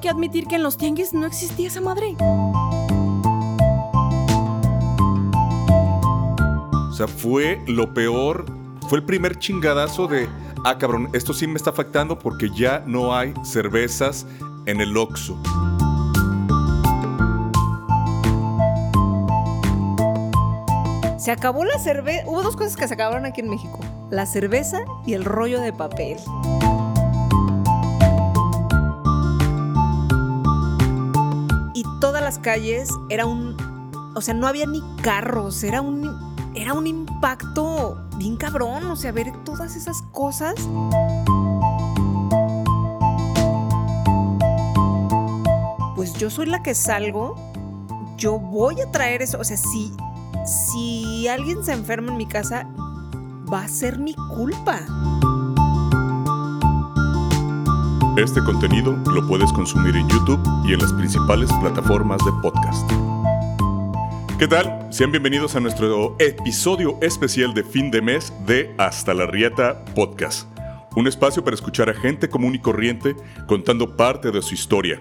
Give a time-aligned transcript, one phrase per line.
[0.00, 2.16] tengo que admitir que en los tianguis no existía esa madre.
[6.88, 8.46] O sea, fue lo peor,
[8.88, 10.26] fue el primer chingadazo de,
[10.64, 14.26] ah cabrón, esto sí me está afectando porque ya no hay cervezas
[14.64, 15.36] en el Oxxo.
[21.18, 22.24] Se acabó la cerveza.
[22.26, 23.80] Hubo dos cosas que se acabaron aquí en México:
[24.10, 26.16] la cerveza y el rollo de papel.
[32.00, 33.56] Todas las calles era un.
[34.16, 36.30] O sea, no había ni carros, era un.
[36.54, 38.90] Era un impacto bien cabrón.
[38.90, 40.54] O sea, ver todas esas cosas.
[45.94, 47.36] Pues yo soy la que salgo.
[48.16, 49.38] Yo voy a traer eso.
[49.38, 49.92] O sea, si
[50.44, 52.66] si alguien se enferma en mi casa,
[53.52, 54.80] va a ser mi culpa.
[58.16, 62.90] Este contenido lo puedes consumir en YouTube y en las principales plataformas de podcast.
[64.38, 64.88] ¿Qué tal?
[64.92, 70.48] Sean bienvenidos a nuestro episodio especial de fin de mes de Hasta la Rieta Podcast.
[70.96, 73.14] Un espacio para escuchar a gente común y corriente
[73.46, 75.00] contando parte de su historia.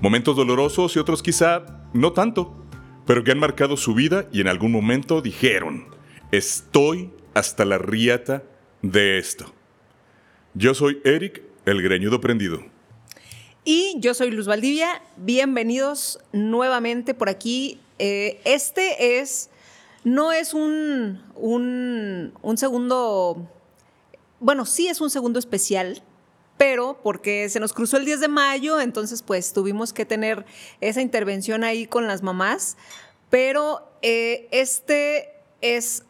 [0.00, 2.64] Momentos dolorosos y otros quizá no tanto
[3.08, 5.86] pero que han marcado su vida y en algún momento dijeron,
[6.30, 8.42] estoy hasta la riata
[8.82, 9.54] de esto.
[10.52, 12.64] Yo soy Eric, el greñudo prendido.
[13.64, 17.80] Y yo soy Luz Valdivia, bienvenidos nuevamente por aquí.
[17.98, 19.50] Eh, este es,
[20.04, 23.46] no es un, un, un segundo,
[24.40, 26.02] bueno, sí es un segundo especial,
[26.56, 30.46] pero porque se nos cruzó el 10 de mayo, entonces pues tuvimos que tener
[30.80, 32.78] esa intervención ahí con las mamás.
[33.28, 36.04] Pero eh, este es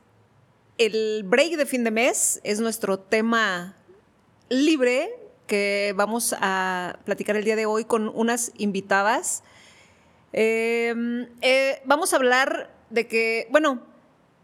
[0.79, 3.75] el break de fin de mes, es nuestro tema
[4.49, 5.11] libre
[5.49, 9.43] que vamos a platicar el día de hoy con unas invitadas.
[10.33, 13.83] Em, eh, vamos a hablar de que, bueno,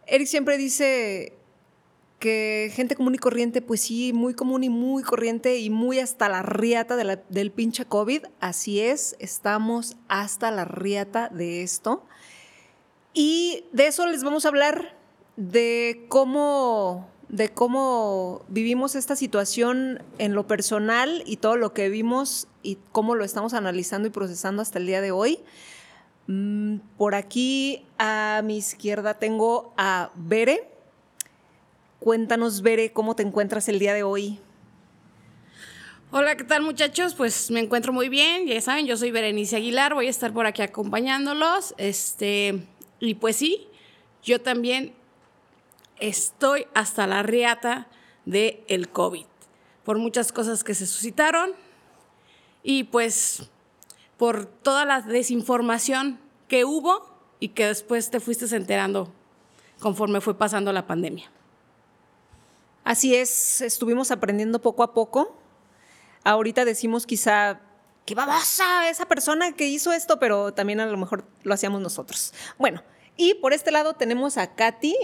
[0.07, 1.35] Eric siempre dice
[2.19, 6.29] que gente común y corriente, pues sí, muy común y muy corriente y muy hasta
[6.29, 8.25] la riata del pinche COVID.
[8.41, 12.05] Así es, estamos hasta la riata de esto.
[13.13, 14.97] Y de eso les vamos a hablar,
[15.37, 22.47] de cómo, de cómo vivimos esta situación en lo personal y todo lo que vimos
[22.63, 25.41] y cómo lo estamos analizando y procesando hasta el día de hoy.
[26.29, 30.71] Mm, por aquí a mi izquierda tengo a Bere.
[31.99, 34.39] Cuéntanos, Bere, cómo te encuentras el día de hoy.
[36.13, 37.17] Hola, ¿qué tal muchachos?
[37.17, 40.47] Pues me encuentro muy bien, ya saben, yo soy Berenice Aguilar, voy a estar por
[40.47, 41.75] aquí acompañándolos.
[41.79, 42.63] Este,
[43.01, 43.67] y pues sí,
[44.23, 44.95] yo también
[45.99, 47.89] estoy hasta la riata
[48.25, 49.27] del el COVID,
[49.85, 51.53] por muchas cosas que se suscitaron
[52.63, 53.49] y pues
[54.17, 56.19] por toda la desinformación
[56.49, 59.13] que hubo y que después te fuiste enterando
[59.81, 61.31] conforme fue pasando la pandemia.
[62.85, 65.37] Así es, estuvimos aprendiendo poco a poco.
[66.23, 67.61] Ahorita decimos quizá
[68.05, 72.33] qué babosa esa persona que hizo esto, pero también a lo mejor lo hacíamos nosotros.
[72.59, 72.83] Bueno,
[73.17, 74.97] y por este lado tenemos a Katy,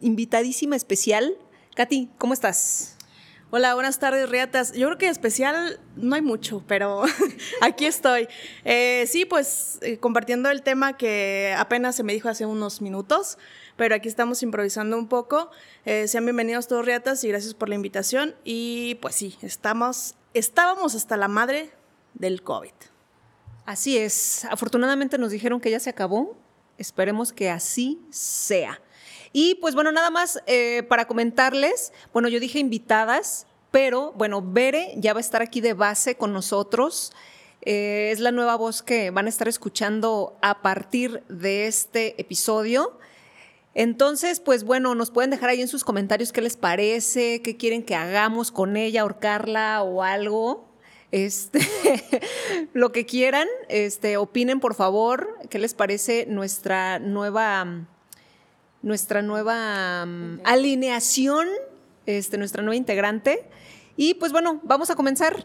[0.00, 1.36] invitadísima especial.
[1.74, 2.96] Katy, ¿cómo estás?
[3.50, 4.72] Hola, buenas tardes, Riatas.
[4.72, 7.04] Yo creo que especial no hay mucho, pero
[7.60, 8.28] aquí estoy.
[8.64, 13.38] Eh, sí, pues eh, compartiendo el tema que apenas se me dijo hace unos minutos
[13.76, 15.50] pero aquí estamos improvisando un poco.
[15.84, 18.34] Eh, sean bienvenidos todos, Riatas, y gracias por la invitación.
[18.42, 21.70] Y pues sí, estamos, estábamos hasta la madre
[22.14, 22.72] del COVID.
[23.66, 24.44] Así es.
[24.46, 26.36] Afortunadamente nos dijeron que ya se acabó.
[26.78, 28.80] Esperemos que así sea.
[29.32, 34.94] Y pues bueno, nada más eh, para comentarles, bueno, yo dije invitadas, pero bueno, Bere
[34.96, 37.12] ya va a estar aquí de base con nosotros.
[37.62, 42.98] Eh, es la nueva voz que van a estar escuchando a partir de este episodio.
[43.74, 47.82] Entonces, pues bueno, nos pueden dejar ahí en sus comentarios qué les parece, qué quieren
[47.82, 50.65] que hagamos con ella, ahorcarla o algo.
[51.12, 51.60] Este,
[52.74, 57.86] lo que quieran, este, opinen por favor, qué les parece nuestra nueva,
[58.82, 61.46] nuestra nueva mm, alineación,
[62.06, 63.44] este, nuestra nueva integrante.
[63.96, 65.44] Y pues bueno, vamos a comenzar.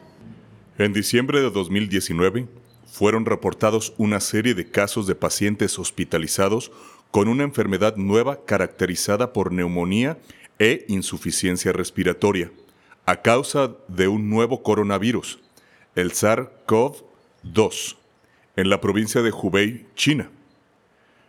[0.78, 2.48] En diciembre de 2019
[2.86, 6.72] fueron reportados una serie de casos de pacientes hospitalizados
[7.12, 10.18] con una enfermedad nueva caracterizada por neumonía
[10.60, 12.52] e insuficiencia respiratoria,
[13.06, 15.40] a causa de un nuevo coronavirus,
[15.96, 17.98] el SARS-CoV-2,
[18.56, 20.30] en la provincia de Hubei, China.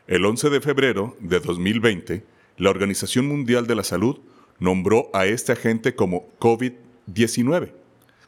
[0.07, 2.25] El 11 de febrero de 2020,
[2.59, 4.21] la Organización Mundial de la Salud
[4.59, 7.73] nombró a este agente como COVID-19,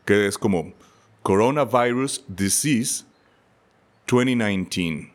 [0.04, 0.72] que es como
[1.22, 3.04] Coronavirus Disease
[4.06, 5.12] 2019.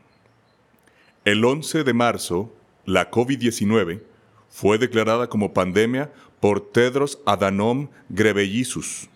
[1.25, 2.53] El 11 de marzo,
[2.85, 4.01] la COVID-19
[4.49, 9.09] fue declarada como pandemia por Tedros Adhanom Ghebreyesus,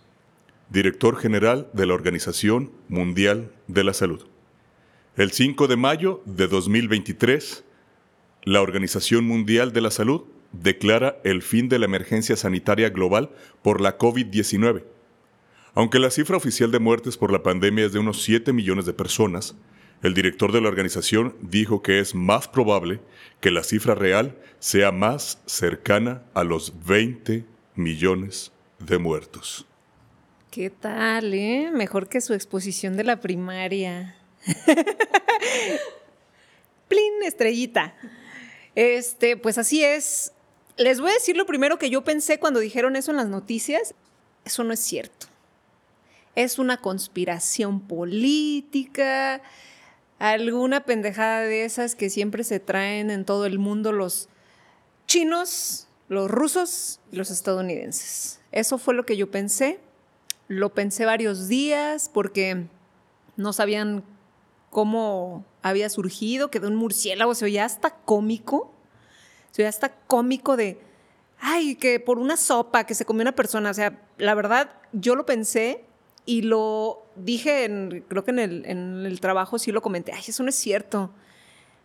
[0.70, 4.26] director general de la Organización Mundial de la Salud.
[5.16, 7.64] El 5 de mayo de 2023,
[8.44, 13.30] la Organización Mundial de la Salud declara el fin de la emergencia sanitaria global
[13.62, 14.84] por la COVID-19.
[15.76, 18.94] Aunque la cifra oficial de muertes por la pandemia es de unos 7 millones de
[18.94, 19.56] personas,
[20.04, 23.00] el director de la organización dijo que es más probable
[23.40, 27.46] que la cifra real sea más cercana a los 20
[27.76, 29.66] millones de muertos.
[30.54, 31.72] ¿Qué tal, eh?
[31.74, 34.16] Mejor que su exposición de la primaria.
[36.88, 37.96] Plin, estrellita.
[38.76, 40.32] Este, pues así es.
[40.78, 43.96] Les voy a decir lo primero que yo pensé cuando dijeron eso en las noticias.
[44.46, 45.26] Eso no es cierto.
[46.36, 49.42] Es una conspiración política
[50.20, 54.30] alguna pendejada de esas que siempre se traen en todo el mundo los
[55.08, 58.40] chinos, los rusos y los estadounidenses.
[58.52, 59.80] Eso fue lo que yo pensé.
[60.54, 62.68] Lo pensé varios días porque
[63.38, 64.04] no sabían
[64.70, 68.72] cómo había surgido, que de un murciélago se oía hasta cómico,
[69.52, 70.80] se oía hasta cómico de,
[71.40, 75.16] ay, que por una sopa que se comió una persona, o sea, la verdad, yo
[75.16, 75.86] lo pensé
[76.26, 80.24] y lo dije, en, creo que en el, en el trabajo sí lo comenté, ay,
[80.28, 81.10] eso no es cierto.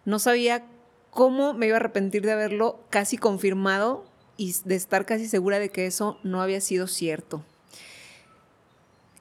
[0.04, 0.66] No sabía
[1.10, 4.04] cómo me iba a arrepentir de haberlo casi confirmado
[4.36, 7.44] y de estar casi segura de que eso no había sido cierto.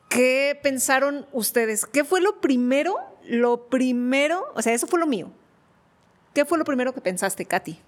[0.10, 1.86] ¿Qué pensaron ustedes?
[1.86, 2.98] ¿Qué fue lo primero?
[3.26, 5.32] Lo primero, o sea, eso fue lo mío.
[6.34, 7.80] ¿Qué fue lo primero que pensaste, Katy?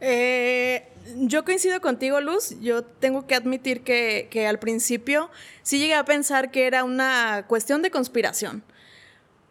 [0.00, 0.86] Eh,
[1.16, 2.60] yo coincido contigo, Luz.
[2.60, 5.30] Yo tengo que admitir que, que, al principio
[5.62, 8.62] sí llegué a pensar que era una cuestión de conspiración.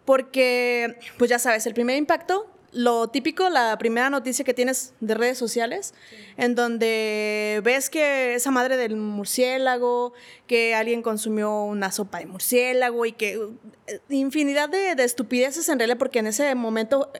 [0.05, 5.13] Porque, pues ya sabes, el primer impacto lo típico, la primera noticia que tienes de
[5.13, 5.93] redes sociales,
[6.37, 10.13] en donde ves que esa madre del murciélago,
[10.47, 13.39] que alguien consumió una sopa de murciélago y que
[13.87, 17.11] eh, infinidad de, de, estupideces en realidad, porque en ese momento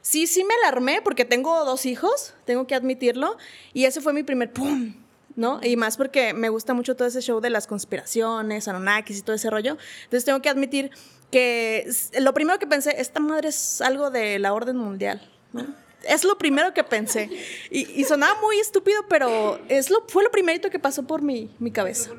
[0.00, 3.36] sí, sí me alarmé, porque tengo dos hijos, tengo que admitirlo,
[3.72, 4.94] y ese fue mi primer ¡pum!
[5.36, 5.60] ¿no?
[5.62, 9.36] Y más porque me gusta mucho todo ese show de las conspiraciones, Anunnakis y todo
[9.36, 9.76] ese rollo.
[10.04, 10.90] Entonces tengo que admitir
[11.30, 11.88] que
[12.20, 15.20] lo primero que pensé, esta madre es algo de la orden mundial,
[15.52, 15.66] ¿no?
[16.08, 17.30] Es lo primero que pensé.
[17.70, 21.50] Y, y, sonaba muy estúpido, pero es lo, fue lo primerito que pasó por mi,
[21.58, 22.10] mi cabeza.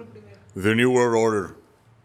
[0.56, 1.56] The New World Order.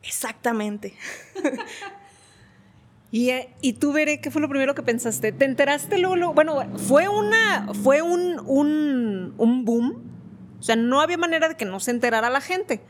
[0.02, 0.94] Exactamente.
[3.12, 3.30] y,
[3.60, 5.32] y, tú, Veré, ¿qué fue lo primero que pensaste?
[5.32, 6.16] ¿Te enteraste luego?
[6.16, 6.34] luego?
[6.34, 10.02] Bueno, fue, una, fue un, un, un boom.
[10.58, 12.80] O sea, no había manera de que no se enterara la gente.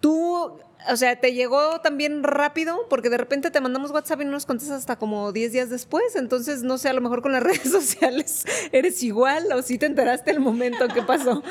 [0.00, 0.58] Tú
[0.90, 4.46] o sea, te llegó también rápido, porque de repente te mandamos WhatsApp y no nos
[4.46, 6.16] contestas hasta como 10 días después.
[6.16, 9.78] Entonces, no sé, a lo mejor con las redes sociales eres igual o si sí
[9.78, 11.42] te enteraste el momento que pasó.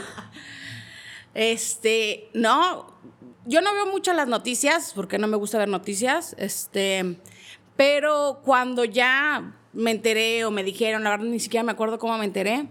[1.33, 2.99] Este, no,
[3.45, 6.35] yo no veo mucho las noticias porque no me gusta ver noticias.
[6.39, 7.17] Este,
[7.75, 12.17] pero cuando ya me enteré o me dijeron, la verdad ni siquiera me acuerdo cómo
[12.17, 12.67] me enteré.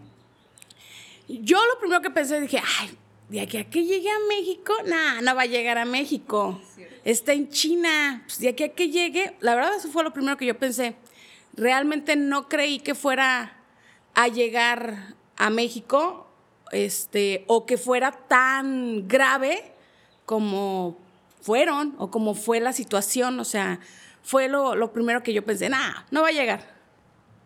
[1.28, 2.96] Yo lo primero que pensé dije, ay,
[3.28, 6.61] de aquí a que llegue a México, nah, no va a llegar a México.
[7.04, 8.23] Está en China.
[8.26, 10.95] Pues de aquí a que llegue, la verdad eso fue lo primero que yo pensé.
[11.54, 13.56] Realmente no creí que fuera
[14.14, 16.28] a llegar a México,
[16.73, 19.73] este, o que fuera tan grave
[20.25, 20.99] como
[21.40, 23.40] fueron, o como fue la situación.
[23.40, 23.80] O sea,
[24.23, 26.76] fue lo, lo primero que yo pensé, nah, no va a llegar.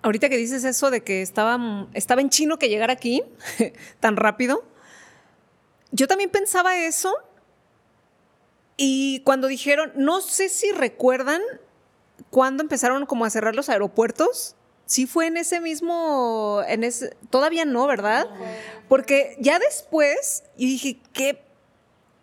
[0.02, 3.22] Ahorita que dices eso de que estaba, estaba en chino que llegara aquí
[4.00, 4.64] tan rápido,
[5.92, 7.14] yo también pensaba eso.
[8.76, 11.42] Y cuando dijeron, no sé si recuerdan
[12.30, 14.56] cuando empezaron como a cerrar los aeropuertos.
[14.86, 18.26] Sí fue en ese mismo, en ese, todavía no, ¿verdad?
[18.88, 21.44] Porque ya después, y dije, qué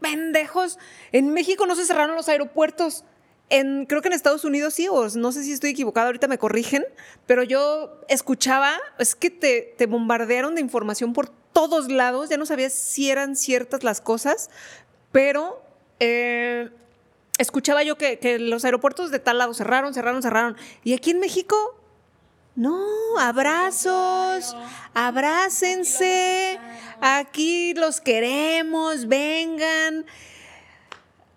[0.01, 0.77] pendejos,
[1.13, 3.05] en México no se cerraron los aeropuertos.
[3.49, 6.37] En, creo que en Estados Unidos sí, o no sé si estoy equivocada, ahorita me
[6.37, 6.83] corrigen,
[7.25, 12.45] pero yo escuchaba, es que te, te bombardearon de información por todos lados, ya no
[12.45, 14.51] sabía si eran ciertas las cosas,
[15.11, 15.59] pero
[15.99, 16.69] eh,
[17.39, 20.55] escuchaba yo que, que, los aeropuertos de tal lado cerraron, cerraron, cerraron.
[20.83, 21.55] Y aquí en México,
[22.55, 22.79] no,
[23.17, 24.55] abrazos,
[24.93, 26.59] abrácense,
[27.01, 30.05] aquí los queremos, vengan.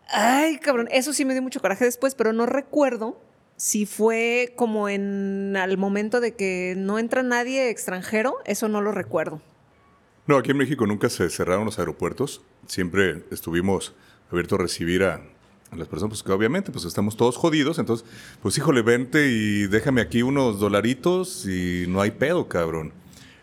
[0.07, 3.19] Ay, cabrón, eso sí me dio mucho coraje después, pero no recuerdo
[3.57, 8.93] si fue como en al momento de que no entra nadie extranjero, eso no lo
[8.93, 9.41] recuerdo.
[10.31, 12.41] No, aquí en México nunca se cerraron los aeropuertos.
[12.69, 13.97] Siempre estuvimos
[14.31, 15.21] abiertos a recibir a,
[15.77, 18.07] las personas, pues obviamente pues estamos todos jodidos, entonces,
[18.41, 22.93] pues híjole, vente y déjame aquí unos dolaritos y no hay pedo, cabrón.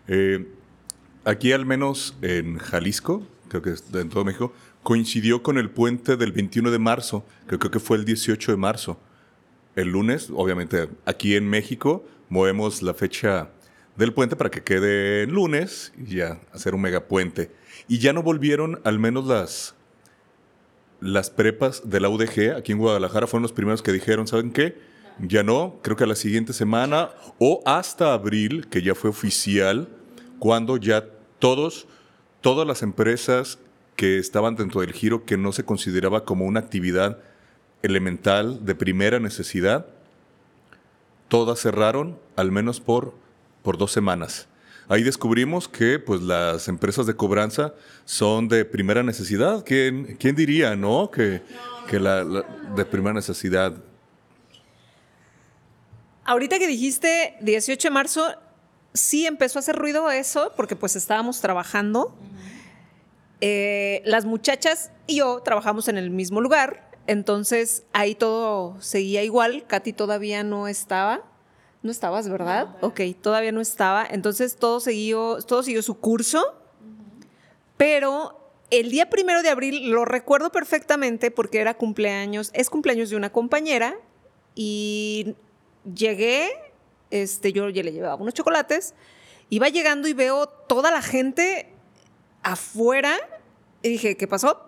[0.06, 0.48] Eh,
[1.26, 6.32] aquí al menos en Jalisco, creo que en todo México, coincidió con el puente del
[6.32, 8.98] 21 de marzo, que creo que fue el 18 de marzo.
[9.76, 13.50] El lunes, obviamente, aquí en México, movemos la fecha
[13.98, 17.50] del puente para que quede el lunes y ya hacer un megapuente.
[17.88, 19.74] Y ya no volvieron al menos las,
[21.00, 24.78] las prepas de la UDG aquí en Guadalajara fueron los primeros que dijeron, ¿saben qué?
[25.20, 29.88] Ya no, creo que a la siguiente semana o hasta abril, que ya fue oficial,
[30.38, 31.04] cuando ya
[31.40, 31.88] todos,
[32.40, 33.58] todas las empresas
[33.96, 37.18] que estaban dentro del giro que no se consideraba como una actividad
[37.82, 39.86] elemental de primera necesidad,
[41.26, 43.14] todas cerraron, al menos por,
[43.62, 44.48] por dos semanas.
[44.88, 47.74] Ahí descubrimos que pues, las empresas de cobranza
[48.06, 49.62] son de primera necesidad.
[49.64, 51.10] ¿Quién, quién diría, no?
[51.10, 51.42] Que,
[51.88, 53.74] que la, de primera necesidad.
[56.24, 58.34] Ahorita que dijiste 18 de marzo,
[58.94, 62.16] sí empezó a hacer ruido eso, porque pues estábamos trabajando.
[63.40, 69.66] Eh, las muchachas y yo trabajamos en el mismo lugar, entonces ahí todo seguía igual.
[69.66, 71.22] Katy todavía no estaba.
[71.82, 72.76] No estabas, ¿verdad?
[72.80, 74.06] ok, todavía no estaba.
[74.08, 76.54] Entonces todo siguió, todo siguió su curso.
[77.76, 83.16] Pero el día primero de abril lo recuerdo perfectamente porque era cumpleaños, es cumpleaños de
[83.16, 83.96] una compañera
[84.54, 85.36] y
[85.94, 86.50] llegué,
[87.10, 88.94] este, yo ya le llevaba unos chocolates,
[89.48, 91.72] iba llegando y veo toda la gente
[92.42, 93.16] afuera
[93.82, 94.60] y dije, ¿qué pasó?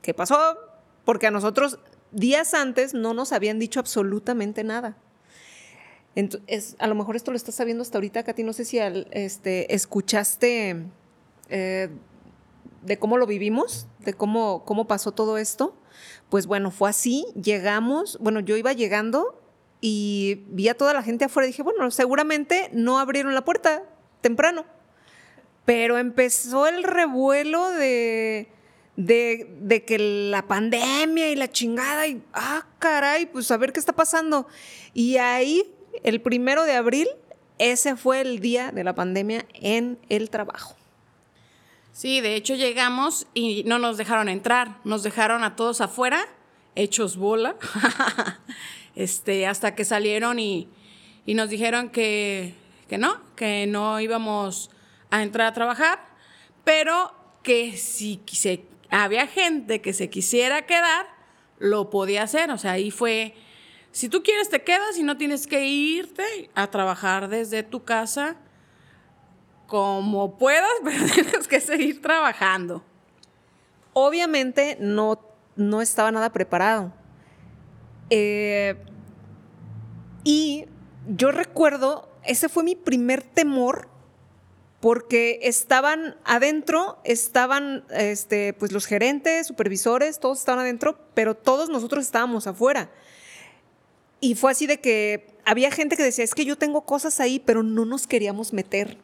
[0.00, 0.56] ¿Qué pasó?
[1.04, 1.80] Porque a nosotros
[2.12, 4.96] días antes no nos habían dicho absolutamente nada
[6.78, 8.42] a lo mejor esto lo estás sabiendo hasta ahorita, Katy.
[8.42, 10.84] No sé si este, escuchaste
[11.48, 11.88] eh,
[12.82, 15.74] de cómo lo vivimos, de cómo, cómo pasó todo esto.
[16.28, 17.26] Pues bueno, fue así.
[17.34, 19.40] Llegamos, bueno, yo iba llegando
[19.80, 23.82] y vi a toda la gente afuera dije, bueno, seguramente no abrieron la puerta
[24.20, 24.64] temprano.
[25.64, 28.48] Pero empezó el revuelo de,
[28.96, 29.98] de, de, que
[30.30, 34.46] la pandemia y la chingada y, ah, caray, pues a ver qué está pasando.
[34.92, 35.72] Y ahí
[36.02, 37.08] el primero de abril,
[37.58, 40.76] ese fue el día de la pandemia en el trabajo.
[41.92, 46.26] Sí, de hecho llegamos y no nos dejaron entrar, nos dejaron a todos afuera,
[46.74, 47.56] hechos bola,
[48.96, 50.68] este, hasta que salieron y,
[51.26, 52.54] nos dijeron que,
[52.88, 54.70] que no, que no íbamos
[55.10, 56.00] a entrar a trabajar,
[56.64, 58.20] pero que si
[58.88, 61.06] había gente que se quisiera quedar,
[61.58, 63.34] lo podía hacer, o sea, ahí fue
[63.92, 68.36] si tú quieres, te quedas y no tienes que irte a trabajar desde tu casa
[69.66, 72.82] como puedas, pero tienes que seguir trabajando.
[73.92, 75.20] Obviamente no,
[75.56, 76.92] no estaba nada preparado.
[78.08, 78.76] Eh,
[80.24, 80.66] y
[81.06, 83.88] yo recuerdo, ese fue mi primer temor
[84.80, 92.04] porque estaban adentro, estaban este, pues los gerentes, supervisores, todos estaban adentro, pero todos nosotros
[92.04, 92.90] estábamos afuera.
[94.24, 97.40] Y fue así de que había gente que decía, es que yo tengo cosas ahí,
[97.40, 98.96] pero no nos queríamos meter,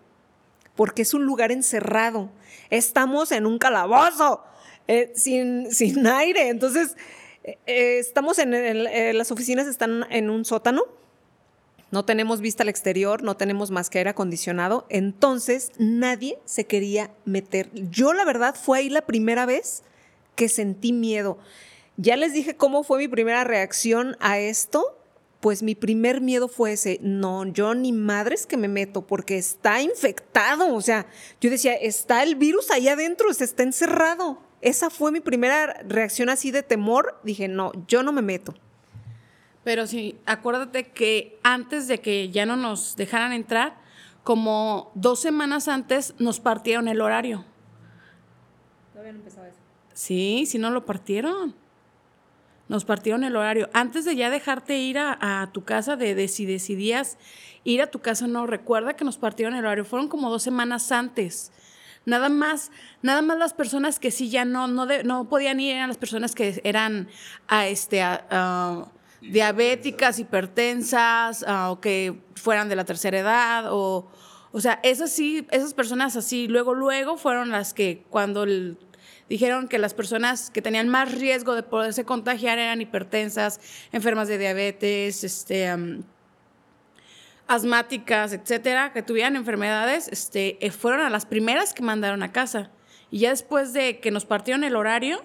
[0.76, 2.30] porque es un lugar encerrado.
[2.70, 4.44] Estamos en un calabozo,
[4.86, 6.50] eh, sin, sin, aire.
[6.50, 6.96] Entonces,
[7.42, 10.84] eh, eh, estamos en, las oficinas están en un sótano,
[11.90, 17.10] no tenemos vista al exterior, no tenemos más que aire acondicionado, entonces nadie se quería
[17.24, 17.70] meter.
[17.90, 19.82] Yo la verdad fue ahí la primera vez
[20.36, 21.38] que sentí miedo.
[21.96, 24.97] Ya les dije cómo fue mi primera reacción a esto
[25.40, 29.80] pues mi primer miedo fue ese, no, yo ni madres que me meto porque está
[29.80, 31.06] infectado, o sea,
[31.40, 34.42] yo decía, está el virus ahí adentro, se está encerrado.
[34.60, 38.54] Esa fue mi primera reacción así de temor, dije, no, yo no me meto.
[39.62, 43.80] Pero sí, acuérdate que antes de que ya no nos dejaran entrar,
[44.24, 47.44] como dos semanas antes nos partieron el horario.
[48.92, 49.58] Todavía no empezaba eso.
[49.94, 51.54] Sí, sí no lo partieron
[52.68, 53.68] nos partieron el horario.
[53.72, 57.18] Antes de ya dejarte ir a, tu casa, de, si decidías
[57.64, 59.84] ir a tu casa, no, recuerda que nos partieron el horario.
[59.84, 61.52] Fueron como dos semanas antes.
[62.04, 62.70] Nada más,
[63.02, 66.34] nada más las personas que sí ya no, no, no podían ir eran las personas
[66.34, 67.08] que eran
[67.48, 68.02] a este,
[69.20, 74.08] diabéticas, hipertensas, o que fueran de la tercera edad, o,
[74.52, 78.78] o sea, esas sí, esas personas así, luego, luego fueron las que cuando el
[79.28, 83.60] dijeron que las personas que tenían más riesgo de poderse contagiar eran hipertensas,
[83.92, 85.74] enfermas de diabetes, este,
[87.46, 92.70] asmáticas, etcétera, que tuvieran enfermedades, este, eh, fueron a las primeras que mandaron a casa.
[93.10, 95.22] Y ya después de que nos partieron el horario,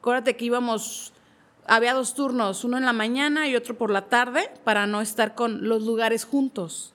[0.00, 1.14] acuérdate que íbamos
[1.66, 5.34] había dos turnos, uno en la mañana y otro por la tarde, para no estar
[5.34, 6.92] con los lugares juntos.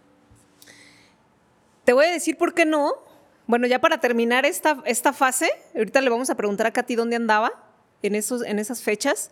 [1.85, 2.93] Te voy a decir por qué no.
[3.49, 7.15] Bueno, ya para terminar esta, esta fase, ahorita le vamos a preguntar a Katy dónde
[7.15, 7.51] andaba
[8.03, 9.31] en, esos, en esas fechas,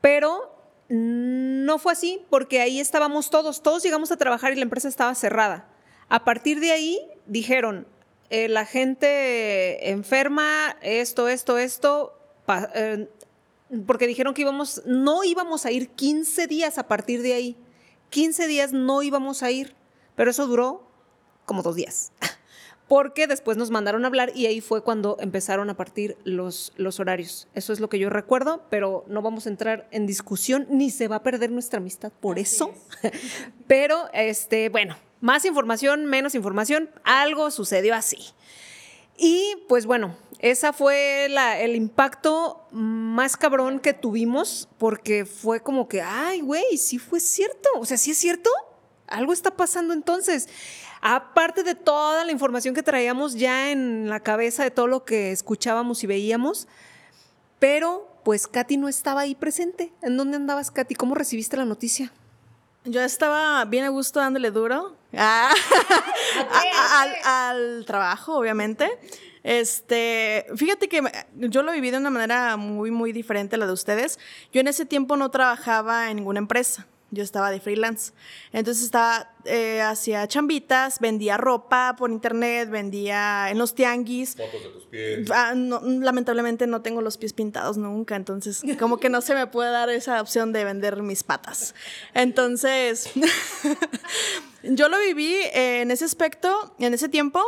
[0.00, 0.54] pero
[0.88, 5.12] no fue así porque ahí estábamos todos, todos llegamos a trabajar y la empresa estaba
[5.16, 5.66] cerrada.
[6.08, 7.88] A partir de ahí dijeron,
[8.30, 12.16] eh, la gente enferma, esto, esto, esto,
[12.76, 13.08] eh,
[13.88, 17.56] porque dijeron que íbamos, no íbamos a ir 15 días a partir de ahí.
[18.10, 19.74] 15 días no íbamos a ir,
[20.14, 20.88] pero eso duró
[21.44, 22.12] como dos días.
[22.92, 27.00] Porque después nos mandaron a hablar y ahí fue cuando empezaron a partir los, los
[27.00, 27.48] horarios.
[27.54, 31.08] Eso es lo que yo recuerdo, pero no vamos a entrar en discusión ni se
[31.08, 32.74] va a perder nuestra amistad por eso.
[33.66, 38.18] pero, este, bueno, más información, menos información, algo sucedió así.
[39.16, 41.24] Y pues bueno, esa fue
[41.64, 47.70] el impacto más cabrón que tuvimos porque fue como que, ay, güey, sí fue cierto.
[47.78, 48.50] O sea, sí es cierto.
[49.06, 50.50] Algo está pasando entonces.
[51.04, 55.32] Aparte de toda la información que traíamos ya en la cabeza de todo lo que
[55.32, 56.68] escuchábamos y veíamos,
[57.58, 59.92] pero pues Katy no estaba ahí presente.
[60.00, 60.94] ¿En dónde andabas, Katy?
[60.94, 62.12] ¿Cómo recibiste la noticia?
[62.84, 65.52] Yo estaba bien a gusto dándole duro ah,
[67.24, 68.88] al, trabajo, obviamente.
[69.42, 71.02] Este, fíjate que
[71.34, 74.20] yo lo viví de una manera muy, muy diferente a la de ustedes.
[74.52, 76.86] Yo en ese tiempo no trabajaba en ninguna empresa.
[77.12, 78.12] Yo estaba de freelance.
[78.52, 84.34] Entonces estaba, eh, hacía chambitas, vendía ropa por internet, vendía en los tianguis.
[84.34, 85.30] Fotos de tus pies.
[85.30, 89.70] Ah, lamentablemente no tengo los pies pintados nunca, entonces como que no se me puede
[89.70, 91.74] dar esa opción de vender mis patas.
[92.14, 93.10] Entonces,
[94.62, 97.42] yo lo viví en ese aspecto, en ese tiempo,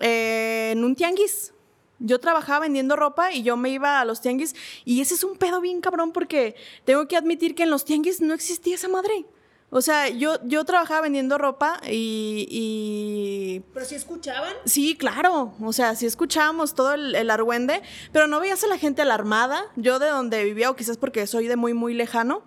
[0.00, 1.52] eh, en un tianguis.
[1.98, 5.36] Yo trabajaba vendiendo ropa y yo me iba a los tianguis y ese es un
[5.36, 9.26] pedo bien cabrón porque tengo que admitir que en los tianguis no existía esa madre.
[9.70, 14.54] O sea, yo, yo trabajaba vendiendo ropa y, ¿Pero si escuchaban?
[14.64, 15.54] Sí, claro.
[15.60, 17.82] O sea, sí escuchábamos todo el, el, argüende,
[18.12, 19.64] pero no veías a la gente alarmada.
[19.74, 22.42] Yo de donde vivía, o quizás porque soy de muy, muy lejano,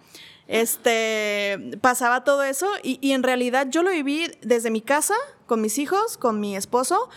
[0.47, 5.13] este, pasaba todo eso y, y en realidad yo lo viví desde mi casa,
[5.45, 7.09] con mis hijos, con mi esposo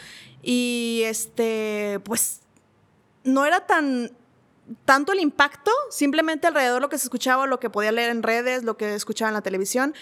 [0.42, 2.40] y este, pues
[3.24, 4.10] no era tan
[4.84, 8.62] tanto el impacto, simplemente alrededor lo que se escuchaba, lo que podía leer en redes,
[8.62, 9.94] lo que escuchaba en la televisión,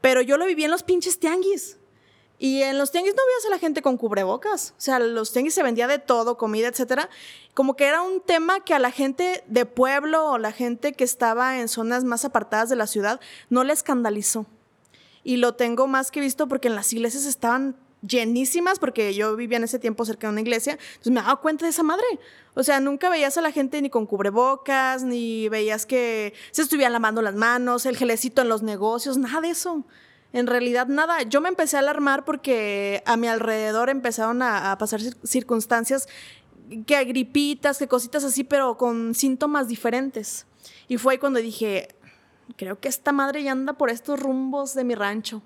[0.00, 1.76] pero yo lo viví en los pinches tianguis.
[2.40, 4.72] Y en los tianguis no veías a la gente con cubrebocas.
[4.78, 7.10] O sea, los tianguis se vendía de todo, comida, etcétera.
[7.52, 11.02] Como que era un tema que a la gente de pueblo o la gente que
[11.02, 14.46] estaba en zonas más apartadas de la ciudad no le escandalizó.
[15.24, 19.58] Y lo tengo más que visto porque en las iglesias estaban llenísimas, porque yo vivía
[19.58, 22.06] en ese tiempo cerca de una iglesia, entonces me daba cuenta de esa madre.
[22.54, 26.92] O sea, nunca veías a la gente ni con cubrebocas, ni veías que se estuvieran
[26.92, 29.84] lavando las manos, el gelecito en los negocios, nada de eso.
[30.32, 31.22] En realidad, nada.
[31.22, 36.06] Yo me empecé a alarmar porque a mi alrededor empezaron a, pasar circunstancias
[36.86, 40.46] que gripitas, que cositas así, pero con síntomas diferentes.
[40.86, 41.94] Y fue ahí cuando dije,
[42.56, 45.42] creo que esta madre ya anda por estos rumbos de mi rancho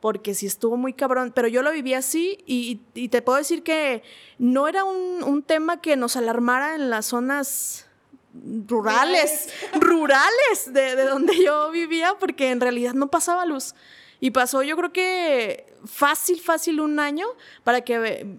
[0.00, 2.76] porque sí estuvo muy cabrón, pero yo lo viví así y,
[3.08, 4.02] te puedo decir que
[4.38, 7.86] no era un, tema que nos alarmara en las zonas
[8.34, 9.48] rurales,
[9.80, 13.74] rurales de, de, donde yo vivía, porque en realidad no pasaba luz.
[14.20, 17.26] Y pasó yo creo que fácil, fácil un año
[17.64, 18.38] para que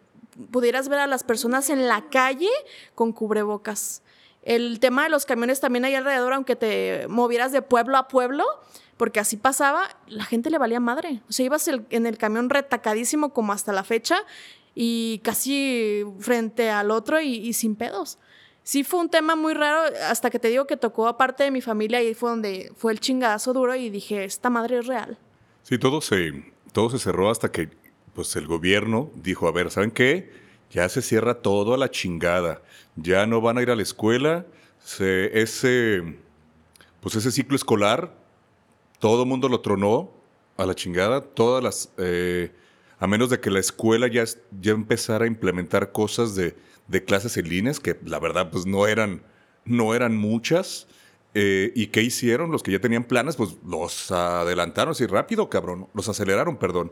[0.52, 2.50] pudieras ver a las personas en la calle
[2.96, 4.04] con cubrebocas.
[4.44, 8.46] El tema de los camiones también ahí alrededor, aunque te movieras de pueblo a pueblo,
[9.02, 11.24] porque así pasaba, la gente le valía madre.
[11.28, 14.20] O sea, ibas en el camión retacadísimo como hasta la fecha
[14.76, 18.20] y casi frente al otro y, sin pedos.
[18.62, 21.62] Sí fue un tema muy raro, hasta que te digo que tocó aparte de mi
[21.62, 25.18] familia y fue donde fue el chingadazo duro y dije, esta madre es real.
[25.64, 27.70] Sí, todo se, todo se cerró hasta que
[28.14, 30.32] pues, el gobierno dijo, a ver, ¿saben qué?
[30.70, 32.62] Ya se cierra todo a la chingada.
[32.98, 34.46] Ya no van a ir a la escuela.
[35.00, 36.20] ese,
[37.00, 38.21] pues ese ciclo escolar
[39.02, 40.12] todo el mundo lo tronó
[40.56, 41.92] a la chingada, todas las...
[41.98, 42.52] Eh,
[43.00, 44.24] a menos de que la escuela ya,
[44.62, 46.56] ya empezara a implementar cosas de,
[47.04, 49.24] clases en líneas, que la verdad pues no eran,
[49.66, 50.88] no eran muchas.
[51.34, 52.52] Eh, ¿Y qué hicieron?
[52.52, 55.88] Los que ya tenían planes, pues los adelantaron así rápido, cabrón.
[55.96, 56.92] Los aceleraron, perdón.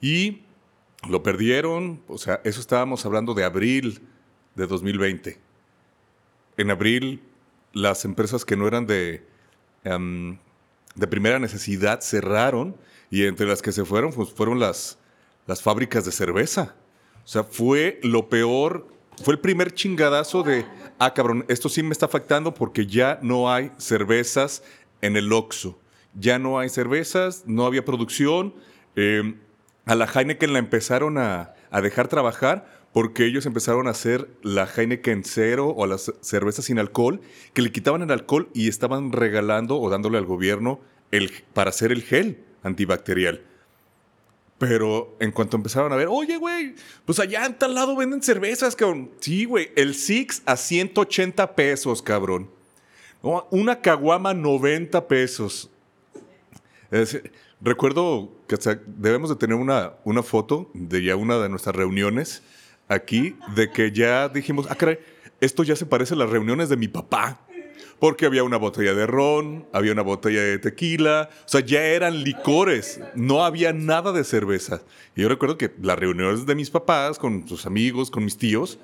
[0.00, 0.42] Y
[1.08, 4.00] lo perdieron, o sea, eso estábamos hablando de abril
[4.56, 5.38] de 2020.
[6.56, 7.22] En abril,
[7.72, 9.24] las empresas que no eran de,
[9.84, 10.38] em,
[10.96, 12.76] de primera necesidad cerraron
[13.10, 14.98] y entre las que se fueron pues, fueron las,
[15.46, 16.74] las fábricas de cerveza.
[17.24, 20.66] O sea, fue lo peor fue el primer chingadazo de,
[20.98, 24.62] ah, cabrón, esto sí me está afectando porque ya no hay cervezas
[25.00, 25.78] en el Oxxo.
[26.14, 28.54] Ya no hay cervezas, no había producción.
[28.94, 29.34] Eh,
[29.84, 34.66] a la Heineken la empezaron a, a dejar trabajar porque ellos empezaron a hacer la
[34.66, 37.20] Heineken cero o las cervezas sin alcohol,
[37.52, 40.80] que le quitaban el alcohol y estaban regalando o dándole al gobierno
[41.10, 43.42] el, para hacer el gel antibacterial.
[44.56, 48.74] Pero en cuanto empezaron a ver, oye, güey, pues allá en tal lado venden cervezas,
[48.74, 49.10] cabrón.
[49.20, 52.48] Sí, güey, el Six a 180 pesos, cabrón.
[53.50, 55.68] una caguama 90 pesos.
[57.60, 58.56] recuerdo que
[58.86, 62.42] debemos de tener una, una foto de ya una de nuestras reuniones
[62.88, 64.98] aquí, de que ya dijimos, ah, caray,
[65.40, 67.46] esto ya se parece a las reuniones de mi papá
[67.98, 72.22] porque había una botella de ron, había una botella de tequila, o sea, ya eran
[72.22, 74.82] licores, no había nada de cerveza.
[75.14, 78.78] Y yo recuerdo que las reuniones de mis papás, con sus amigos, con mis tíos,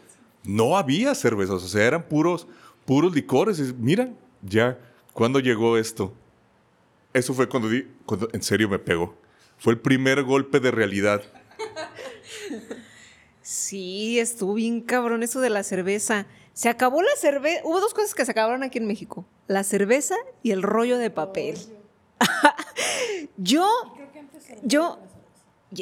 [0.44, 2.46] no había cervezas, o sea, eran puros,
[2.86, 3.58] puros licores.
[3.58, 4.10] Y mira,
[4.42, 4.78] ya,
[5.12, 6.14] ¿cuándo llegó esto?
[7.12, 9.14] Eso fue cuando, di, cuando en serio me pegó.
[9.58, 11.22] Fue el primer golpe de realidad.
[13.42, 16.26] Sí, estuvo bien cabrón eso de la cerveza.
[16.52, 17.62] Se acabó la cerveza.
[17.64, 21.10] Hubo dos cosas que se acabaron aquí en México: la cerveza y el rollo de
[21.10, 21.56] papel.
[23.36, 23.68] yo,
[24.62, 24.98] yo,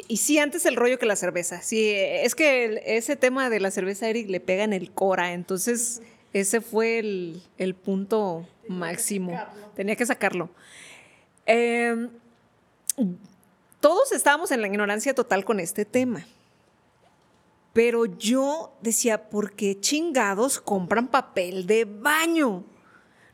[0.07, 1.61] y sí, antes el rollo que la cerveza.
[1.61, 5.33] Sí, es que ese tema de la cerveza, Eric, le pega en el cora.
[5.33, 6.01] Entonces,
[6.33, 9.37] ese fue el, punto máximo.
[9.75, 10.49] Tenía que sacarlo.
[11.45, 12.09] Em,
[13.81, 16.25] todos estábamos en la ignorancia total con este tema.
[17.73, 22.65] Pero yo decía, ¿por qué chingados compran papel de baño?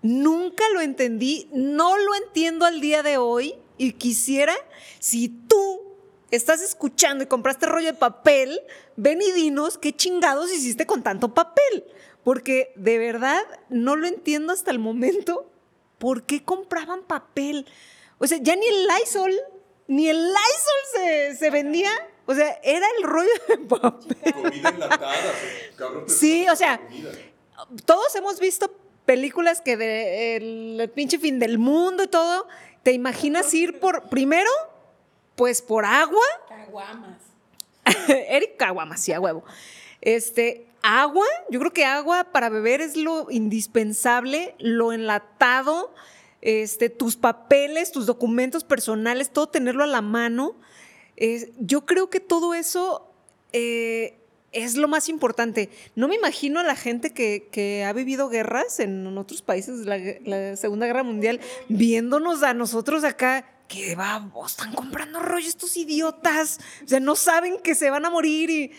[0.01, 4.55] Nunca lo entendí, no lo entiendo al día de hoy y quisiera,
[4.99, 5.81] si tú
[6.29, 8.61] estás escuchando y compraste rollo de papel,
[8.95, 11.85] ven y dinos qué chingados hiciste con tanto papel.
[12.23, 15.49] Porque de verdad no lo entiendo hasta el momento.
[15.97, 17.65] ¿Por qué compraban papel?
[18.19, 19.33] O sea, ya ni el Lysol,
[19.87, 21.89] ni el Lysol se, se vendía
[22.27, 24.33] o sea, era el rollo de papel.
[24.33, 25.33] Comida enlatada,
[25.77, 26.03] cabrón.
[26.07, 26.81] Sí, o sea,
[27.85, 28.69] todos hemos visto
[29.05, 32.45] películas que de el, pinche fin del mundo y todo.
[32.83, 34.49] ¿Te imaginas ir por, primero,
[35.35, 36.21] pues por agua?
[36.49, 37.21] Caguamas.
[38.07, 39.45] Eric Caguamas, sí, a huevo.
[40.01, 45.93] Este, agua, yo creo que agua para beber es lo indispensable, lo enlatado,
[46.41, 50.57] este, tus papeles, tus documentos personales, todo tenerlo a la mano
[51.59, 53.11] yo creo que todo eso
[53.53, 54.17] eh,
[54.51, 55.69] es lo más importante.
[55.95, 60.85] No me imagino a la gente que, ha vivido guerras en otros países, la, Segunda
[60.85, 66.59] Guerra Mundial, viéndonos a nosotros acá que va, están comprando rollo estos idiotas.
[66.85, 68.71] O sea, no saben que se van a morir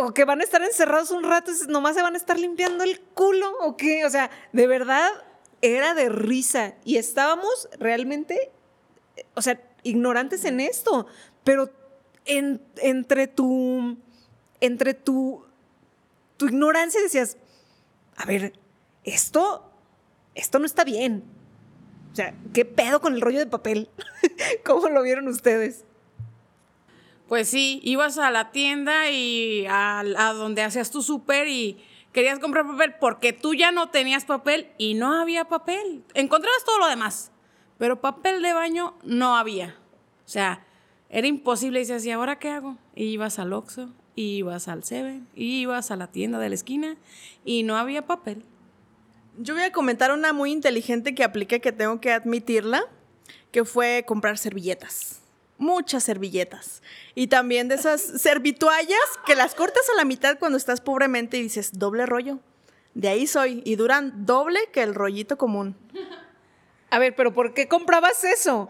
[0.00, 3.00] o que van a estar encerrados un rato, nomás se van a estar limpiando el
[3.00, 4.04] culo o qué.
[4.04, 5.10] O sea, de verdad
[5.62, 8.52] era de risa y estábamos realmente,
[9.34, 11.06] o sea, ignorantes en esto
[11.44, 11.70] pero
[12.26, 13.96] entre tu,
[14.60, 15.44] entre tu,
[16.36, 17.36] tu ignorancia decías,
[18.16, 18.52] a ver,
[19.04, 19.70] esto,
[20.34, 21.24] esto no está bien.
[22.12, 23.88] O sea, ¿qué pedo con el rollo de papel?
[24.64, 25.84] ¿Cómo lo vieron ustedes?
[27.28, 31.78] Pues sí, ibas a la tienda y a, a donde hacías tu súper y
[32.12, 36.04] querías comprar papel porque tú ya no tenías papel y no había papel.
[36.14, 37.30] Encontrabas todo lo demás,
[37.78, 39.76] pero papel de baño no había.
[40.26, 40.66] O sea,
[41.10, 41.82] era imposible.
[41.82, 42.78] Y ¿y ahora qué hago?
[42.94, 46.54] Y ibas al Oxxo, y ibas al Seven, y ibas a la tienda de la
[46.54, 46.96] esquina
[47.44, 48.44] y no había papel.
[49.38, 52.84] Yo voy a comentar una muy inteligente que apliqué, que tengo que admitirla,
[53.50, 55.20] que fue comprar servilletas.
[55.58, 56.82] Muchas servilletas.
[57.14, 61.42] Y también de esas servituallas que las cortas a la mitad cuando estás pobremente y
[61.42, 62.38] dices, doble rollo.
[62.94, 63.62] De ahí soy.
[63.64, 65.76] Y duran doble que el rollito común.
[66.90, 68.68] A ver, pero ¿por qué comprabas eso?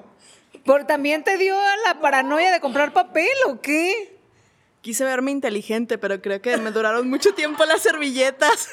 [0.65, 4.19] ¿Por también te dio la paranoia de comprar papel o qué?
[4.81, 8.69] Quise verme inteligente, pero creo que me duraron mucho tiempo las servilletas.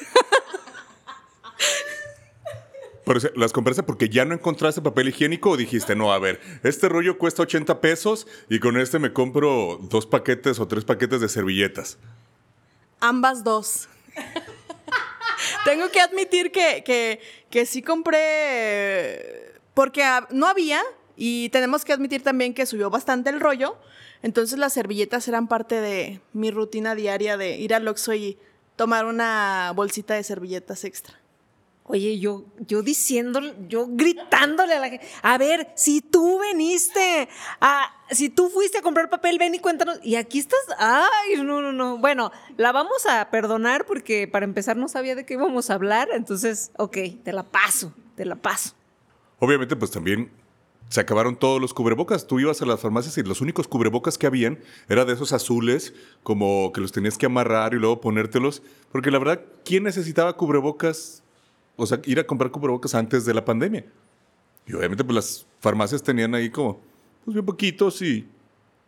[3.36, 7.16] ¿Las compraste porque ya no encontraste papel higiénico o dijiste, no, a ver, este rollo
[7.16, 11.96] cuesta 80 pesos y con este me compro dos paquetes o tres paquetes de servilletas?
[13.00, 13.88] Ambas dos.
[15.64, 17.20] Tengo que admitir que, que,
[17.50, 20.82] que sí compré porque no había,
[21.20, 23.76] y tenemos que admitir también que subió bastante el rollo.
[24.22, 28.38] Entonces las servilletas eran parte de mi rutina diaria de ir al Oxxo y
[28.76, 31.18] tomar una bolsita de servilletas extra.
[31.82, 37.28] Oye, yo, yo diciendo, yo gritándole a la gente, a ver, si tú veniste,
[37.60, 39.98] a, si tú fuiste a comprar papel, ven y cuéntanos.
[40.04, 41.98] Y aquí estás, ay, no, no, no.
[41.98, 46.10] Bueno, la vamos a perdonar porque para empezar no sabía de qué íbamos a hablar,
[46.12, 48.74] entonces, ok, te la paso, te la paso.
[49.40, 50.30] Obviamente, pues también
[50.88, 52.26] se acabaron todos los cubrebocas.
[52.26, 55.94] Tú ibas a las farmacias y los únicos cubrebocas que habían era de esos azules,
[56.22, 58.62] como que los tenías que amarrar y luego ponértelos.
[58.90, 61.22] Porque la verdad, ¿quién necesitaba cubrebocas?
[61.76, 63.84] O sea, ir a comprar cubrebocas antes de la pandemia.
[64.66, 66.80] Y obviamente, pues las farmacias tenían ahí como,
[67.24, 68.26] pues bien poquitos y,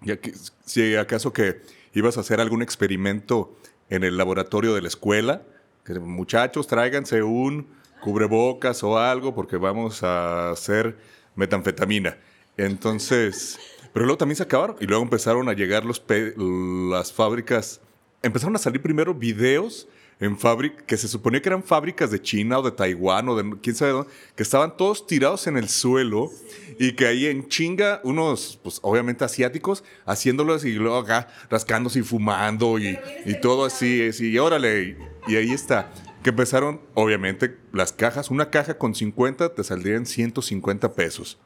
[0.03, 0.33] y aquí-
[0.65, 1.61] si acaso que
[1.93, 3.55] ibas a hacer algún experimento
[3.91, 5.43] en el laboratorio de la escuela,
[5.85, 7.67] que muchachos, tráiganse un
[8.01, 10.97] cubrebocas o algo porque vamos a hacer
[11.37, 12.17] metanfetamina.
[12.57, 13.59] Entonces,
[13.93, 16.03] pero luego también se acabaron y luego empezaron a llegar los
[16.37, 17.81] las fábricas,
[18.23, 19.89] empezaron a salir primero videos
[20.21, 23.59] en fábricas que se suponía que eran fábricas de China o de Taiwán o de
[23.61, 26.31] quién sabe dónde, que estaban todos tirados en el suelo
[26.79, 32.03] y que ahí en chinga unos, pues obviamente asiáticos, haciéndolos y luego acá rascándose y
[32.03, 35.91] fumando y, y todo así, así, y órale, y ahí está.
[36.23, 41.39] Que empezaron, obviamente, las cajas, una caja con 50 te saldrían 150 pesos.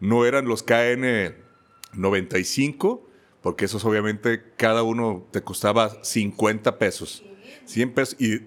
[0.00, 1.34] No eran los KN
[1.92, 3.06] 95,
[3.42, 7.22] porque esos obviamente cada uno te costaba 50 pesos.
[7.66, 8.20] 100 pesos.
[8.20, 8.40] Y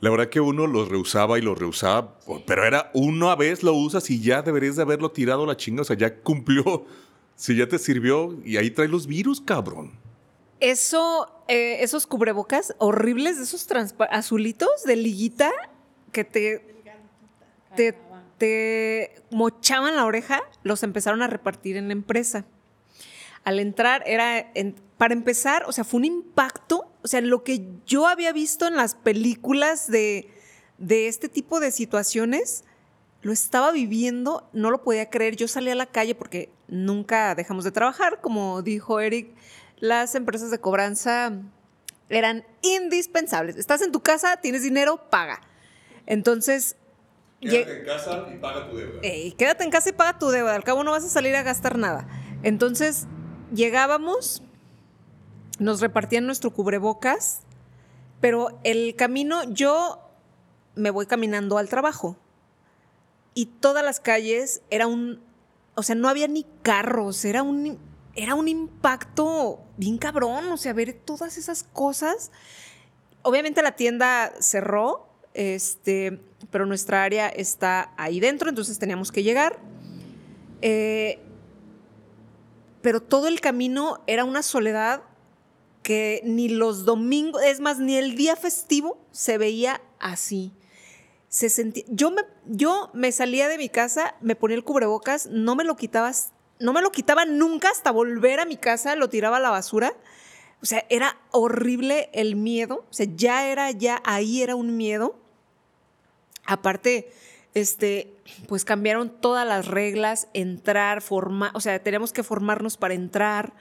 [0.00, 4.08] la verdad que uno los reusaba y los reusaba, pero era una vez lo usas
[4.10, 5.82] y ya deberías de haberlo tirado la chinga.
[5.82, 6.86] O sea, ya cumplió,
[7.34, 10.05] si ya te sirvió y ahí trae los virus, cabrón.
[10.60, 13.66] Eso, eh, esos cubrebocas horribles, esos
[14.10, 15.52] azulitos de liguita
[16.12, 16.64] que te,
[18.38, 22.46] te, mochaban la oreja, los empezaron a repartir en la empresa.
[23.44, 24.50] Al entrar, era,
[24.96, 28.76] para empezar, o sea, fue un impacto, o sea, lo que yo había visto en
[28.76, 30.30] las películas de,
[30.78, 32.64] de este tipo de situaciones,
[33.22, 35.36] lo estaba viviendo, no lo podía creer.
[35.36, 39.34] Yo salí a la calle porque nunca dejamos de trabajar, como dijo Eric,
[39.78, 41.32] las empresas de cobranza
[42.08, 43.56] eran indispensables.
[43.56, 45.40] Estás en tu casa, tienes dinero, paga.
[46.06, 46.76] Entonces,
[47.40, 49.00] lle- en casa y paga tu deuda.
[49.02, 50.54] Ey, quédate en casa y paga tu deuda.
[50.54, 52.06] Al cabo no vas a salir a gastar nada.
[52.42, 53.06] Entonces,
[53.52, 54.42] llegábamos,
[55.58, 57.40] nos repartían nuestro cubrebocas,
[58.20, 60.00] pero el camino, yo
[60.74, 62.16] me voy caminando al trabajo.
[63.34, 65.20] Y todas las calles era un.
[65.74, 67.78] O sea, no había ni carros, era un.
[68.16, 72.32] Era un impacto bien cabrón, o sea, ver todas esas cosas.
[73.22, 79.58] Obviamente la tienda cerró, este, pero nuestra área está ahí dentro, entonces teníamos que llegar.
[80.62, 81.20] Eh,
[82.80, 85.02] pero todo el camino era una soledad
[85.82, 90.52] que ni los domingos, es más, ni el día festivo se veía así.
[91.28, 91.48] Se
[91.88, 95.76] yo me, yo me salía de mi casa, me ponía el cubrebocas, no me lo
[95.76, 96.12] quitaba,
[96.58, 99.94] no me lo quitaba nunca hasta volver a mi casa, lo tiraba a la basura.
[100.62, 102.86] O sea, era horrible el miedo.
[102.90, 105.18] O sea, ya era, ya ahí era un miedo.
[106.44, 107.12] Aparte,
[107.54, 108.14] este,
[108.48, 113.54] pues cambiaron todas las reglas, entrar, formar, o sea, teníamos que formarnos para entrar.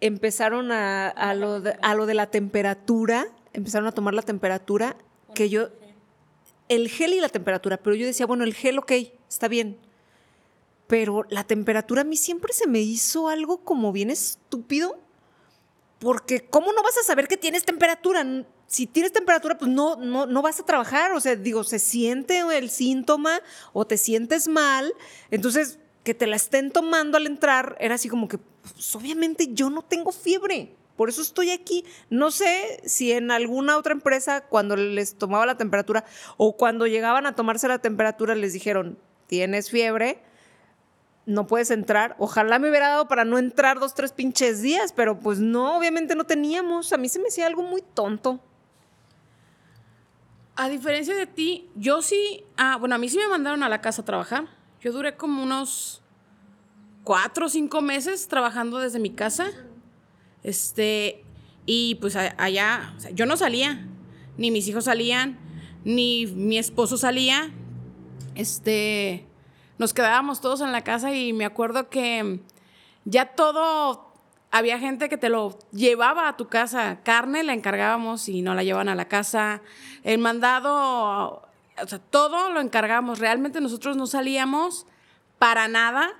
[0.00, 4.96] Empezaron a, a lo de, a lo de la temperatura, empezaron a tomar la temperatura,
[5.34, 5.68] que yo,
[6.68, 8.92] el gel y la temperatura, pero yo decía, bueno, el gel, ok,
[9.28, 9.78] está bien.
[10.88, 14.98] Pero la temperatura a mí siempre se me hizo algo como bien estúpido,
[16.00, 18.26] porque ¿cómo no vas a saber que tienes temperatura?
[18.66, 21.12] Si tienes temperatura, pues no, no, no vas a trabajar.
[21.12, 23.40] O sea, digo, se siente el síntoma
[23.72, 24.92] o te sientes mal.
[25.30, 29.68] Entonces, que te la estén tomando al entrar era así como que, pues, obviamente yo
[29.68, 30.74] no tengo fiebre.
[30.96, 31.84] Por eso estoy aquí.
[32.10, 36.04] No sé si en alguna otra empresa, cuando les tomaba la temperatura
[36.36, 40.20] o cuando llegaban a tomarse la temperatura, les dijeron, tienes fiebre,
[41.28, 42.16] no puedes entrar.
[42.18, 46.16] Ojalá me hubiera dado para no entrar dos, tres pinches días, pero pues no, obviamente
[46.16, 46.94] no teníamos.
[46.94, 48.40] A mí se me hacía algo muy tonto.
[50.56, 53.82] A diferencia de ti, yo sí, ah, bueno, a mí sí me mandaron a la
[53.82, 54.48] casa a trabajar.
[54.80, 56.00] Yo duré como unos
[57.04, 59.50] cuatro o cinco meses trabajando desde mi casa.
[60.42, 61.22] Este,
[61.66, 63.86] y pues allá, o sea, yo no salía,
[64.38, 65.38] ni mis hijos salían,
[65.84, 67.50] ni mi esposo salía.
[68.34, 69.27] Este,
[69.78, 72.40] nos quedábamos todos en la casa y me acuerdo que
[73.04, 74.12] ya todo,
[74.50, 76.98] había gente que te lo llevaba a tu casa.
[77.02, 79.62] Carne la encargábamos y no la llevaban a la casa.
[80.02, 81.42] El mandado,
[81.82, 83.18] o sea, todo lo encargábamos.
[83.18, 84.86] Realmente nosotros no salíamos
[85.38, 86.10] para nada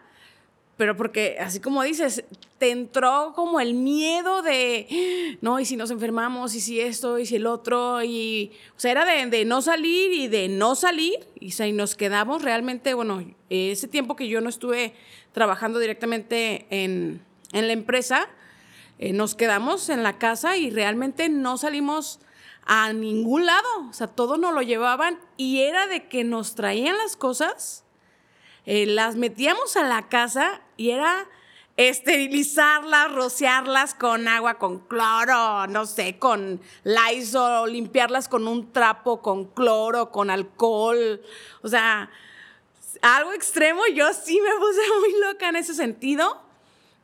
[0.78, 2.22] pero porque, así como dices,
[2.58, 7.26] te entró como el miedo de, no, y si nos enfermamos, y si esto, y
[7.26, 11.50] si el otro, y, o sea, era de, no salir y de no salir, y,
[11.72, 14.94] nos quedamos realmente, bueno, ese tiempo que yo no estuve
[15.32, 18.28] trabajando directamente en, en la empresa,
[19.00, 22.20] eh, nos quedamos en la casa y realmente no salimos
[22.66, 26.96] a ningún lado, o sea, todo nos lo llevaban y era de que nos traían
[26.98, 27.84] las cosas
[28.70, 31.28] eh, las metíamos a la casa y era
[31.76, 39.44] esterilizarlas, rociarlas con agua, con cloro, no sé, con Lysol, limpiarlas con un trapo, con
[39.46, 41.20] cloro, con alcohol.
[41.62, 42.10] O sea,
[43.02, 43.82] algo extremo.
[43.94, 46.40] Yo sí me puse muy loca en ese sentido.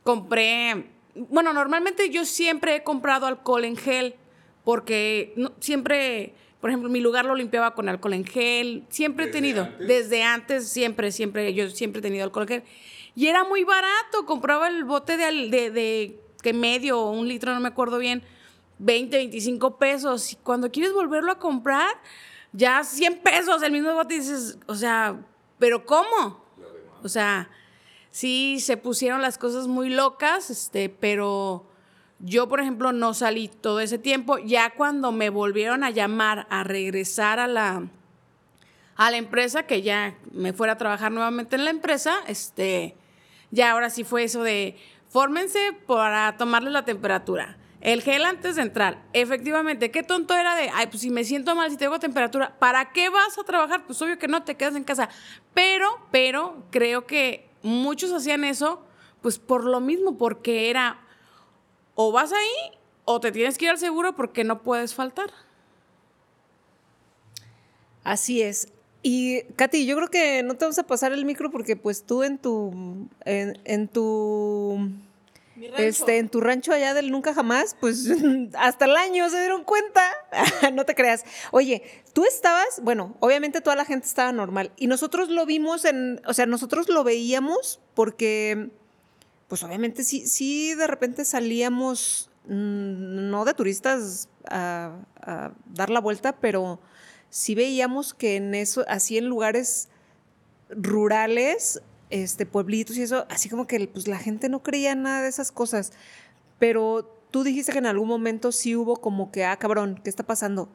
[0.03, 4.15] Compré, bueno, normalmente yo siempre he comprado alcohol en gel
[4.65, 6.35] porque siempre
[6.65, 8.85] por ejemplo, mi lugar lo limpiaba con alcohol en gel.
[8.89, 12.63] Siempre he tenido, desde antes, siempre, siempre, yo siempre he tenido alcohol en gel.
[13.15, 14.27] Y era muy barato.
[14.27, 18.23] Compraba el bote de, de, que medio o un litro, no me acuerdo bien,
[18.79, 20.33] 20, 25 pesos.
[20.33, 21.97] Y cuando quieres volverlo a comprar,
[22.53, 24.15] ya 100 pesos el mismo bote.
[24.15, 25.17] Y dices, o sea,
[25.59, 26.45] ¿pero cómo?
[27.03, 27.51] O sea,
[28.11, 31.67] sí se pusieron las cosas muy locas, este, pero
[32.21, 34.39] yo, por ejemplo, no salí todo ese tiempo.
[34.39, 37.83] Ya cuando me volvieron a llamar a regresar a la,
[38.97, 42.97] a la empresa, que ya me fuera a trabajar nuevamente en la empresa, este,
[43.55, 44.77] ya ahora sí fue eso de
[45.09, 47.57] fórmense para tomarle la temperatura.
[47.81, 49.03] El gel antes de entrar.
[49.13, 52.93] Efectivamente, qué tonto era de, ay, pues si me siento mal, si tengo temperatura, ¿para
[52.93, 53.87] qué vas a trabajar?
[53.87, 55.09] Pues obvio que no, te quedas en casa.
[55.53, 58.85] Pero, pero, creo que muchos hacían eso,
[59.23, 60.99] pues por lo mismo, porque era
[61.95, 65.31] o vas ahí o te tienes que ir al seguro porque no puedes faltar.
[68.03, 68.74] Así es.
[69.07, 72.23] Y Katy, yo creo que no te vamos a pasar el micro porque pues tú
[72.23, 74.91] en tu en, tu
[75.77, 78.09] este en tu rancho allá del nunca jamás, pues
[78.59, 80.01] hasta el año se dieron cuenta.
[80.73, 81.25] no te creas.
[81.51, 81.83] Oye,
[82.15, 86.33] tú estabas, bueno, obviamente toda la gente estaba normal y nosotros lo vimos en, o
[86.33, 88.71] sea, nosotros lo veíamos porque
[89.49, 94.93] pues obviamente sí, sí de repente salíamos, mm, no de turistas a,
[95.67, 96.81] dar la vuelta, pero
[97.35, 99.89] sí veíamos que en eso, así en lugares
[100.71, 105.31] rurales, este, pueblitos y eso, así como que pues, la gente no creía nada de
[105.31, 105.93] esas cosas.
[106.61, 110.23] Pero tú dijiste que en algún momento sí hubo como que, ah, cabrón, ¿qué está
[110.23, 110.69] pasando?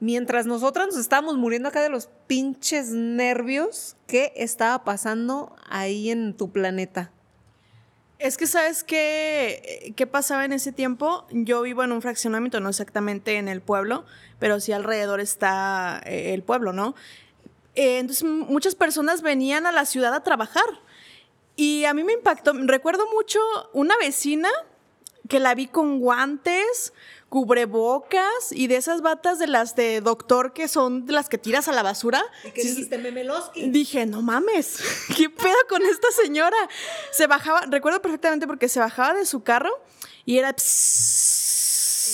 [0.00, 6.34] Mientras nosotras nos estábamos muriendo acá de los pinches nervios, ¿qué estaba pasando ahí en
[6.34, 7.12] tu planeta?
[8.18, 11.24] Es que, ¿sabes qué, qué pasaba en ese tiempo?
[11.30, 14.04] Yo vivo en un fraccionamiento, no exactamente en el pueblo,
[14.40, 16.96] pero sí alrededor está eh, el pueblo, ¿no?
[17.76, 20.64] Eh, entonces, muchas personas venían a la ciudad a trabajar.
[21.54, 23.38] Y a mí me impactó, recuerdo mucho
[23.72, 24.48] una vecina
[25.28, 26.92] que la vi con guantes,
[27.28, 31.68] cubrebocas y de esas batas de las de doctor que son de las que tiras
[31.68, 32.24] a la basura.
[32.44, 33.68] ¿Y qué dijiste, Memeloski?
[33.70, 34.78] Dije, no mames,
[35.16, 36.56] ¿qué pedo con esta señora?
[37.12, 39.70] Se bajaba, recuerdo perfectamente porque se bajaba de su carro
[40.24, 40.54] y era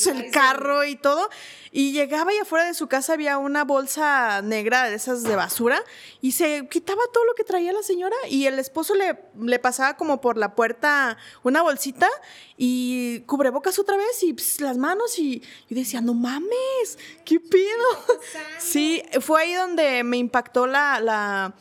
[0.07, 1.29] el carro y todo.
[1.77, 5.83] Y llegaba y afuera de su casa había una bolsa negra de esas de basura
[6.21, 9.97] y se quitaba todo lo que traía la señora y el esposo le, le pasaba
[9.97, 12.09] como por la puerta una bolsita
[12.57, 17.89] y cubrebocas otra vez y las manos y yo decía, no mames, ¿qué pido?
[18.61, 21.55] Sí, fue ahí donde me impactó la, la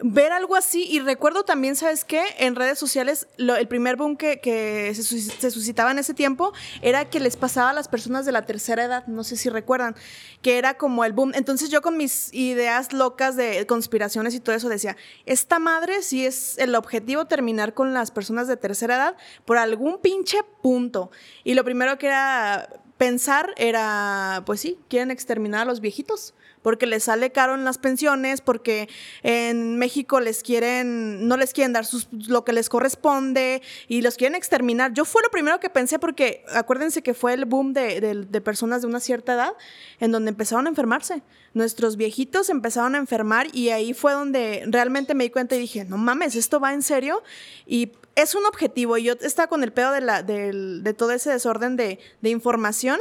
[0.00, 2.22] ver algo así y recuerdo también, ¿sabes qué?
[2.38, 7.36] En redes sociales, el primer boom que, se, suscitaba en ese tiempo era que les
[7.36, 9.94] pasaba a las personas de la tercera edad, no sé si recuerdan,
[10.40, 11.32] que era como el boom.
[11.34, 16.26] Entonces yo con mis ideas locas de conspiraciones y todo eso decía, esta madre si
[16.26, 21.10] es el objetivo terminar con las personas de tercera edad por algún pinche punto.
[21.44, 26.86] Y lo primero que era pensar era, pues sí, quieren exterminar a los viejitos porque
[26.86, 28.88] les sale caro en las pensiones, porque
[29.22, 34.16] en México les quieren, no les quieren dar sus, lo que les corresponde y los
[34.16, 34.92] quieren exterminar.
[34.92, 38.82] Yo fue lo primero que pensé porque acuérdense que fue el boom de, de personas
[38.82, 39.52] de una cierta edad
[40.00, 41.22] en donde empezaron a enfermarse.
[41.54, 45.84] Nuestros viejitos empezaron a enfermar y ahí fue donde realmente me di cuenta y dije,
[45.84, 47.22] no mames, esto va en serio
[47.66, 48.96] y es un objetivo.
[48.98, 53.00] Y yo estaba con el pedo de, la, de, todo ese desorden de, de información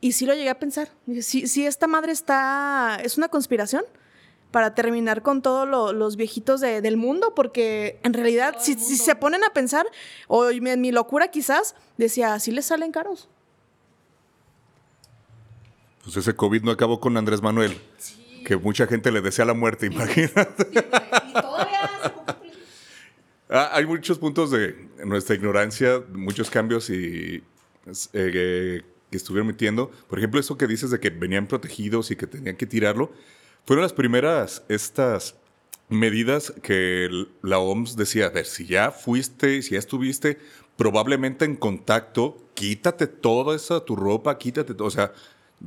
[0.00, 0.88] y sí lo llegué a pensar.
[1.20, 2.98] Si, si esta madre está.
[3.02, 3.84] es una conspiración
[4.50, 9.50] para terminar con todos los viejitos del mundo, porque en realidad, si, se ponen a
[9.50, 9.86] pensar,
[10.28, 13.28] o en mi locura quizás, decía, así les salen caros.
[16.04, 17.78] Pues ese COVID no acabó con Andrés Manuel,
[18.46, 20.68] que mucha gente le desea la muerte, imagínate.
[20.70, 21.86] y todavía
[23.48, 27.44] Ah, hay muchos puntos de nuestra ignorancia, muchos cambios y
[28.12, 29.90] eh, que estuvieron metiendo.
[30.08, 33.12] Por ejemplo, eso que dices de que venían protegidos y que tenían que tirarlo,
[33.64, 35.36] fueron las primeras estas
[35.88, 37.08] medidas que
[37.42, 40.38] la OMS decía, a ver, si ya fuiste, si ya estuviste
[40.76, 45.12] probablemente en contacto, quítate toda esa tu ropa, quítate, o sea,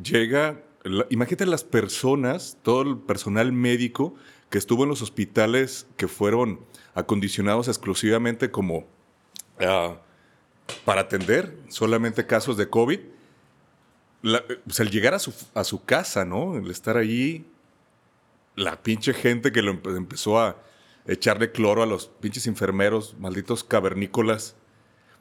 [0.01, 0.61] llega,
[1.09, 4.15] imagínate las personas, todo el personal médico
[4.49, 6.59] que estuvo en los hospitales que fueron
[6.95, 8.87] acondicionados exclusivamente como
[9.59, 10.01] ah,
[10.85, 12.99] para atender solamente casos de COVID.
[14.21, 16.57] Pues el llegar a su, a su casa, ¿no?
[16.57, 17.45] El estar allí,
[18.55, 20.57] la pinche gente que lo empezó a
[21.07, 24.55] echarle cloro a los pinches enfermeros, malditos cavernícolas.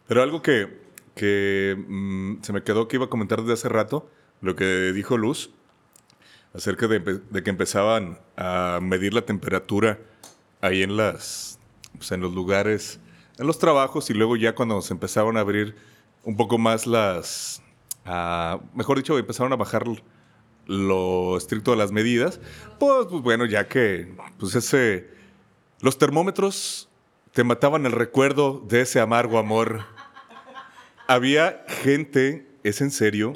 [0.06, 0.80] Pero algo que,
[1.14, 5.16] que mm, se me quedó que iba a comentar desde hace rato, lo que dijo
[5.16, 5.50] Luz,
[6.54, 9.98] acerca de, que empezaban a medir la temperatura
[10.60, 11.58] ahí en las
[11.96, 13.00] pues, en los lugares,
[13.38, 15.76] en los trabajos y luego ya cuando se empezaron a abrir
[16.24, 17.62] un poco más las,
[18.74, 19.84] mejor dicho, empezaron a bajar
[20.66, 22.40] lo estricto de las medidas,
[22.78, 25.08] pues, pues bueno, ya que pues ese,
[25.80, 26.88] los termómetros
[27.32, 29.84] te mataban el recuerdo de ese amargo amor.
[31.06, 33.32] Había gente, es en serio,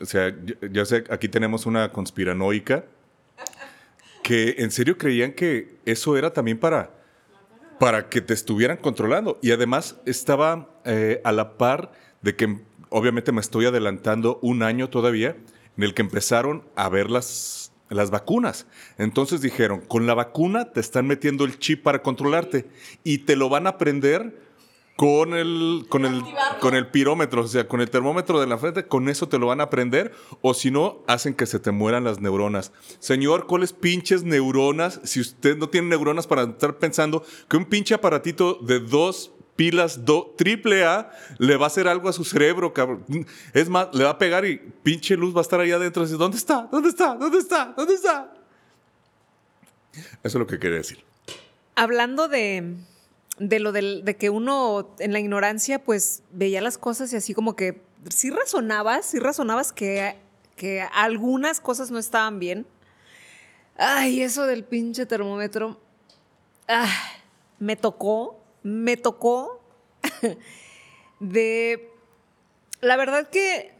[0.00, 0.34] o sea,
[0.70, 2.84] ya sé, aquí tenemos una conspiranoica
[4.22, 6.90] que en serio creían que eso era también para,
[7.78, 9.38] para que te estuvieran controlando.
[9.42, 11.92] Y además estaba eh, a la par
[12.22, 12.60] de que,
[12.90, 15.36] obviamente me estoy adelantando un año todavía,
[15.76, 18.66] en el que empezaron a ver las, las vacunas.
[18.98, 22.68] Entonces dijeron, con la vacuna te están metiendo el chip para controlarte
[23.02, 24.50] y te lo van a aprender
[25.00, 26.22] con el, con el,
[26.60, 29.46] con el pirómetro, o sea, con el termómetro de la frente, con eso te lo
[29.46, 30.12] van a aprender,
[30.42, 32.70] o si no, hacen que se te mueran las neuronas.
[32.98, 35.00] Señor, ¿cuáles pinches neuronas?
[35.04, 40.06] Si usted no tiene neuronas para estar pensando que un pinche aparatito de dos pilas
[40.06, 43.04] do, triple A le va a hacer algo a su cerebro, cabrón.
[43.52, 46.06] Es más, le va a pegar y pinche luz va a estar ahí adentro.
[46.06, 46.66] ¿Dónde está?
[46.72, 47.14] ¿Dónde está?
[47.14, 47.74] ¿Dónde está?
[47.76, 48.32] ¿Dónde está?
[49.92, 51.04] Eso es lo que quería decir.
[51.74, 52.74] Hablando de,
[53.38, 57.54] de lo de que uno en la ignorancia pues veía las cosas y así como
[57.54, 60.16] que sí razonabas, sí razonabas que,
[60.56, 62.66] que algunas cosas no estaban bien.
[63.76, 65.78] Ay, eso del pinche termómetro.
[66.66, 66.88] Ah,
[67.58, 69.60] me tocó, me tocó
[71.20, 71.90] de...
[72.80, 73.72] La verdad que,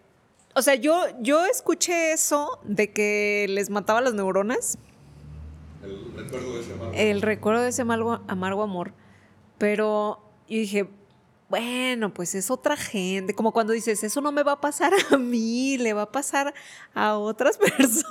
[0.55, 4.77] o sea, yo, yo escuché eso de que les mataba las neuronas.
[5.83, 8.93] El recuerdo de ese amargo, el recuerdo de ese amargo amor.
[9.57, 10.89] Pero yo dije,
[11.51, 13.35] bueno, pues es otra gente.
[13.35, 16.55] Como cuando dices, eso no me va a pasar a mí, le va a pasar
[16.95, 18.05] a otras personas.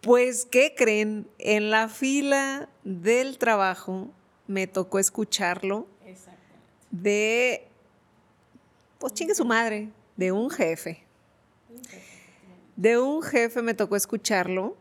[0.00, 1.28] Pues, ¿qué creen?
[1.38, 4.10] En la fila del trabajo
[4.50, 5.86] me tocó escucharlo
[6.90, 7.68] de,
[8.98, 11.04] pues chingue su madre, de un jefe.
[12.74, 14.76] De un jefe me tocó escucharlo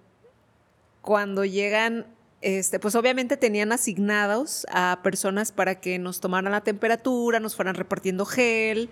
[1.02, 2.08] cuando llegan
[2.42, 7.76] este, pues obviamente tenían asignados a personas para que nos tomaran la temperatura, nos fueran
[7.76, 8.90] repartiendo gel.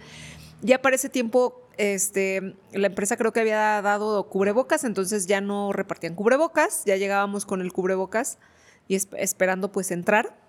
[0.61, 5.73] Ya para ese tiempo, este, la empresa creo que había dado cubrebocas, entonces ya no
[5.73, 8.37] repartían cubrebocas, ya llegábamos con el cubrebocas
[8.87, 10.46] y esperando pues entrar.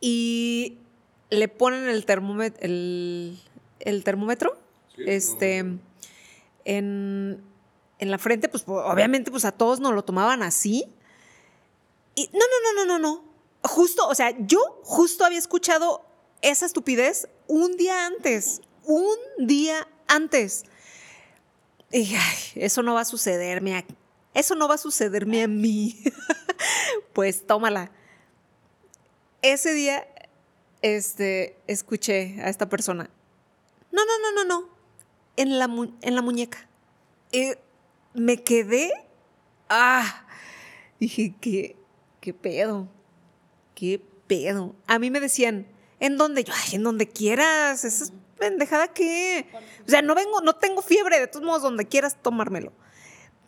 [0.00, 0.78] Y
[1.30, 3.38] le ponen el termómetro, el,
[4.04, 4.58] termómetro,
[4.98, 5.58] este,
[6.64, 7.42] en,
[7.98, 10.86] en la frente, pues obviamente pues a todos nos lo tomaban así
[12.32, 13.24] no, no, no, no, no, no.
[13.62, 16.04] Justo, o sea, yo justo había escuchado
[16.42, 18.60] esa estupidez un día antes.
[18.84, 20.64] Un día antes.
[21.92, 22.14] Y
[22.54, 23.84] eso no va a sucederme a,
[24.34, 26.02] eso no va a sucederme a mí.
[27.12, 27.92] pues tómala.
[29.42, 30.06] Ese día,
[30.82, 33.10] este, escuché a esta persona.
[33.92, 34.68] No, no, no, no, no.
[35.36, 35.68] En la,
[36.02, 36.68] en la muñeca.
[37.32, 37.58] Eh,
[38.14, 38.90] me quedé.
[39.68, 40.26] Ah.
[40.98, 41.76] Dije que
[42.20, 42.88] ¿qué pedo?
[43.74, 44.74] ¿Qué pedo?
[44.86, 45.66] A mí me decían,
[46.00, 46.44] ¿en dónde?
[46.44, 49.46] Yo, en donde quieras, es pendejada que...
[49.86, 52.72] O sea, no vengo, no tengo fiebre, de todos modos, donde quieras tomármelo.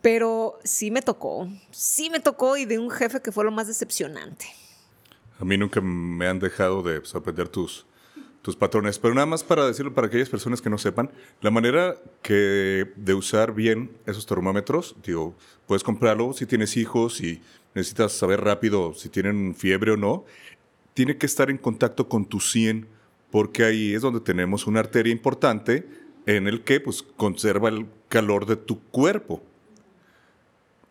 [0.01, 3.67] Pero sí me tocó, sí me tocó y de un jefe que fue lo más
[3.67, 4.47] decepcionante.
[5.41, 7.87] A mí nunca me han dejado de sorprender tus,
[8.43, 11.09] tus patrones, pero nada más para decirlo para aquellas personas que no sepan,
[11.41, 15.35] la manera que de usar bien esos termómetros, digo,
[15.65, 17.41] puedes comprarlo si tienes hijos y
[17.73, 20.25] necesitas saber rápido si tienen fiebre o no,
[20.93, 22.87] tiene que estar en contacto con tu 100,
[23.31, 25.87] porque ahí es donde tenemos una arteria importante
[26.27, 29.41] en el que pues, conserva el calor de tu cuerpo.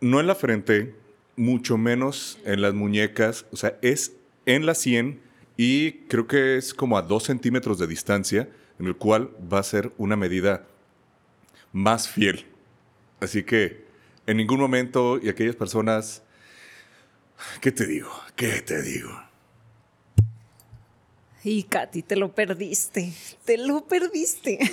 [0.00, 0.96] No en la frente,
[1.36, 4.16] mucho menos en las muñecas, o sea, es
[4.54, 5.20] en la 100
[5.56, 8.48] y creo que es como a 2 centímetros de distancia,
[8.78, 10.66] en el cual va a ser una medida
[11.72, 12.46] más fiel.
[13.20, 13.84] Así que
[14.26, 16.22] en ningún momento y aquellas personas,
[17.60, 18.10] ¿qué te digo?
[18.36, 19.10] ¿Qué te digo?
[21.42, 23.12] Y Katy, te lo perdiste,
[23.44, 24.58] te lo perdiste.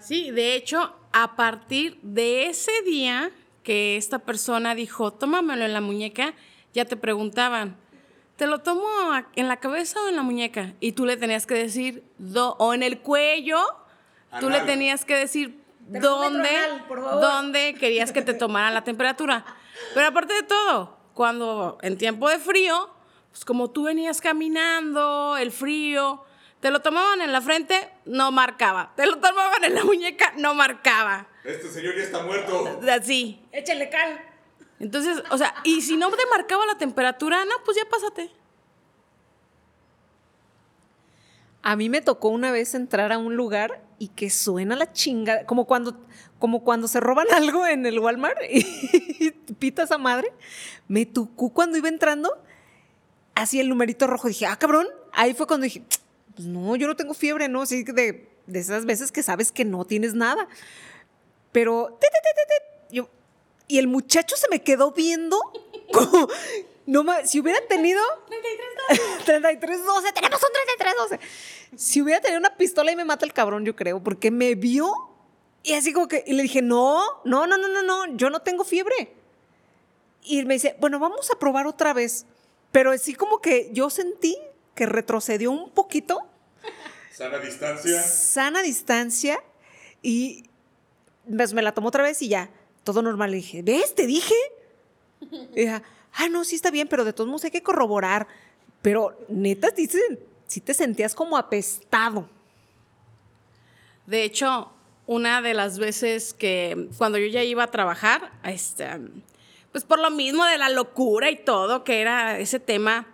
[0.00, 3.30] Sí, de hecho, a partir de ese día
[3.62, 6.34] que esta persona dijo, tómamelo en la muñeca,
[6.74, 7.76] ya te preguntaban,
[8.40, 8.88] ¿te lo tomo
[9.36, 10.72] en la cabeza o en la muñeca?
[10.80, 12.02] Y tú le tenías que decir,
[12.34, 13.58] o en el cuello,
[14.40, 16.48] tú le tenías que decir dónde,
[16.88, 19.44] dónde querías que te tomara la temperatura.
[19.92, 22.88] Pero aparte de todo, cuando en tiempo de frío,
[23.30, 26.24] pues como tú venías caminando, el frío,
[26.60, 28.94] te lo tomaban en la frente, no marcaba.
[28.96, 31.26] Te lo tomaban en la muñeca, no marcaba.
[31.44, 32.80] Este señor ya está muerto.
[32.90, 33.38] Así.
[33.52, 34.29] Échale cal.
[34.80, 38.30] Entonces, o sea, y si no te marcaba la temperatura, no, pues ya pásate.
[41.62, 45.44] A mí me tocó una vez entrar a un lugar y que suena la chinga,
[45.44, 46.00] como cuando,
[46.38, 50.32] como cuando se roban algo en el Walmart y, pita esa madre.
[50.88, 52.42] Me tocó cuando iba entrando,
[53.34, 54.28] así el numerito rojo.
[54.28, 54.86] Dije, ah, cabrón.
[55.12, 55.82] Ahí fue cuando dije,
[56.34, 57.60] pues no, yo no tengo fiebre, ¿no?
[57.60, 60.48] Así de, de esas veces que sabes que no tienes nada.
[61.52, 61.98] Pero,
[62.90, 63.10] yo,
[63.70, 65.38] y el muchacho se me quedó viendo
[65.92, 66.28] como,
[66.86, 69.24] no si hubiera tenido 3312.
[69.24, 71.20] 3312, tenemos un 3312.
[71.76, 74.92] Si hubiera tenido una pistola y me mata el cabrón, yo creo, porque me vio
[75.62, 78.40] y así como que y le dije, "No, no, no, no, no, no, yo no
[78.40, 79.14] tengo fiebre."
[80.24, 82.26] Y me dice, "Bueno, vamos a probar otra vez."
[82.72, 84.36] Pero así como que yo sentí
[84.74, 86.22] que retrocedió un poquito.
[87.12, 88.02] Sana distancia.
[88.02, 89.40] Sana distancia
[90.02, 90.44] y
[91.36, 92.50] pues, me la tomó otra vez y ya,
[92.84, 93.30] todo normal.
[93.30, 93.94] Le dije, ¿ves?
[93.94, 94.34] Te dije.
[95.54, 95.82] Y dije,
[96.14, 98.26] ah, no, sí está bien, pero de todos modos hay que corroborar.
[98.82, 99.68] Pero neta,
[100.46, 102.28] sí, te sentías como apestado.
[104.06, 104.72] De hecho,
[105.06, 108.88] una de las veces que cuando yo ya iba a trabajar, este,
[109.72, 113.06] pues por lo mismo de la locura y todo, que era ese tema,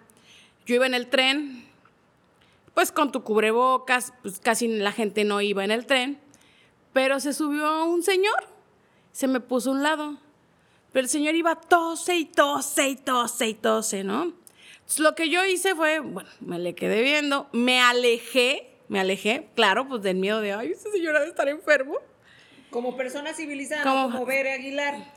[0.64, 1.67] yo iba en el tren,
[2.75, 6.19] pues con tu cubrebocas, pues casi la gente no iba en el tren,
[6.93, 8.49] pero se subió un señor,
[9.17, 10.19] se me puso a un lado
[10.93, 14.33] pero el señor iba tose y tose y tose y tose, ¿no?
[14.77, 19.51] Entonces, lo que yo hice fue, bueno, me le quedé viendo, me alejé, me alejé,
[19.55, 21.99] claro, pues del miedo de, ay, ese señor ha de estar enfermo.
[22.71, 25.12] Como persona civilizada, como, como Bere Aguilar.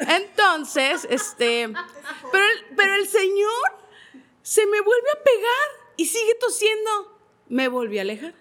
[0.00, 1.68] Entonces, este,
[2.32, 3.78] pero el, pero el señor
[4.42, 7.20] se me vuelve a pegar y sigue tosiendo.
[7.48, 8.34] Me volví a alejar.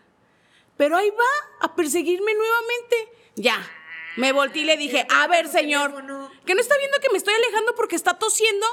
[0.75, 3.09] Pero ahí va a perseguirme nuevamente.
[3.35, 3.63] Ya,
[4.15, 5.91] me volteé y le dije, a ver, señor,
[6.45, 8.65] ¿que no está viendo que me estoy alejando porque está tosiendo?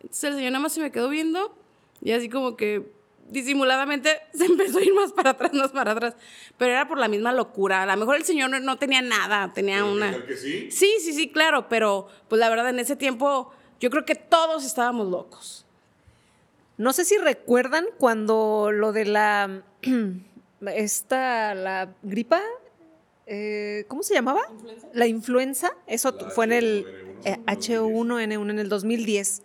[0.00, 1.56] Entonces el señor nada más se me quedó viendo
[2.00, 2.92] y así como que
[3.28, 6.14] disimuladamente se empezó a ir más para atrás, más para atrás.
[6.58, 7.82] Pero era por la misma locura.
[7.82, 10.24] A lo mejor el señor no, tenía nada, tenía una...
[10.24, 10.70] Que sí?
[10.70, 14.64] sí, sí, sí, claro, pero pues la verdad en ese tiempo yo creo que todos
[14.64, 15.66] estábamos locos.
[16.76, 19.62] No sé si recuerdan cuando lo de la...
[20.66, 22.40] esta, la gripa
[23.26, 24.42] eh, ¿cómo se llamaba?
[24.92, 25.72] La influenza.
[25.86, 26.86] Eso fue en el
[27.24, 29.42] H1N1 en el 2010.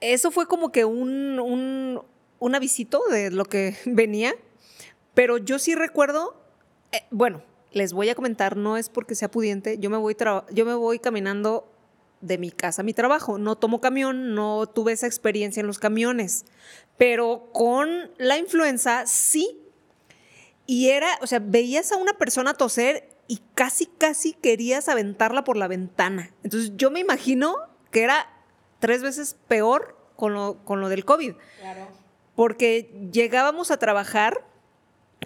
[0.00, 1.38] Eso fue como que un,
[2.40, 4.34] un, avisito de lo que venía,
[5.14, 6.34] pero yo sí recuerdo,
[6.90, 10.16] eh, bueno, les voy a comentar, no es porque sea pudiente, yo me voy,
[10.50, 11.72] yo me voy caminando
[12.20, 13.38] de mi casa a mi trabajo.
[13.38, 16.46] No tomo camión, no tuve esa experiencia en los camiones,
[16.96, 19.61] pero con la influenza sí
[20.66, 25.56] y era, o sea, veías a una persona toser y casi, casi querías aventarla por
[25.56, 26.34] la ventana.
[26.42, 27.56] Entonces yo me imagino
[27.90, 28.26] que era
[28.78, 31.34] tres veces peor con lo, con lo del COVID.
[31.60, 31.88] Claro.
[32.34, 34.44] Porque llegábamos a trabajar,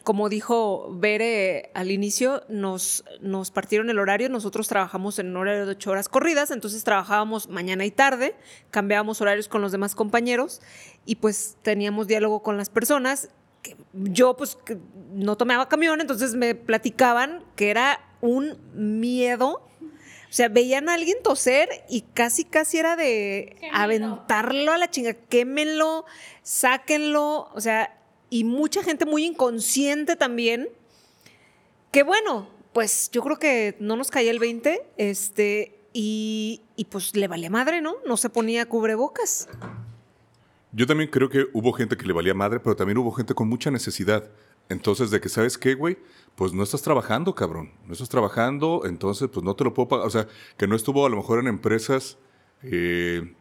[0.04, 5.66] como dijo Bere al inicio, nos, nos partieron el horario, nosotros trabajamos en un horario
[5.66, 8.36] de ocho horas corridas, entonces trabajábamos mañana y tarde,
[8.70, 10.60] cambiábamos horarios con los demás compañeros
[11.04, 13.30] y pues teníamos diálogo con las personas
[13.92, 14.58] yo pues
[15.12, 19.62] no tomaba camión, entonces me platicaban que era un miedo.
[20.28, 25.14] O sea, veían a alguien toser y casi, casi era de aventarlo a la chinga,
[25.14, 26.04] quémenlo,
[26.42, 27.48] sáquenlo.
[27.54, 27.96] O sea,
[28.28, 30.68] y mucha gente muy inconsciente también.
[31.92, 37.16] Que bueno, pues yo creo que no nos caía el 20, este, y, y pues
[37.16, 37.94] le valía madre, ¿no?
[38.04, 39.48] No se ponía cubrebocas.
[40.76, 43.48] Yo también creo que hubo gente que le valía madre, pero también hubo gente con
[43.48, 44.28] mucha necesidad.
[44.68, 45.96] Entonces, de que, ¿sabes qué, güey?
[46.34, 47.72] Pues no estás trabajando, cabrón.
[47.86, 50.06] No estás trabajando, entonces, pues no te lo puedo pagar.
[50.06, 52.18] O sea, que no estuvo a lo mejor en empresas,
[52.62, 53.34] eh,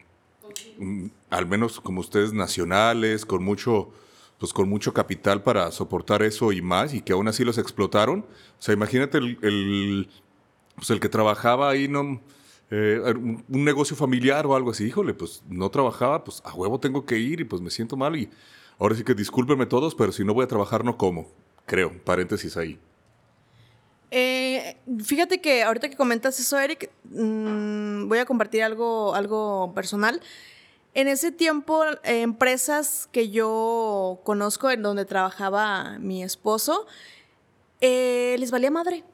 [0.78, 3.90] mm, al menos como ustedes, nacionales, con mucho,
[4.38, 8.20] pues con mucho capital para soportar eso y más, y que aún así los explotaron.
[8.20, 10.08] O sea, imagínate el, el,
[10.74, 12.18] pues el que trabajaba ahí, no
[12.70, 17.06] eh, un negocio familiar o algo así, híjole, pues no trabajaba, pues a huevo tengo
[17.06, 18.28] que ir y pues me siento mal y
[18.78, 21.28] ahora sí que discúlpenme todos, pero si no voy a trabajar no como,
[21.64, 22.78] creo, paréntesis ahí.
[24.10, 30.20] Eh, fíjate que ahorita que comentas eso, Eric, mm, voy a compartir algo, algo personal.
[30.94, 36.86] En ese tiempo, empresas que yo conozco en donde trabajaba mi esposo,
[37.80, 39.04] eh, les valía madre.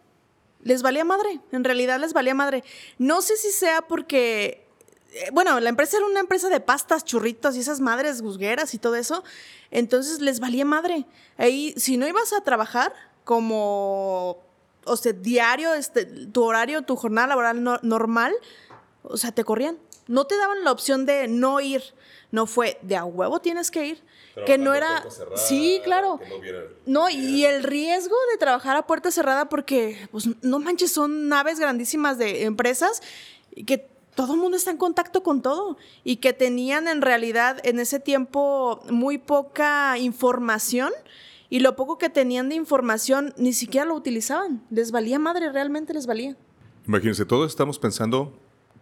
[0.62, 1.40] Les valía madre.
[1.52, 2.64] En realidad les valía madre.
[2.98, 4.66] No sé si sea porque.
[5.12, 8.78] eh, Bueno, la empresa era una empresa de pastas, churritos y esas madres gusgueras y
[8.78, 9.24] todo eso.
[9.70, 11.06] Entonces les valía madre.
[11.36, 12.92] Ahí, si no ibas a trabajar
[13.24, 14.42] como
[14.84, 18.32] o sea, diario, este, tu horario, tu jornada laboral no- normal,
[19.04, 19.78] o sea, te corrían.
[20.08, 21.82] No te daban la opción de no ir.
[22.32, 24.02] No fue de a huevo tienes que ir.
[24.46, 25.04] Que no era.
[25.34, 26.20] sí, claro.
[26.86, 31.58] No, y el riesgo de trabajar a puerta cerrada porque, pues, no manches, son naves
[31.58, 33.02] grandísimas de empresas
[33.54, 37.58] y que todo el mundo está en contacto con todo y que tenían en realidad
[37.64, 40.92] en ese tiempo muy poca información
[41.48, 44.62] y lo poco que tenían de información ni siquiera lo utilizaban.
[44.70, 46.36] Les valía madre, realmente les valía.
[46.86, 48.32] Imagínense, todos estamos pensando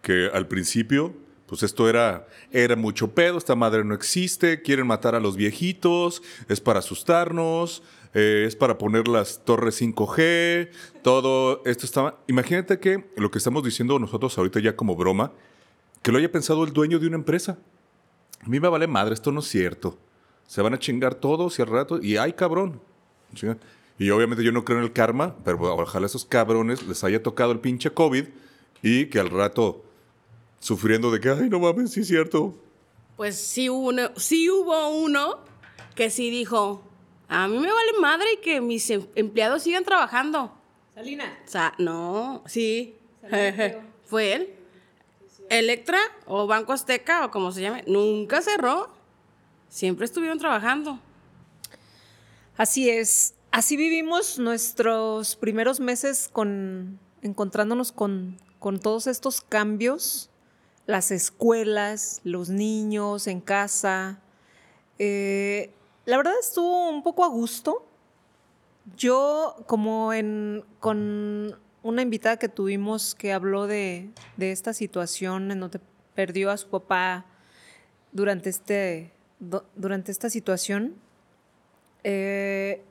[0.02, 1.12] que al principio,
[1.50, 6.22] pues esto era, era mucho pedo, esta madre no existe, quieren matar a los viejitos,
[6.48, 7.82] es para asustarnos,
[8.14, 10.70] eh, es para poner las torres 5G,
[11.02, 12.20] todo esto estaba...
[12.28, 15.32] Imagínate que lo que estamos diciendo nosotros ahorita ya como broma,
[16.02, 17.58] que lo haya pensado el dueño de una empresa.
[18.42, 19.98] A mí me vale madre, esto no es cierto.
[20.46, 22.80] Se van a chingar todos y al rato, y ay cabrón.
[23.98, 27.24] Y obviamente yo no creo en el karma, pero ojalá a esos cabrones les haya
[27.24, 28.26] tocado el pinche COVID
[28.82, 29.89] y que al rato
[30.60, 32.54] sufriendo de que, ay, no mames, sí es cierto.
[33.16, 35.40] Pues sí hubo, uno, sí hubo uno
[35.94, 36.82] que sí dijo,
[37.28, 40.54] a mí me vale madre que mis em- empleados sigan trabajando.
[40.94, 41.38] Salina.
[41.44, 42.94] O sea, no, sí.
[44.04, 44.54] Fue él.
[45.48, 48.88] Electra o Banco Azteca o como se llame, nunca cerró.
[49.68, 51.00] Siempre estuvieron trabajando.
[52.56, 53.34] Así es.
[53.50, 60.29] Así vivimos nuestros primeros meses con encontrándonos con, con todos estos cambios,
[60.90, 64.20] las escuelas, los niños en casa.
[64.98, 65.70] Eh,
[66.04, 67.86] la verdad estuvo un poco a gusto.
[68.96, 75.60] Yo, como en, con una invitada que tuvimos que habló de, de esta situación en
[75.60, 75.80] donde
[76.14, 77.24] perdió a su papá
[78.12, 79.12] durante, este,
[79.76, 80.96] durante esta situación,
[82.02, 82.82] eh,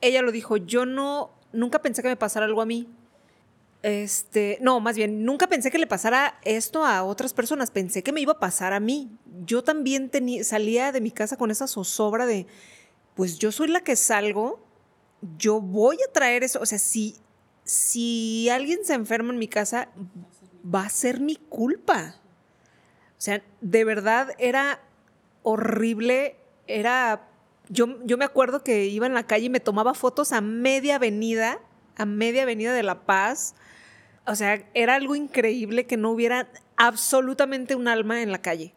[0.00, 2.88] ella lo dijo, yo no, nunca pensé que me pasara algo a mí.
[3.84, 8.12] Este, no, más bien, nunca pensé que le pasara esto a otras personas, pensé que
[8.12, 9.10] me iba a pasar a mí.
[9.44, 12.46] Yo también tenía, salía de mi casa con esa zozobra de,
[13.14, 14.66] pues yo soy la que salgo,
[15.36, 17.16] yo voy a traer eso, o sea, si,
[17.64, 19.90] si alguien se enferma en mi casa,
[20.64, 22.14] va a ser mi culpa.
[23.18, 24.80] O sea, de verdad era
[25.42, 27.28] horrible, era...
[27.68, 30.96] Yo, yo me acuerdo que iba en la calle y me tomaba fotos a media
[30.96, 31.60] avenida,
[31.96, 33.54] a media avenida de La Paz.
[34.26, 38.72] O sea, era algo increíble que no hubiera absolutamente un alma en la calle.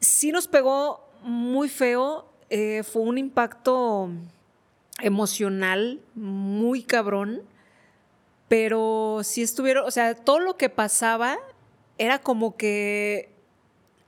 [0.00, 4.10] Sí nos pegó muy feo, eh, fue un impacto
[5.00, 7.42] emocional muy cabrón,
[8.48, 11.38] pero sí estuvieron, o sea, todo lo que pasaba
[11.98, 13.30] era como que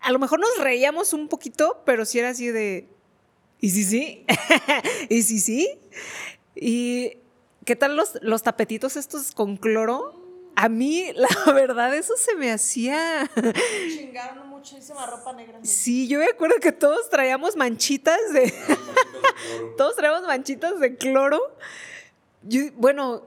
[0.01, 2.89] a lo mejor nos reíamos un poquito, pero sí era así de,
[3.61, 4.27] ¿y sí sí?
[5.09, 5.69] ¿Y sí sí?
[6.55, 7.19] ¿Y
[7.65, 10.22] qué tal los, los tapetitos estos con cloro?
[10.57, 13.29] A mí, la verdad, eso se me hacía...
[13.89, 15.59] Chingaron muchísima ropa negra.
[15.63, 18.53] Sí, yo me acuerdo que todos traíamos manchitas de...
[19.77, 21.41] todos traíamos manchitas de cloro.
[22.43, 23.27] Yo- bueno,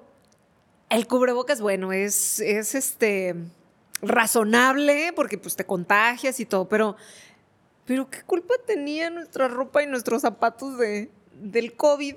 [0.89, 3.35] el cubrebocas, bueno, es, es este
[4.01, 6.95] razonable porque pues te contagias y todo, pero,
[7.85, 12.15] pero ¿qué culpa tenía nuestra ropa y nuestros zapatos de, del COVID?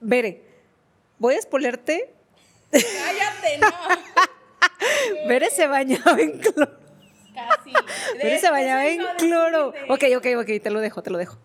[0.00, 0.42] Bere,
[1.18, 2.12] voy a espolerte.
[2.70, 3.68] Cállate, no.
[5.28, 6.70] Bere se bañaba en cloro.
[7.34, 7.72] Casi.
[8.18, 9.72] Bere se bañaba en cloro.
[9.88, 11.38] Ok, ok, ok, te lo dejo, te lo dejo.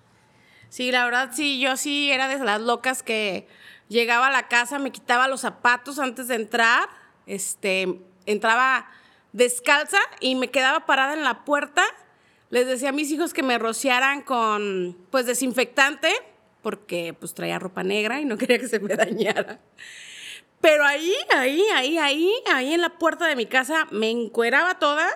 [0.70, 3.48] Sí, la verdad, sí, yo sí era de las locas que
[3.88, 6.90] llegaba a la casa, me quitaba los zapatos antes de entrar,
[7.28, 8.88] este, entraba
[9.32, 11.84] descalza y me quedaba parada en la puerta.
[12.50, 16.12] Les decía a mis hijos que me rociaran con, pues, desinfectante
[16.66, 19.60] porque pues traía ropa negra y no quería que se me dañara.
[20.62, 25.08] Pero ahí, ahí, ahí, ahí, ahí en la puerta de mi casa me encueraba toda.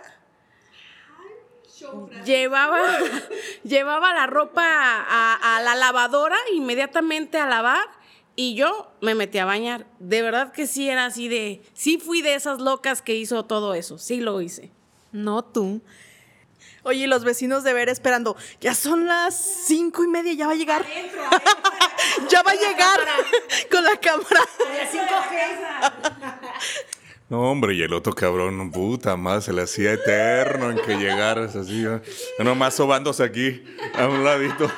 [2.26, 2.82] Llevaba,
[3.64, 7.88] llevaba la ropa a, a la lavadora inmediatamente a lavar
[8.36, 9.86] y yo me metí a bañar.
[10.00, 13.74] De verdad que sí era así de, sí fui de esas locas que hizo todo
[13.74, 14.72] eso, sí lo hice.
[15.12, 15.82] No tú.
[16.84, 20.56] Oye, los vecinos de ver esperando, ya son las cinco y media, ya va a
[20.56, 20.86] llegar.
[22.30, 23.00] Ya va a llegar
[23.72, 24.42] con la cámara.
[27.30, 31.56] No, hombre, y el otro cabrón, puta más, se le hacía eterno en que llegaras
[31.56, 31.84] así.
[31.84, 32.02] ¿no?
[32.44, 34.70] nomás sobándose aquí, a un ladito.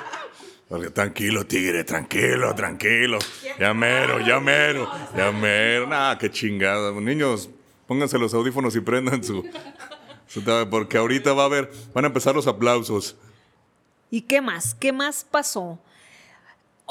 [0.68, 3.20] Porque tranquilo, tigre, tranquilo, tranquilo.
[3.60, 5.88] Ya mero, ya mero, ya mero.
[5.88, 6.92] Nah, qué chingada.
[6.94, 7.50] Niños,
[7.88, 9.46] pónganse los audífonos y prendan su,
[10.28, 13.18] su Porque ahorita va a haber, van a empezar los aplausos.
[14.10, 14.74] ¿Y qué más?
[14.74, 15.80] ¿Qué más pasó?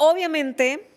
[0.03, 0.87] Obviamente,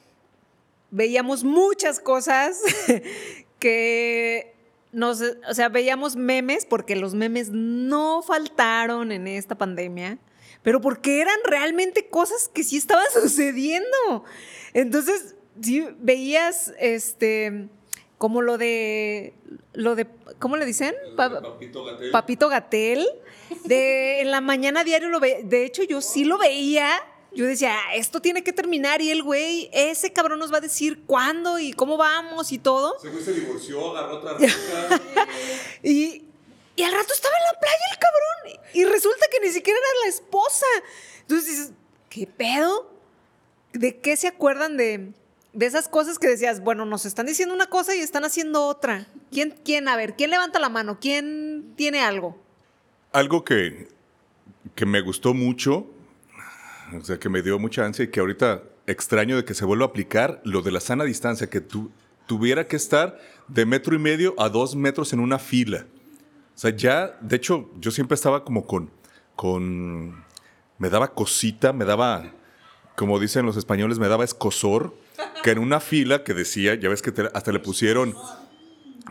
[0.90, 2.58] veíamos muchas cosas
[3.58, 4.54] que
[4.92, 10.16] nos, o sea, veíamos memes, porque los memes no faltaron en esta pandemia,
[10.62, 14.24] pero porque eran realmente cosas que sí estaban sucediendo.
[14.72, 17.68] Entonces, sí veías, este,
[18.16, 19.34] como lo de,
[19.74, 20.06] lo de,
[20.38, 20.94] ¿cómo le dicen?
[21.16, 21.42] Pa-
[22.10, 23.06] Papito Gatel.
[23.66, 25.20] De, en la mañana diario lo.
[25.20, 26.88] De hecho, yo sí lo veía.
[27.34, 29.02] Yo decía, "Ah, esto tiene que terminar.
[29.02, 32.98] Y el güey, ese cabrón nos va a decir cuándo y cómo vamos y todo.
[33.00, 34.36] Se se divorció, agarró otra
[35.82, 36.24] Y,
[36.76, 38.62] y al rato estaba en la playa el cabrón.
[38.74, 40.66] Y resulta que ni siquiera era la esposa.
[41.20, 41.72] Entonces dices,
[42.08, 42.90] ¿qué pedo?
[43.72, 45.12] ¿De qué se acuerdan de,
[45.52, 49.08] de esas cosas que decías, bueno, nos están diciendo una cosa y están haciendo otra?
[49.32, 50.98] ¿Quién, quién, a ver, quién levanta la mano?
[51.00, 52.36] ¿Quién tiene algo?
[53.12, 53.88] Algo que,
[54.74, 55.86] que me gustó mucho,
[57.00, 59.86] o sea, que me dio mucha ansia y que ahorita extraño de que se vuelva
[59.86, 61.90] a aplicar, lo de la sana distancia, que tu,
[62.26, 63.18] tuviera que estar
[63.48, 65.86] de metro y medio a dos metros en una fila.
[66.54, 68.90] O sea, ya, de hecho, yo siempre estaba como con,
[69.36, 70.24] con,
[70.78, 72.32] me daba cosita, me daba,
[72.96, 74.94] como dicen los españoles, me daba escosor,
[75.42, 78.14] que en una fila que decía, ya ves que te- hasta le pusieron,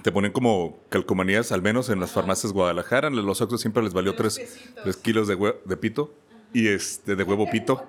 [0.03, 3.93] te ponen como calcomanías, al menos en las farmacias Guadalajara, en los Oxxos siempre les
[3.93, 4.41] valió tres,
[4.83, 6.13] tres kilos de pito
[6.53, 7.87] y este de huevo pito.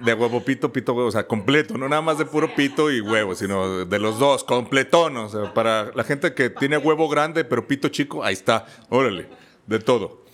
[0.00, 3.00] De huevo pito, pito, huevo, o sea, completo, no nada más de puro pito y
[3.00, 7.44] huevo, sino de los dos, completón, o sea, para la gente que tiene huevo grande
[7.44, 9.28] pero pito chico, ahí está, órale,
[9.66, 10.24] de todo.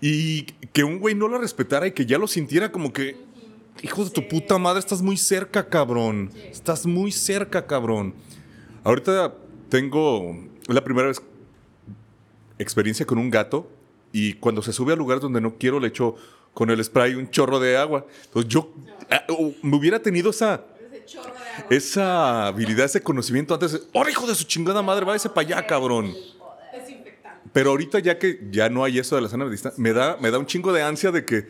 [0.00, 3.18] Y que un güey no lo respetara y que ya lo sintiera como que,
[3.82, 8.14] hijo de tu puta madre, estás muy cerca, cabrón, estás muy cerca, cabrón.
[8.84, 9.34] Ahorita
[9.68, 10.34] tengo,
[10.66, 11.20] la primera vez
[12.58, 13.70] experiencia con un gato
[14.12, 16.16] y cuando se sube a lugares donde no quiero le echo
[16.54, 18.06] con el spray un chorro de agua.
[18.24, 18.72] Entonces yo
[19.10, 20.64] ah, oh, me hubiera tenido esa
[21.68, 23.82] esa habilidad, ese conocimiento antes.
[23.92, 25.04] ¡Oh, hijo de su chingada madre!
[25.04, 26.14] Váyase para allá, cabrón.
[27.52, 30.30] Pero ahorita ya que ya no hay eso de la sana distancia, me da, me
[30.30, 31.48] da un chingo de ansia de que,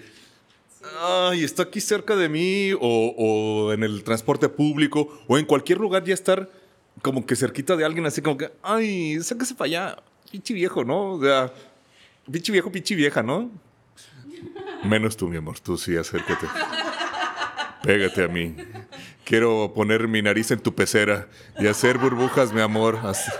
[0.98, 5.78] ay, está aquí cerca de mí, o, o en el transporte público, o en cualquier
[5.78, 6.48] lugar ya estar
[7.02, 9.96] como que cerquita de alguien, así como que, ay, sáquese para allá,
[10.30, 11.12] pinche viejo, ¿no?
[11.12, 11.52] O sea,
[12.30, 13.50] pinche viejo, pinche vieja, ¿no?
[14.84, 16.46] Menos tú, mi amor, tú sí, acércate.
[17.82, 18.56] Pégate a mí.
[19.24, 21.28] Quiero poner mi nariz en tu pecera
[21.58, 22.98] y hacer burbujas, mi amor.
[23.04, 23.30] Así-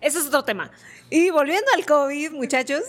[0.00, 0.70] Ese es otro tema.
[1.12, 2.82] Y volviendo al COVID, muchachos,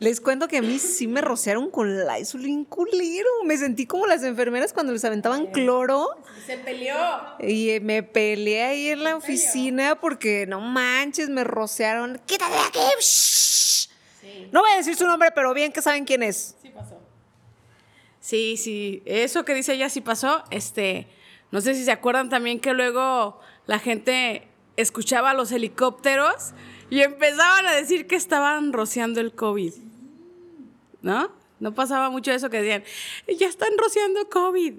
[0.00, 3.28] les cuento que a mí sí me rociaron con Lysol culero.
[3.44, 6.08] Me sentí como las enfermeras cuando les aventaban cloro.
[6.46, 6.96] Se peleó.
[7.40, 12.20] Y eh, me peleé ahí en la oficina porque no manches, me rociaron.
[12.26, 12.80] ¡Quítate de aquí!
[14.52, 16.56] No voy a decir su nombre, pero bien que saben quién es.
[16.62, 17.00] Sí pasó.
[18.20, 19.02] Sí, sí.
[19.04, 20.44] Eso que dice ella sí pasó.
[20.50, 21.06] Este,
[21.50, 26.52] no sé si se acuerdan también que luego la gente escuchaba los helicópteros
[26.90, 29.72] y empezaban a decir que estaban rociando el COVID.
[31.02, 31.30] ¿No?
[31.60, 32.84] No pasaba mucho eso que decían,
[33.38, 34.74] ya están rociando COVID.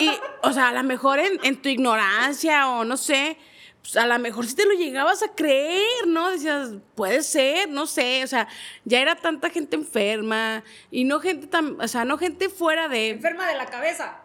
[0.00, 0.10] Y,
[0.42, 3.38] o sea, a lo mejor en, en tu ignorancia o no sé,
[3.82, 6.30] pues a lo mejor si te lo llegabas a creer, ¿no?
[6.30, 8.48] Decías, puede ser, no sé, o sea,
[8.84, 13.10] ya era tanta gente enferma y no gente tan, o sea, no gente fuera de,
[13.10, 14.20] Enferma de la cabeza.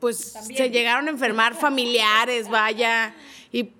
[0.00, 3.14] pues se llegaron a enfermar familiares, vaya,
[3.52, 3.72] y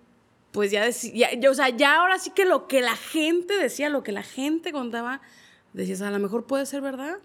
[0.52, 4.02] pues ya decía, o sea, ya ahora sí que lo que la gente decía, lo
[4.02, 5.20] que la gente contaba,
[5.72, 7.18] decías, a lo mejor puede ser verdad,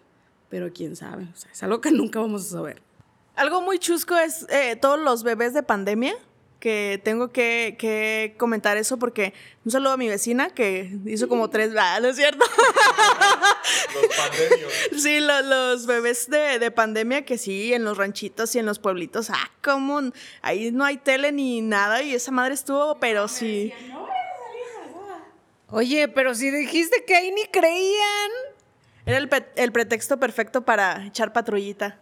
[0.50, 2.82] pero quién sabe, o sea, es algo que nunca vamos a saber.
[3.36, 6.16] Algo muy chusco es eh, todos los bebés de pandemia
[6.64, 9.34] que tengo que, que comentar eso porque
[9.66, 12.45] un saludo a mi vecina que hizo como tres, ah, ¿no es cierto?
[13.93, 14.72] Los pandemios.
[14.95, 18.80] Sí, lo- los bebés de, de pandemia que sí, en los ranchitos y en los
[18.80, 19.99] pueblitos, ah, como
[20.41, 23.74] ahí no hay tele ni nada y esa madre estuvo, pero sí.
[25.68, 28.32] Oye, pero si dijiste que ahí ni creían.
[29.05, 31.99] Era el, pe- el pretexto perfecto para echar patrullita.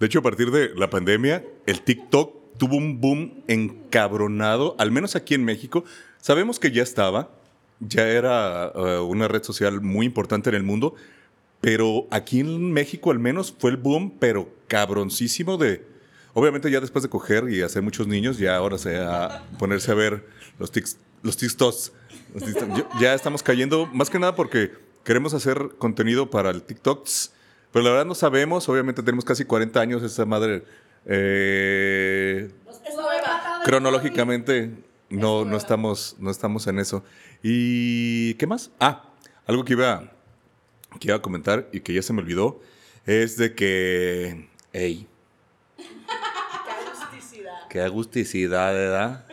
[0.00, 5.16] De hecho, a partir de la pandemia, el TikTok tuvo un boom encabronado, al menos
[5.16, 5.84] aquí en México.
[6.20, 7.30] Sabemos que ya estaba,
[7.80, 10.94] ya era eh, una red social muy importante en el mundo,
[11.60, 15.84] pero aquí en México al menos fue el boom, pero cabroncísimo de...
[16.34, 19.94] Obviamente ya después de coger y hacer muchos niños, ya ahora se a ponerse a
[19.94, 20.26] ver
[20.58, 21.92] los, tics- los TikToks.
[23.00, 24.70] Ya estamos cayendo, más que nada porque
[25.04, 27.32] queremos hacer contenido para el TikToks,
[27.70, 30.64] pero la verdad no sabemos, obviamente tenemos casi 40 años, esa madre...
[31.06, 32.50] eh,
[33.64, 34.70] cronológicamente
[35.10, 37.04] no, no, estamos, no estamos en eso.
[37.42, 38.70] ¿Y qué más?
[38.80, 39.10] Ah,
[39.46, 40.10] algo que iba,
[40.98, 42.60] que iba a comentar y que ya se me olvidó
[43.04, 45.06] es de que, hey,
[47.70, 49.26] qué agusticidad, ¿verdad?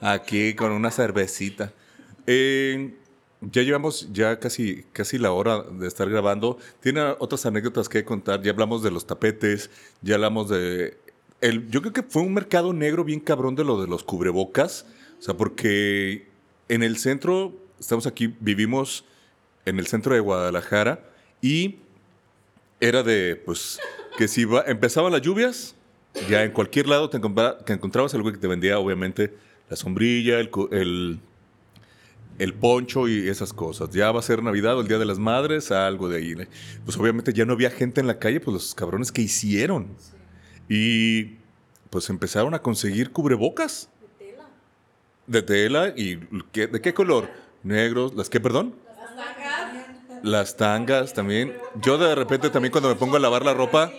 [0.00, 1.72] Aquí con una cervecita.
[2.26, 2.94] Eh,
[3.40, 6.58] ya llevamos ya casi, casi la hora de estar grabando.
[6.80, 8.42] Tiene otras anécdotas que contar.
[8.42, 9.70] Ya hablamos de los tapetes,
[10.02, 10.96] ya hablamos de...
[11.40, 14.86] El, yo creo que fue un mercado negro bien cabrón de lo de los cubrebocas.
[15.18, 16.26] O sea, porque
[16.68, 19.04] en el centro, estamos aquí, vivimos
[19.66, 21.04] en el centro de Guadalajara
[21.42, 21.76] y
[22.80, 23.78] era de, pues,
[24.16, 25.74] que si va- empezaban las lluvias,
[26.28, 29.34] ya en cualquier lado te encontra- que encontrabas algo que te vendía, obviamente,
[29.68, 31.20] la sombrilla, el, el,
[32.38, 33.90] el poncho y esas cosas.
[33.90, 36.34] Ya va a ser Navidad o el Día de las Madres, algo de ahí.
[36.84, 39.88] Pues obviamente ya no había gente en la calle, pues los cabrones que hicieron.
[40.68, 41.36] Y
[41.90, 43.88] pues empezaron a conseguir cubrebocas.
[45.26, 45.92] De tela.
[45.96, 46.18] ¿Y
[46.52, 47.28] qué- de qué color?
[47.62, 48.14] Negros.
[48.14, 48.74] ¿Las qué, perdón?
[50.22, 51.54] Las tangas también.
[51.82, 53.90] Yo de repente también cuando me pongo a lavar la ropa,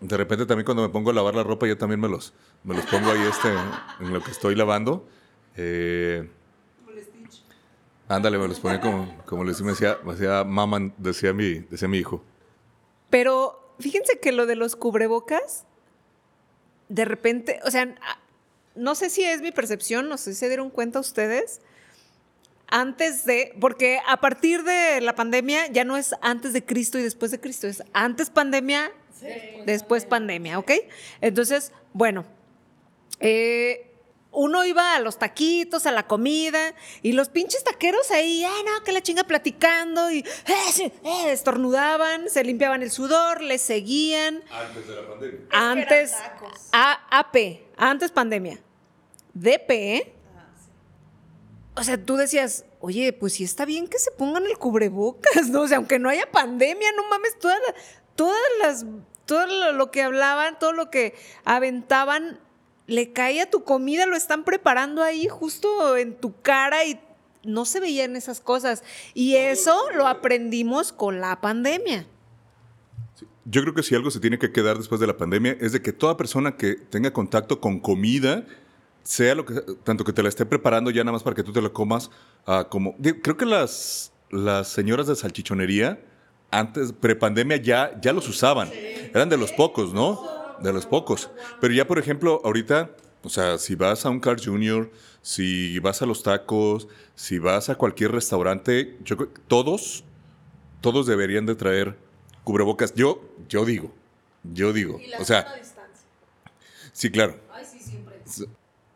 [0.00, 2.32] de repente también cuando me pongo a lavar la ropa, yo también me los,
[2.64, 3.48] me los pongo ahí este,
[4.00, 5.08] en lo que estoy lavando.
[5.56, 6.28] Eh,
[8.08, 11.88] ándale, me los ponía como, como les me decía, me decía mamá, decía mi, decía
[11.88, 12.22] mi hijo.
[13.10, 15.64] Pero fíjense que lo de los cubrebocas,
[16.88, 18.18] de repente, o sea, a-
[18.74, 21.60] no sé si es mi percepción, no sé si se dieron cuenta ustedes.
[22.68, 27.02] Antes de, porque a partir de la pandemia ya no es antes de Cristo y
[27.02, 28.90] después de Cristo, es antes pandemia,
[29.64, 30.72] después pandemia, ¿ok?
[31.20, 32.24] Entonces, bueno,
[33.20, 33.94] eh,
[34.36, 38.84] uno iba a los taquitos, a la comida, y los pinches taqueros ahí, ah, no,
[38.84, 44.42] que la chinga platicando, y eh, sí, eh, estornudaban, se limpiaban el sudor, le seguían.
[44.50, 45.40] Antes de la pandemia.
[45.50, 46.12] Antes,
[46.72, 47.36] A- AP,
[47.76, 48.60] antes pandemia.
[49.34, 50.12] DP,
[51.74, 55.62] o sea, tú decías, oye, pues sí está bien que se pongan el cubrebocas, ¿no?
[55.62, 57.74] O sea, aunque no haya pandemia, no mames, todas, la-
[58.14, 58.86] todas las,
[59.26, 61.14] todo lo que hablaban, todo lo que
[61.44, 62.40] aventaban,
[62.86, 67.00] le caía tu comida, lo están preparando ahí justo en tu cara y
[67.44, 68.82] no se veían esas cosas.
[69.14, 72.06] Y eso lo aprendimos con la pandemia.
[73.44, 75.80] Yo creo que si algo se tiene que quedar después de la pandemia es de
[75.80, 78.44] que toda persona que tenga contacto con comida,
[79.04, 81.52] sea lo que tanto que te la esté preparando ya nada más para que tú
[81.52, 82.10] te la comas,
[82.44, 86.00] ah, como creo que las las señoras de salchichonería
[86.50, 88.68] antes prepandemia ya ya los usaban,
[89.14, 90.45] eran de los pocos, ¿no?
[90.60, 91.30] De los pocos.
[91.60, 92.90] Pero ya por ejemplo ahorita,
[93.22, 94.90] o sea, si vas a un Carl Jr.,
[95.22, 100.04] si vas a los tacos, si vas a cualquier restaurante, yo creo que todos
[100.80, 101.96] todos deberían de traer
[102.44, 102.94] cubrebocas.
[102.94, 103.90] Yo, yo digo,
[104.44, 105.00] yo digo.
[105.18, 105.46] O sea,
[106.92, 107.34] sí, claro.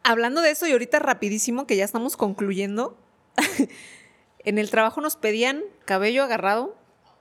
[0.05, 2.97] Hablando de eso y ahorita rapidísimo, que ya estamos concluyendo,
[4.41, 6.77] en el trabajo nos pedían cabello agarrado,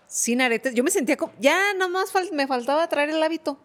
[0.08, 0.76] sin aretes.
[0.76, 3.60] Yo me sentía como, ya nada más fal- me faltaba traer el hábito.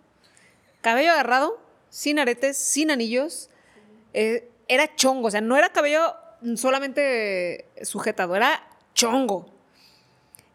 [0.84, 1.58] Cabello agarrado,
[1.88, 3.48] sin aretes, sin anillos.
[4.12, 6.14] Eh, era chongo, o sea, no era cabello
[6.56, 9.46] solamente sujetado, era chongo.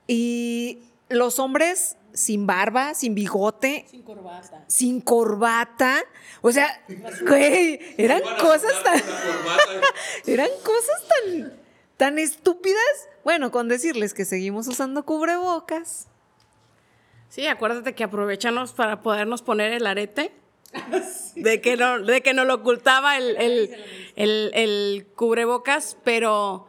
[0.05, 4.63] Y los hombres sin barba, sin bigote, Sin corbata.
[4.67, 6.03] sin corbata.
[6.41, 6.79] O sea,
[7.27, 9.01] güey, eran cosas tan.
[10.27, 11.59] eran cosas tan,
[11.97, 13.09] tan estúpidas.
[13.23, 16.08] Bueno, con decirles que seguimos usando cubrebocas.
[17.29, 20.31] Sí, acuérdate que aprovechamos para podernos poner el arete.
[21.35, 23.75] De que no, de que no lo ocultaba el, el,
[24.15, 26.67] el- el cubrebocas, pero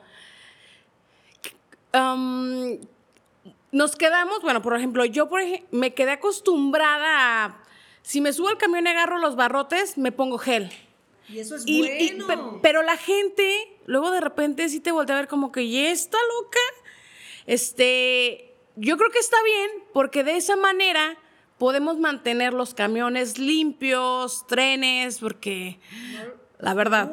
[1.95, 2.79] um,
[3.73, 7.65] nos quedamos, bueno, por ejemplo, yo por ej- me quedé acostumbrada a,
[8.03, 10.71] si me subo al camión y agarro los barrotes, me pongo gel.
[11.29, 12.53] Y eso es Y- bueno.
[12.53, 15.85] pe- pero la gente, luego de repente sí te voltea a ver como que, ¿y
[15.87, 16.61] esta loca?
[17.47, 21.17] Este, yo creo que está bien, porque de esa manera
[21.59, 25.79] podemos mantener los camiones limpios, trenes, porque
[26.59, 27.13] la verdad,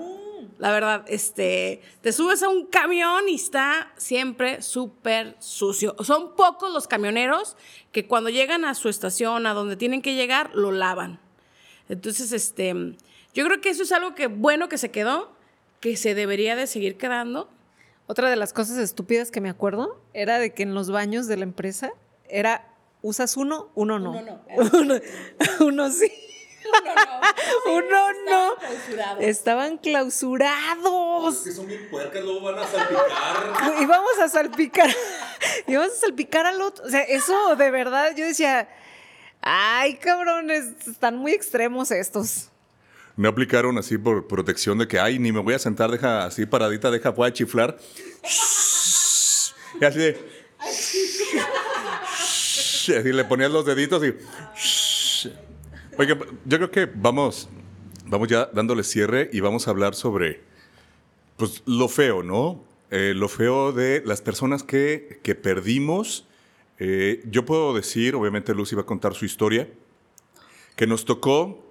[0.58, 5.95] la verdad, este, te subes a un camión y está siempre súper sucio.
[6.03, 7.58] Son pocos los camioneros
[7.91, 11.20] que cuando llegan a su estación, a donde tienen que llegar, lo lavan.
[11.89, 12.74] Entonces, este,
[13.34, 15.32] yo creo que eso es algo que bueno que se quedó,
[15.80, 17.49] que se debería de seguir quedando.
[18.08, 21.36] Otra de las cosas estúpidas que me acuerdo era de que en los baños de
[21.36, 21.91] la empresa
[22.30, 24.12] era usas uno, uno no.
[24.12, 24.41] Uno no.
[24.80, 24.95] Uno,
[25.60, 26.12] uno sí.
[27.66, 28.55] Uno no.
[29.20, 31.43] Estaban clausurados.
[31.43, 33.74] Que son bien puercas, luego van a salpicar.
[33.82, 34.89] Íbamos a salpicar.
[35.68, 36.86] Íbamos a salpicar al otro.
[36.86, 38.70] O sea, eso de verdad yo decía,
[39.41, 42.51] ay, cabrones, están muy extremos estos.
[43.18, 46.45] No aplicaron así por protección de que, ay, ni me voy a sentar, deja así
[46.45, 47.78] paradita, deja, voy a chiflar.
[49.82, 50.18] Y así de.
[52.99, 54.13] Así le ponías los deditos y.
[55.97, 56.15] Oye,
[56.45, 57.49] yo creo que vamos,
[58.05, 60.41] vamos ya dándole cierre y vamos a hablar sobre,
[61.38, 62.63] pues, lo feo, ¿no?
[62.91, 66.28] Eh, lo feo de las personas que, que perdimos.
[66.78, 69.68] Eh, yo puedo decir, obviamente Lucy va a contar su historia,
[70.76, 71.66] que nos tocó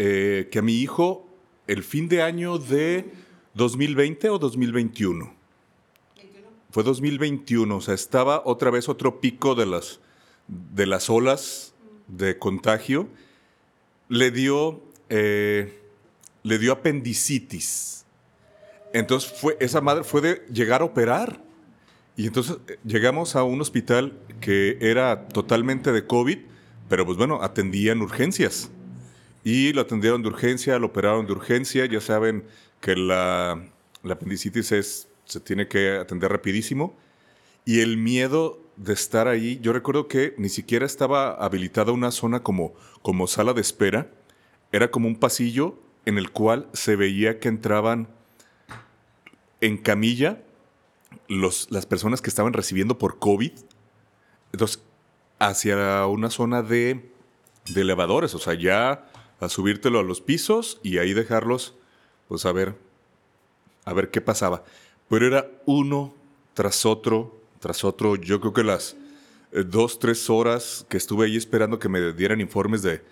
[0.00, 1.26] eh, que a mi hijo
[1.66, 3.10] el fin de año de
[3.54, 5.34] 2020 o 2021.
[6.70, 9.98] Fue 2021, o sea, estaba otra vez otro pico de las,
[10.46, 11.74] de las olas
[12.06, 13.08] de contagio.
[14.08, 15.80] Le dio, eh,
[16.44, 18.04] le dio apendicitis.
[18.92, 21.42] Entonces fue, esa madre fue de llegar a operar.
[22.16, 26.38] Y entonces eh, llegamos a un hospital que era totalmente de COVID,
[26.88, 28.70] pero pues bueno, atendían urgencias.
[29.48, 31.86] Y lo atendieron de urgencia, lo operaron de urgencia.
[31.86, 32.44] Ya saben
[32.82, 33.58] que la,
[34.02, 36.94] la apendicitis es, se tiene que atender rapidísimo.
[37.64, 42.42] Y el miedo de estar ahí, yo recuerdo que ni siquiera estaba habilitada una zona
[42.42, 44.10] como, como sala de espera.
[44.70, 48.06] Era como un pasillo en el cual se veía que entraban
[49.62, 50.42] en camilla
[51.26, 53.52] los, las personas que estaban recibiendo por COVID.
[54.52, 54.82] Entonces,
[55.38, 57.10] hacia una zona de,
[57.70, 59.08] de elevadores, o sea, ya
[59.40, 61.74] a subírtelo a los pisos y ahí dejarlos,
[62.28, 62.74] pues a ver,
[63.84, 64.64] a ver qué pasaba.
[65.08, 66.14] Pero era uno
[66.54, 68.16] tras otro, tras otro.
[68.16, 68.96] Yo creo que las
[69.52, 73.02] eh, dos, tres horas que estuve ahí esperando que me dieran informes de,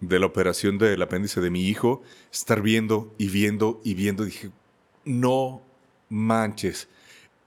[0.00, 2.02] de la operación del apéndice de mi hijo,
[2.32, 4.50] estar viendo y viendo y viendo, dije,
[5.04, 5.62] no
[6.08, 6.88] manches.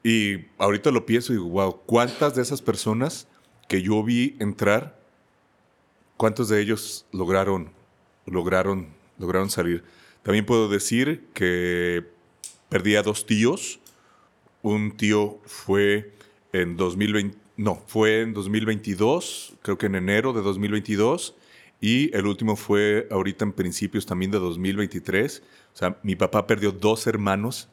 [0.04, 3.28] Y ahorita lo pienso y digo, wow, ¿cuántas de esas personas
[3.68, 5.00] que yo vi entrar,
[6.18, 7.72] cuántos de ellos lograron,
[8.26, 9.84] lograron, lograron salir?
[10.24, 12.06] También puedo decir que
[12.70, 13.80] perdí a dos tíos.
[14.62, 16.14] Un tío fue
[16.54, 21.36] en 2020, no, fue en 2022, creo que en enero de 2022.
[21.82, 25.44] Y el último fue ahorita en principios también de 2023.
[25.74, 27.68] O sea, mi papá perdió dos hermanos,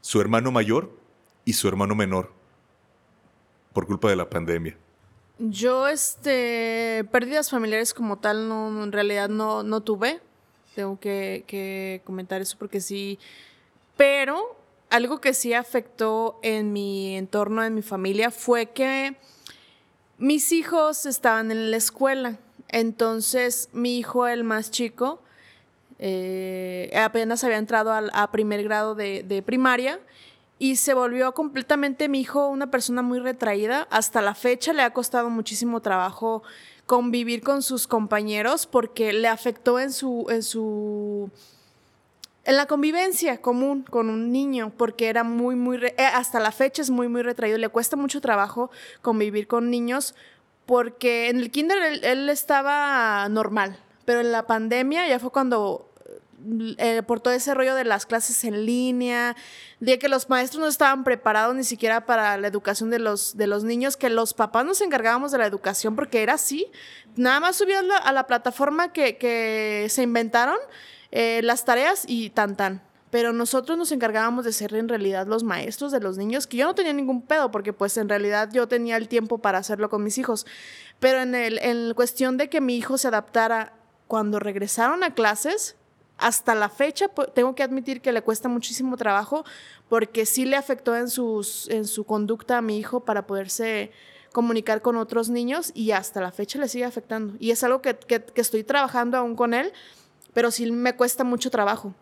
[0.00, 0.96] su hermano mayor
[1.44, 2.32] y su hermano menor,
[3.72, 4.78] por culpa de la pandemia.
[5.38, 10.20] Yo, este, pérdidas familiares como tal, no, en realidad no, no tuve.
[10.74, 13.18] Tengo que, que comentar eso porque sí.
[13.96, 14.56] Pero
[14.88, 19.16] algo que sí afectó en mi entorno, en mi familia, fue que
[20.16, 22.38] mis hijos estaban en la escuela.
[22.68, 25.20] Entonces, mi hijo, el más chico,
[25.98, 30.00] eh, apenas había entrado a, primer grado de, de primaria
[30.58, 33.86] y se volvió completamente mi hijo una persona muy retraída.
[33.90, 36.42] Hasta la fecha le ha costado muchísimo trabajo
[36.86, 41.30] convivir con sus compañeros porque le afectó en su, en su
[42.44, 46.80] en la convivencia común con un niño, porque era muy, muy, eh, hasta la fecha
[46.80, 47.58] es muy, muy retraído.
[47.58, 48.70] Le cuesta mucho trabajo
[49.02, 50.14] convivir con niños,
[50.64, 55.90] porque en el kinder él, él estaba normal, pero en la pandemia ya fue cuando,
[56.78, 59.36] eh, por todo ese rollo de las clases en línea,
[59.80, 63.46] de que los maestros no estaban preparados ni siquiera para la educación de los, de
[63.46, 66.66] los niños, que los papás nos encargábamos de la educación, porque era así.
[67.16, 70.58] Nada más subías a la plataforma que, que se inventaron
[71.12, 72.82] eh, las tareas y tan tan.
[73.10, 76.66] Pero nosotros nos encargábamos de ser en realidad los maestros de los niños, que yo
[76.66, 80.02] no tenía ningún pedo, porque pues en realidad yo tenía el tiempo para hacerlo con
[80.02, 80.44] mis hijos.
[80.98, 83.72] Pero en, el, en cuestión de que mi hijo se adaptara
[84.08, 85.76] cuando regresaron a clases,
[86.18, 89.44] hasta la fecha tengo que admitir que le cuesta muchísimo trabajo,
[89.88, 91.06] porque sí le afectó en,
[91.68, 93.90] en su conducta a mi hijo para poderse
[94.32, 97.34] comunicar con otros niños y hasta la fecha le sigue afectando.
[97.38, 99.72] Y es algo que, que- que estoy trabajando aún con él,
[100.34, 101.94] pero sí me cuesta mucho trabajo.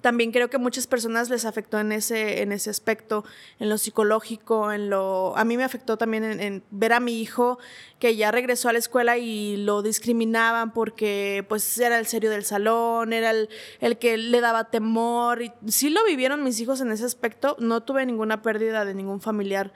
[0.00, 3.24] También creo que muchas personas les afectó en ese, en ese aspecto,
[3.58, 5.36] en lo psicológico, en lo...
[5.36, 7.58] A mí me afectó también en, ver a mi hijo
[7.98, 12.44] que ya regresó a la escuela y lo discriminaban porque pues era el serio del
[12.44, 13.48] salón, era el,
[13.80, 15.42] el que le daba temor.
[15.42, 19.20] Y sí lo vivieron mis hijos en ese aspecto, no tuve ninguna pérdida de ningún
[19.20, 19.72] familiar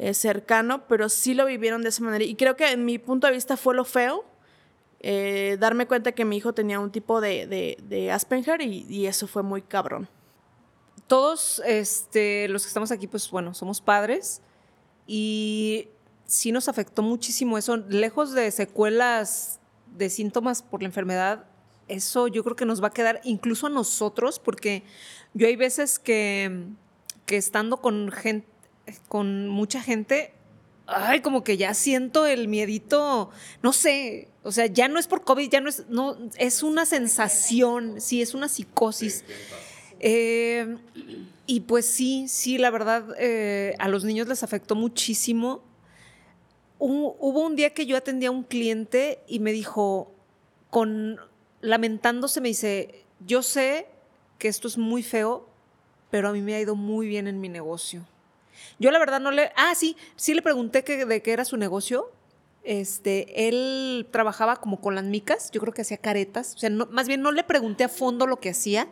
[0.00, 2.24] eh, cercano, pero sí lo vivieron de esa manera.
[2.24, 4.24] Y creo que en mi punto de vista fue lo feo,
[5.00, 9.42] eh, darme cuenta que mi hijo tenía un tipo de, de, Asperger y, eso fue
[9.42, 10.08] muy cabrón.
[11.06, 14.42] Todos este, los que estamos aquí, pues bueno, somos padres
[15.06, 15.88] y
[16.26, 19.60] sí nos afectó muchísimo eso, lejos de secuelas
[19.96, 21.46] de síntomas por la enfermedad,
[21.88, 24.82] eso yo creo que nos va a quedar incluso a nosotros, porque
[25.32, 26.66] yo hay veces que,
[27.24, 28.46] que estando con gente,
[29.08, 30.34] con mucha gente,
[30.86, 33.30] ay, como que ya siento el miedito,
[33.62, 36.86] no sé, o sea, ya no es por COVID, ya no es, no, es una
[36.86, 39.22] sensación, sí, es una psicosis.
[40.00, 40.78] Eh,
[41.46, 45.62] y pues sí, sí, la verdad, eh, a los niños les afectó muchísimo.
[46.78, 50.14] Hubo, un día que yo atendía a un cliente y me dijo,
[50.70, 51.20] con
[51.60, 53.86] lamentándose, me dice, yo sé
[54.38, 55.46] que esto es muy feo,
[56.10, 58.06] pero a mí me ha ido muy bien en mi negocio.
[58.78, 59.52] Yo la verdad no le...
[59.56, 62.10] Ah, sí, sí le pregunté que, de qué era su negocio.
[62.64, 66.54] Este, él trabajaba como con las micas, yo creo que hacía caretas.
[66.54, 68.88] O sea, más bien no le pregunté a fondo lo que hacía,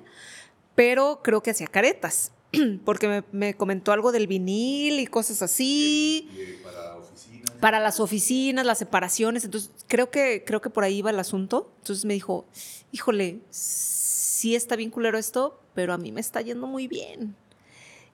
[0.74, 2.32] pero creo que hacía caretas.
[2.84, 6.28] Porque me, comentó algo del vinil y cosas así.
[6.62, 7.50] para oficinas.
[7.60, 9.44] Para las oficinas, las separaciones.
[9.44, 11.72] Entonces, creo que, creo que por ahí iba el asunto.
[11.78, 12.46] Entonces me dijo,
[12.92, 17.36] híjole, sí está bien culero esto, pero a mí me está yendo muy bien.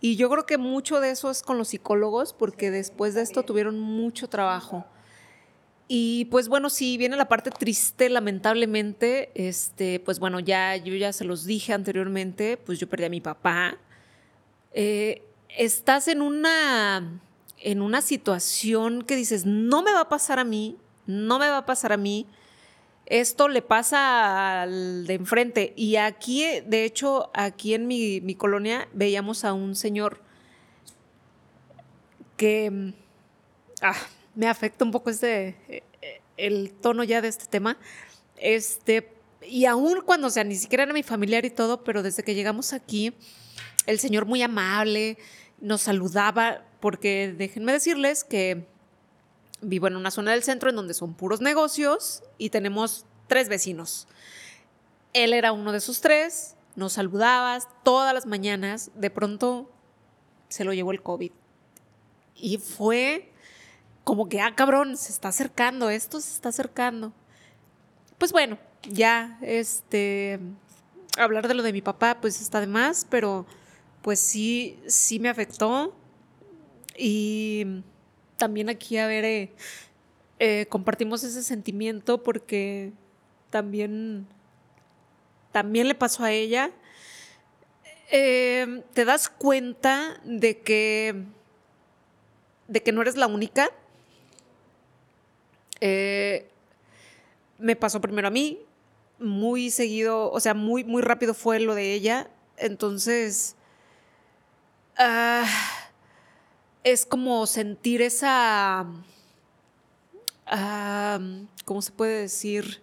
[0.00, 3.44] Y yo creo que mucho de eso es con los psicólogos, porque después de esto
[3.44, 4.84] tuvieron mucho trabajo.
[5.88, 11.12] Y pues bueno, si viene la parte triste, lamentablemente, este, pues bueno, ya yo ya
[11.12, 13.76] se los dije anteriormente, pues yo perdí a mi papá.
[14.72, 17.20] Eh, estás en una,
[17.58, 21.58] en una situación que dices, no me va a pasar a mí, no me va
[21.58, 22.26] a pasar a mí
[23.06, 25.72] esto le pasa al de enfrente.
[25.76, 30.20] Y aquí, de hecho, aquí en mi, colonia veíamos a un señor
[32.36, 32.92] que mm,
[33.82, 33.96] ah,
[34.34, 37.78] me afecta un poco este, eh, el tono ya de este tema.
[38.36, 39.12] Este,
[39.46, 42.34] y aún cuando, o sea, ni siquiera era mi familiar y todo, pero desde que
[42.34, 43.14] llegamos aquí,
[43.86, 45.18] el señor muy amable,
[45.60, 48.66] nos saludaba, porque déjenme decirles que
[49.60, 54.08] vivo en una zona del centro en donde son puros negocios y tenemos tres vecinos.
[55.12, 59.70] Él era uno de esos tres, nos saludabas todas las mañanas, de pronto
[60.48, 61.32] se lo llevó el COVID.
[62.34, 63.31] Y fue
[64.04, 67.12] como que, ah, cabrón, se está acercando, esto se está acercando.
[68.18, 70.40] Pues bueno, ya, este,
[71.16, 73.46] hablar de lo de mi papá, pues está de más, pero
[74.02, 75.94] pues sí, sí me afectó.
[76.96, 77.82] Y
[78.36, 79.52] también aquí, a ver, eh,
[80.38, 82.92] eh, compartimos ese sentimiento porque
[83.50, 84.26] también,
[85.52, 86.70] también le pasó a ella.
[88.10, 91.24] Eh, te das cuenta de que,
[92.68, 93.70] de que no eres la única.
[97.58, 98.60] Me pasó primero a mí,
[99.18, 102.28] muy seguido, o sea, muy, muy rápido fue lo de ella.
[102.56, 103.56] Entonces,
[104.96, 105.46] ah,
[106.84, 108.86] es como sentir esa,
[111.64, 112.82] ¿cómo se puede decir?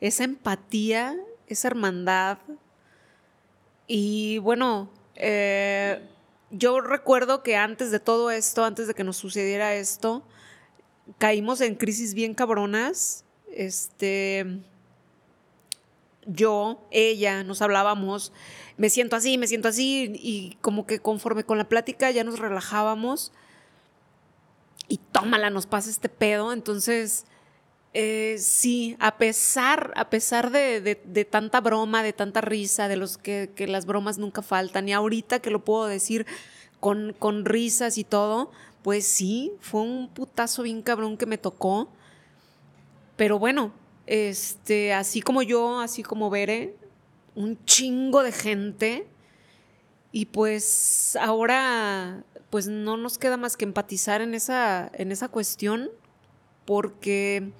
[0.00, 1.16] Esa empatía,
[1.46, 2.38] esa hermandad.
[3.86, 6.00] Y bueno, eh,
[6.50, 10.22] yo recuerdo que antes de todo esto, antes de que nos sucediera esto,
[11.18, 13.24] caímos en crisis bien cabronas.
[13.52, 14.46] Este,
[16.26, 18.32] yo, ella, nos hablábamos
[18.76, 22.38] me siento así, me siento así, y como que conforme con la plática ya nos
[22.38, 23.32] relajábamos
[24.88, 26.52] y tómala, nos pasa este pedo.
[26.52, 27.24] Entonces,
[27.92, 33.52] eh, sí, a pesar, a pesar de, tanta broma, de tanta risa, de los que,
[33.68, 36.26] las bromas nunca faltan, y ahorita que lo puedo decir
[36.80, 38.50] con, con risas y todo,
[38.84, 41.88] pues sí, fue un putazo bien cabrón que me tocó.
[43.16, 43.72] Pero bueno,
[44.06, 46.76] este, así como yo, así como Bere,
[47.34, 49.06] un chingo de gente
[50.12, 55.88] y pues ahora pues no nos queda más que empatizar en esa, en esa cuestión
[56.66, 57.52] porque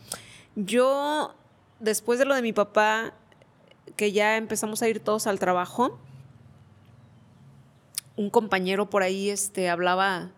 [0.56, 1.34] yo
[1.80, 3.14] después de lo de mi papá
[3.96, 5.98] que ya empezamos a ir todos al trabajo
[8.14, 10.30] un compañero por ahí este, hablaba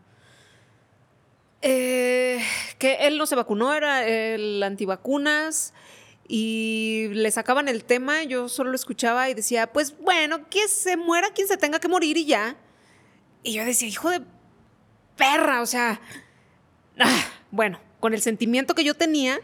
[1.63, 2.41] eh,
[2.79, 5.73] que él no se vacunó, era el antivacunas
[6.29, 10.97] y le sacaban el tema, yo solo lo escuchaba y decía, pues bueno, que se
[10.97, 12.57] muera quien se tenga que morir y ya.
[13.43, 14.23] Y yo decía, hijo de
[15.17, 16.01] perra, o sea,
[16.99, 19.39] ah, bueno, con el sentimiento que yo tenía,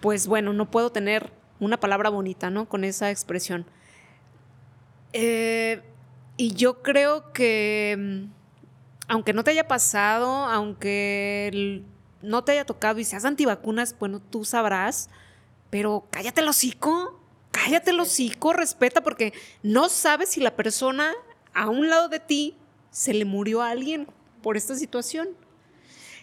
[0.00, 2.68] pues bueno, no puedo tener una palabra bonita, ¿no?
[2.68, 3.66] Con esa expresión.
[5.12, 5.82] Eh,
[6.36, 8.37] y yo creo que, mm,
[9.08, 11.82] aunque no te haya pasado, aunque
[12.22, 15.08] no te haya tocado y seas antivacunas, bueno, tú sabrás,
[15.70, 17.18] pero cállate el hocico,
[17.50, 19.32] cállate el hocico, respeta, porque
[19.62, 21.12] no sabes si la persona
[21.54, 22.54] a un lado de ti
[22.90, 24.06] se le murió a alguien
[24.42, 25.28] por esta situación.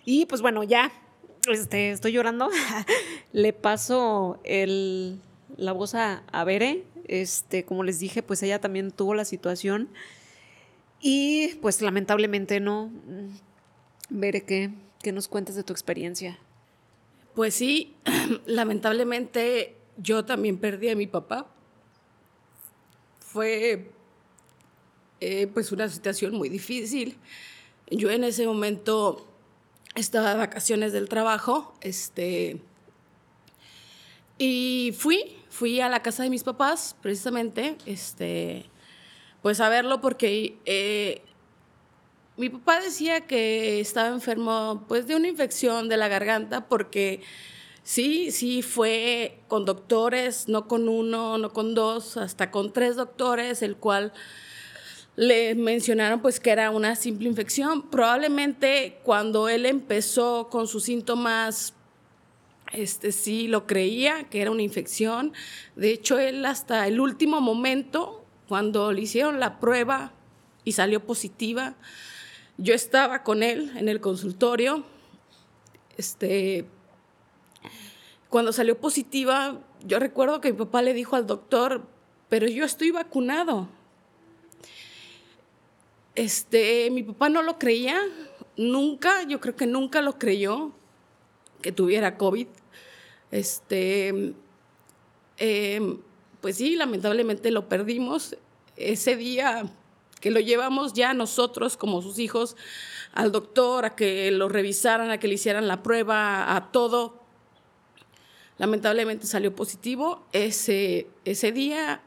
[0.06, 0.92] Y pues bueno, ya
[1.48, 2.50] este, estoy llorando.
[3.34, 5.20] le paso el,
[5.58, 6.86] la voz a, a Bere.
[7.08, 9.90] Este, como les dije, pues ella también tuvo la situación.
[11.00, 12.92] Y pues lamentablemente no.
[14.10, 16.40] Bere, ¿qué, qué nos cuentas de tu experiencia?
[17.34, 17.96] Pues sí,
[18.46, 21.48] lamentablemente yo también perdí a mi papá.
[23.20, 23.92] Fue
[25.20, 27.18] eh, pues una situación muy difícil.
[27.90, 29.28] Yo en ese momento
[29.96, 32.62] estaba de vacaciones del trabajo, este,
[34.38, 38.66] y fui, fui a la casa de mis papás, precisamente, este,
[39.46, 41.22] pues a verlo porque eh,
[42.36, 47.22] mi papá decía que estaba enfermo, pues de una infección de la garganta, porque
[47.84, 53.62] sí, sí fue con doctores, no con uno, no con dos, hasta con tres doctores,
[53.62, 54.14] el cual
[55.16, 57.88] le mencionaron pues que era una simple infección.
[57.92, 61.76] Probablemente cuando él empezó con sus síntomas,
[62.74, 65.34] este sí lo creía que era una infección.
[65.76, 70.14] De hecho, él hasta el último momento, cuando le hicieron la prueba
[70.64, 71.76] y salió positiva,
[72.58, 74.84] yo estaba con él en el consultorio.
[75.98, 76.66] Este,
[78.30, 81.84] cuando salió positiva, yo recuerdo que mi papá le dijo al doctor,
[82.30, 83.68] pero yo estoy vacunado.
[86.16, 88.02] Este, mi papá no lo creía,
[88.58, 90.72] nunca, yo creo que nunca lo creyó
[91.62, 92.48] que tuviera COVID.
[93.32, 94.34] Este,
[95.38, 95.98] em,
[96.46, 98.38] pues sí, lamentablemente lo perdimos.
[98.76, 99.66] Ese día
[100.22, 102.56] que lo llevamos ya nosotros como sus hijos
[103.14, 107.20] al doctor, a que lo revisaran, a que le hicieran la prueba, a todo.
[108.60, 110.24] Lamentablemente salió positivo.
[110.34, 112.04] Ese, ese día,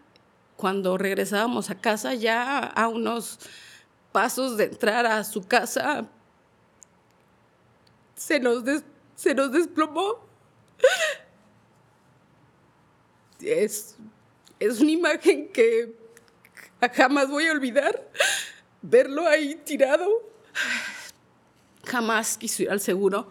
[0.57, 3.41] cuando regresábamos a casa, ya a unos
[4.13, 6.07] pasos de entrar a su casa,
[8.15, 8.63] se nos,
[9.17, 10.21] se nos desplomó.
[13.41, 13.97] Es,
[14.61, 15.95] es una imagen que
[16.95, 18.09] jamás voy a olvidar.
[18.83, 20.09] Verlo ahí tirado.
[21.85, 23.29] Jamás quiso ir al seguro.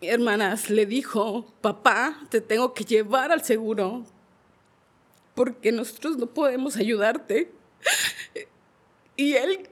[0.00, 4.04] Mi hermana le dijo, papá, te tengo que llevar al seguro
[5.34, 7.50] porque nosotros no podemos ayudarte.
[9.16, 9.68] Y él,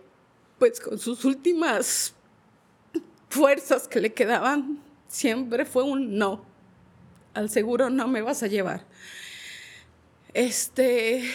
[0.58, 2.14] pues con sus últimas
[3.28, 6.44] fuerzas que le quedaban, siempre fue un no.
[7.34, 8.84] Al seguro no me vas a llevar.
[10.34, 11.30] Este,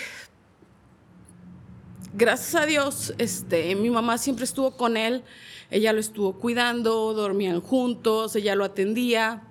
[2.15, 5.23] gracias a Dios, este, mi mamá siempre estuvo con él.
[5.69, 9.43] Ella lo estuvo cuidando, dormían juntos, ella lo atendía.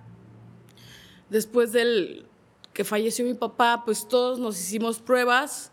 [1.31, 2.27] Después del
[2.73, 5.71] que falleció mi papá, pues todos nos hicimos pruebas,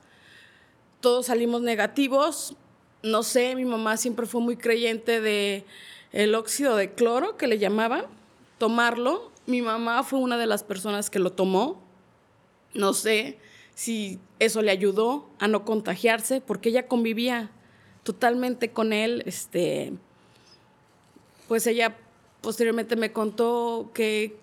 [1.01, 2.55] todos salimos negativos,
[3.01, 5.65] no sé, mi mamá siempre fue muy creyente de
[6.11, 8.05] el óxido de cloro que le llamaban,
[8.59, 9.31] tomarlo.
[9.47, 11.81] Mi mamá fue una de las personas que lo tomó.
[12.75, 13.39] No sé
[13.75, 17.51] si eso le ayudó a no contagiarse, porque ella convivía
[18.03, 19.23] totalmente con él.
[19.25, 19.93] Este,
[21.47, 21.97] pues ella
[22.41, 24.37] posteriormente me contó que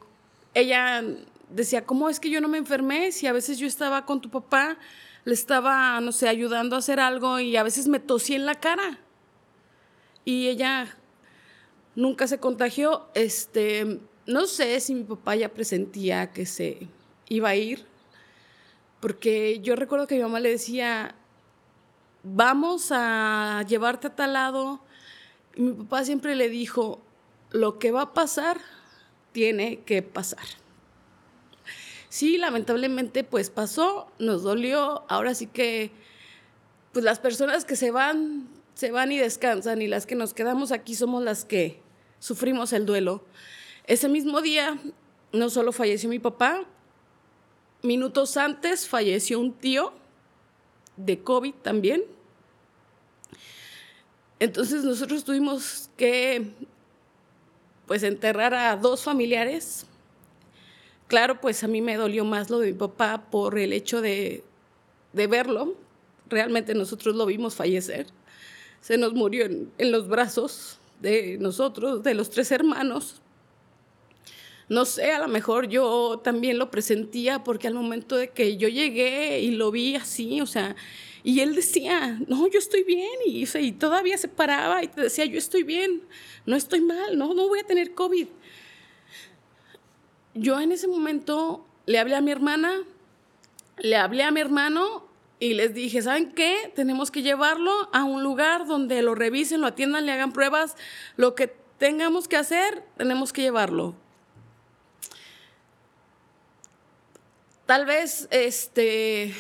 [0.55, 1.05] ella
[1.51, 4.31] decía, ¿cómo es que yo no me enfermé si a veces yo estaba con tu
[4.31, 4.79] papá?
[5.25, 8.57] le estaba, no sé, ayudando a hacer algo y a veces me tosí en la
[8.57, 8.99] cara.
[10.25, 10.97] Y ella
[11.95, 13.07] nunca se contagió.
[13.15, 16.89] Este, no sé si mi papá ya presentía que se
[17.29, 17.87] iba a ir,
[19.01, 21.15] porque yo recuerdo que mi mamá le decía,
[22.23, 24.81] vamos a llevarte a tal lado.
[25.57, 27.01] Y mi papá siempre le dijo,
[27.51, 28.61] lo que va a pasar,
[29.33, 30.45] tiene que pasar.
[32.09, 35.93] Sí, lamentablemente pues pasó, nos dolió, ahora sí que
[36.93, 40.73] pues las personas que se van, se van y descansan y las que nos quedamos
[40.73, 41.81] aquí somos las que
[42.19, 43.25] sufrimos el duelo.
[43.87, 44.81] Ese mismo día
[45.33, 46.65] no solo falleció mi papá,
[47.83, 49.93] minutos antes falleció un tío
[50.97, 52.03] de COVID también.
[54.39, 56.51] Entonces nosotros tuvimos que
[57.87, 59.87] pues enterrar a dos familiares
[61.11, 64.45] claro, pues a mí me dolió más lo de mi papá por el hecho de,
[65.13, 65.75] de verlo.
[66.29, 68.07] Realmente nosotros lo vimos fallecer.
[68.81, 73.21] Se nos murió en, en los brazos de nosotros, de los tres hermanos.
[74.71, 78.69] No sé, a lo mejor yo también lo presentía porque al momento de que yo
[78.69, 80.77] llegué y lo vi así, o sea,
[81.25, 85.25] y él decía, no, yo estoy bien, y, y todavía se paraba y te decía,
[85.25, 86.03] yo estoy bien,
[86.47, 88.29] no estoy mal, no, no voy a tener COVID.
[90.35, 92.85] Yo en ese momento le hablé a mi hermana,
[93.77, 95.05] le hablé a mi hermano
[95.41, 96.73] y les dije, ¿saben qué?
[96.77, 100.77] Tenemos que llevarlo a un lugar donde lo revisen, lo atiendan, le hagan pruebas,
[101.17, 103.97] lo que tengamos que hacer, tenemos que llevarlo.
[107.71, 109.33] Tal vez, este,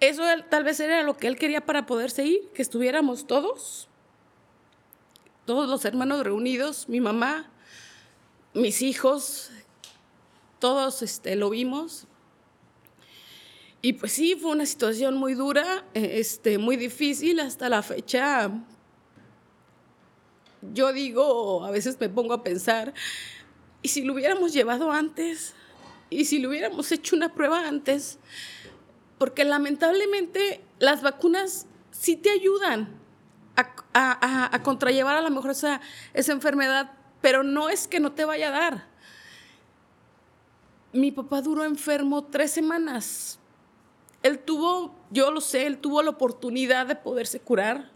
[0.00, 3.90] eso tal vez era lo que él quería para poderse ir, que estuviéramos todos,
[5.44, 7.50] todos los hermanos reunidos, mi mamá,
[8.54, 9.50] mis hijos,
[10.60, 12.06] todos este, lo vimos.
[13.82, 18.50] Y pues sí, fue una situación muy dura, este, muy difícil hasta la fecha.
[20.72, 22.94] Yo digo, a veces me pongo a pensar,
[23.86, 25.54] ¿y si lo hubiéramos llevado antes?
[26.10, 28.18] ¿Y si lo hubiéramos hecho una prueba antes?
[29.16, 32.88] Porque lamentablemente las vacunas sí te ayudan
[33.54, 35.80] a, a, a contrallevar a lo mejor esa,
[36.14, 38.86] esa enfermedad, pero no es que no te vaya a dar.
[40.92, 43.38] Mi papá duró enfermo tres semanas.
[44.24, 47.92] Él tuvo, yo lo sé, él tuvo la oportunidad de poderse curar.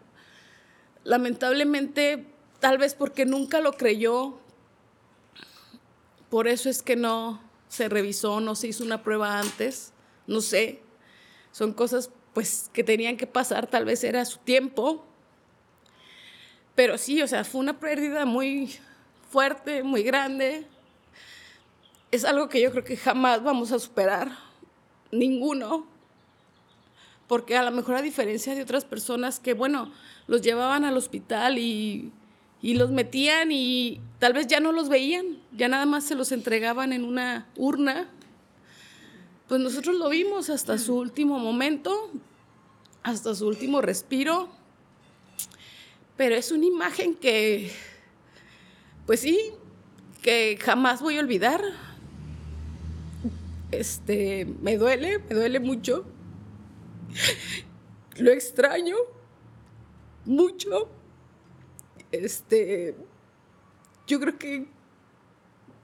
[1.02, 2.28] Lamentablemente,
[2.60, 4.38] tal vez porque nunca lo creyó,
[6.30, 9.92] por eso es que no se revisó, no se hizo una prueba antes,
[10.26, 10.80] no sé.
[11.50, 15.04] Son cosas pues que tenían que pasar, tal vez era su tiempo.
[16.76, 18.72] Pero sí, o sea, fue una pérdida muy
[19.28, 20.66] fuerte, muy grande.
[22.12, 24.30] Es algo que yo creo que jamás vamos a superar,
[25.10, 25.86] ninguno.
[27.26, 29.92] Porque a lo mejor a diferencia de otras personas que, bueno,
[30.28, 32.12] los llevaban al hospital y,
[32.62, 36.32] y los metían y tal vez ya no los veían, ya nada más se los
[36.32, 38.08] entregaban en una urna
[39.50, 42.08] pues nosotros lo vimos hasta su último momento,
[43.02, 44.48] hasta su último respiro,
[46.16, 47.72] pero es una imagen que,
[49.06, 49.50] pues sí,
[50.22, 51.64] que jamás voy a olvidar.
[53.72, 56.04] Este, me duele, me duele mucho.
[58.18, 58.94] Lo extraño
[60.26, 60.90] mucho.
[62.12, 62.96] Este,
[64.06, 64.66] yo creo que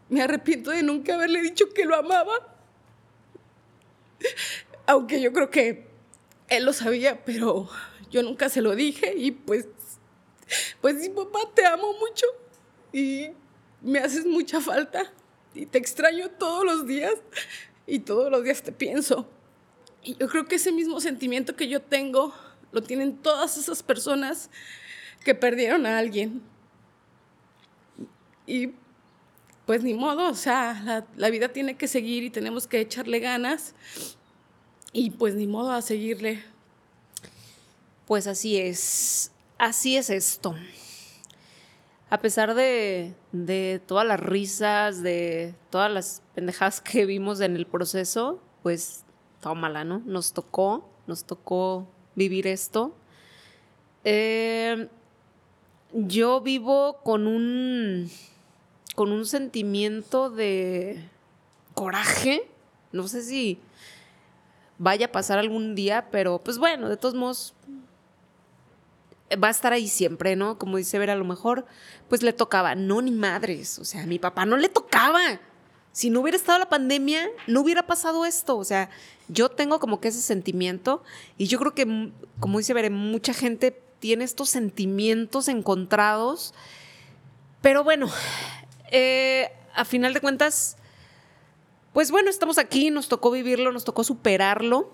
[0.09, 2.57] me arrepiento de nunca haberle dicho que lo amaba.
[4.86, 5.86] Aunque yo creo que
[6.48, 7.69] él lo sabía, pero
[8.11, 9.66] yo nunca se lo dije y pues,
[10.81, 12.27] pues sí, papá, te amo mucho
[12.93, 13.31] y
[13.82, 15.12] me haces mucha falta
[15.55, 17.15] y te extraño todos los días
[17.86, 19.28] y todos los días te pienso.
[20.03, 22.32] Y yo creo que ese mismo sentimiento que yo tengo
[22.73, 24.51] lo tienen todas esas personas
[25.27, 26.40] que perdieron a alguien.
[28.47, 28.70] Y
[29.66, 33.74] pues ni modo, o sea, la, vida tiene que seguir y tenemos que echarle ganas
[34.93, 36.44] y pues ni modo a seguirle.
[38.07, 40.55] Pues así es, así es esto.
[42.09, 47.66] A pesar de, de todas las risas, de todas las pendejadas que vimos en el
[47.66, 49.03] proceso, pues
[49.40, 50.03] tómala, ¿no?
[50.07, 52.94] Nos tocó, nos tocó vivir esto.
[54.05, 54.89] Eh,
[55.92, 58.10] yo vivo con un
[58.94, 61.04] con un sentimiento de
[61.74, 62.48] coraje.
[62.92, 63.60] No sé si
[64.78, 67.54] vaya a pasar algún día, pero pues bueno, de todos modos
[69.32, 70.58] va a estar ahí siempre, ¿no?
[70.58, 71.66] Como dice Ver, a lo mejor
[72.08, 75.40] pues le tocaba, no ni madres, o sea, a mi papá no le tocaba.
[75.92, 78.90] Si no hubiera estado la pandemia, no hubiera pasado esto, o sea,
[79.28, 81.02] yo tengo como que ese sentimiento
[81.38, 86.55] y yo creo que, como dice Ver, mucha gente tiene estos sentimientos encontrados,
[87.62, 88.09] pero bueno,
[88.90, 90.77] eh, a final de cuentas,
[91.93, 94.93] pues bueno, estamos aquí, nos tocó vivirlo, nos tocó superarlo.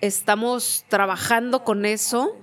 [0.00, 2.36] Estamos trabajando con eso.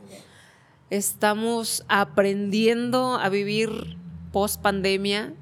[0.89, 3.97] Estamos aprendiendo a vivir
[4.31, 5.33] post pandemia.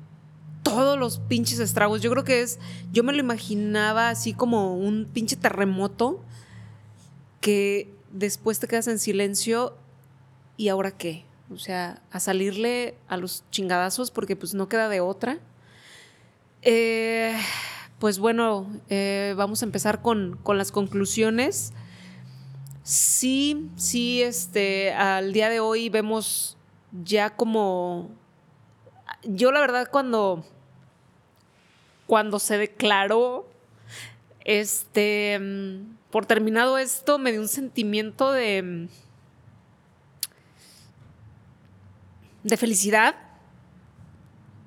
[0.64, 2.02] Todos los pinches estragos.
[2.02, 2.60] Yo creo que es.
[2.92, 6.24] Yo me lo imaginaba así como un pinche terremoto
[7.42, 9.76] que después te quedas en silencio.
[10.58, 11.26] ¿Y ahora qué?
[11.52, 15.40] O sea, a salirle a los chingadazos porque pues no queda de otra.
[16.62, 17.36] Eh,
[18.00, 21.74] pues bueno, eh, vamos a empezar con, con, las conclusiones.
[22.84, 26.58] Sí, sí, este, al día de hoy vemos
[27.04, 28.10] ya como,
[29.24, 30.46] yo la verdad cuando,
[32.08, 33.48] cuando se declaró
[34.46, 38.88] este, mm, por terminado esto, me dio un sentimiento de, mm,
[42.44, 43.16] de felicidad,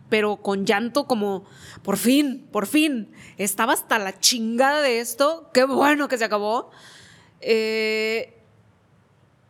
[0.08, 1.44] pero con llanto como,
[1.82, 6.70] por fin, por fin, estaba hasta la chingada de esto, qué bueno que se acabó.
[7.40, 8.34] Eh,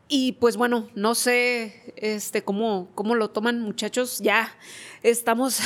[0.09, 4.57] y pues bueno, no sé este, cómo, cómo lo toman muchachos, ya
[5.03, 5.61] estamos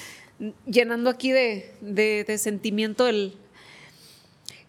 [0.66, 3.36] llenando aquí de, de, sentimiento el,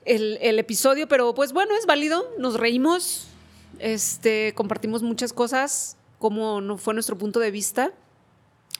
[0.05, 3.27] el, episodio, pero pues bueno, es válido, nos reímos,
[3.79, 7.91] este, compartimos muchas cosas, como no fue nuestro punto de vista.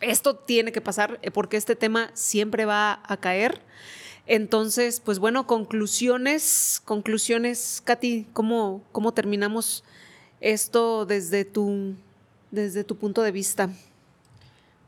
[0.02, 3.62] Esto tiene que pasar eh, porque este tema siempre va a caer.
[4.28, 9.84] Entonces, pues bueno, conclusiones, conclusiones, Katy, ¿cómo, cómo terminamos
[10.42, 11.96] esto desde tu,
[12.52, 13.70] desde tu punto de vista?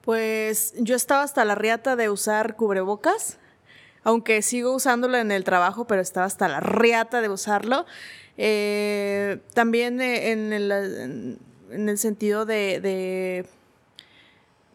[0.01, 3.37] Pues yo estaba hasta la riata de usar cubrebocas,
[4.03, 7.85] aunque sigo usándolo en el trabajo, pero estaba hasta la riata de usarlo.
[8.37, 11.39] Eh, también eh, en el,
[11.71, 13.45] en el sentido de, de,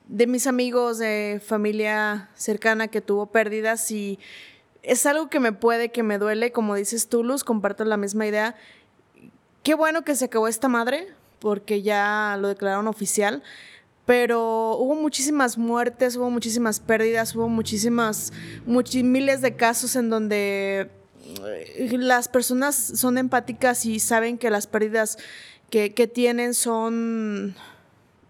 [0.08, 4.18] de, mis amigos, de familia cercana que tuvo pérdidas y
[4.82, 8.26] es algo que me puede, que me duele, como dices tú, Luz, comparto la misma
[8.26, 8.56] idea.
[9.62, 11.08] Qué bueno que se acabó esta madre,
[11.38, 13.42] porque ya lo declararon oficial,
[14.04, 18.32] pero hubo muchísimas muertes, hubo muchísimas pérdidas, hubo muchísimas,
[18.66, 20.90] miles de casos en donde
[21.44, 25.18] eh, las personas son empáticas y saben que las pérdidas
[25.70, 27.54] que, tienen son,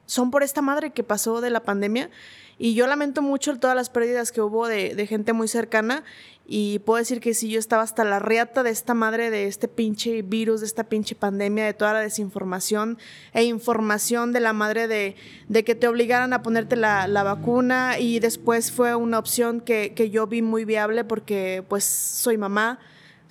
[0.07, 2.11] son por esta madre que pasó de la pandemia.
[2.59, 6.05] Y yo lamento mucho todas las pérdidas que hubo de, gente muy cercana.
[6.47, 9.69] Y puedo decir que sí, yo estaba hasta la riata de esta madre, de este
[9.69, 12.99] pinche virus, de esta pinche pandemia, de toda la desinformación
[13.33, 15.17] e información de la madre de,
[15.49, 17.99] de que te obligaran a ponerte la, la, vacuna.
[17.99, 22.79] Y después fue una opción que, que yo vi muy viable porque pues soy mamá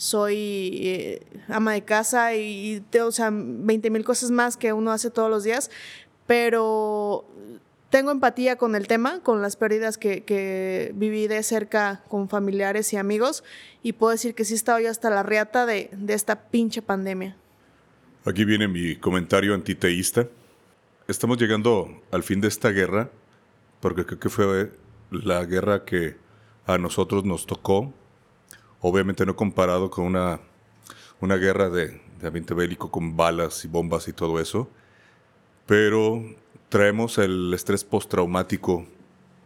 [0.01, 5.11] soy eh, ama de casa y, o sea, 20 mil cosas más que uno hace
[5.11, 5.69] todos los días,
[6.25, 7.23] pero
[7.91, 12.97] tengo empatía con el tema, con las pérdidas que, viví de cerca con familiares y
[12.97, 13.43] amigos
[13.83, 17.37] y puedo decir que sí estaba yo hasta la riata de, de esta pinche pandemia.
[18.25, 20.27] Aquí viene mi comentario antiteísta.
[21.07, 23.11] Estamos llegando al fin de esta guerra,
[23.79, 24.71] porque creo que fue
[25.11, 26.15] la guerra que
[26.65, 27.93] a nosotros nos tocó
[28.81, 30.39] Obviamente no comparado con una,
[31.19, 34.67] una guerra de, de ambiente bélico con balas y bombas y todo eso,
[35.67, 36.23] pero
[36.71, 38.87] traemos el estrés postraumático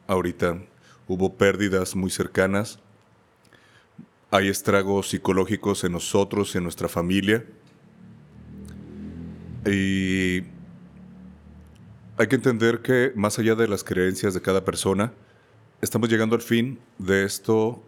[0.05, 0.61] ahorita.
[1.07, 2.79] Hubo pérdidas muy cercanas,
[4.29, 7.43] hay estragos psicológicos en nosotros, en nuestra familia.
[9.65, 10.43] Y
[12.17, 15.11] hay que entender que más allá de las creencias de cada persona,
[15.81, 17.81] estamos llegando al fin de esto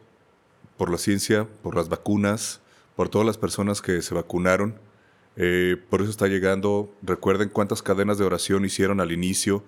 [0.77, 2.59] por la ciencia, por las vacunas,
[2.95, 4.79] por todas las personas que se vacunaron.
[5.37, 6.93] Eh, por eso está llegando.
[7.01, 9.63] Recuerden cuántas cadenas de oración hicieron al inicio.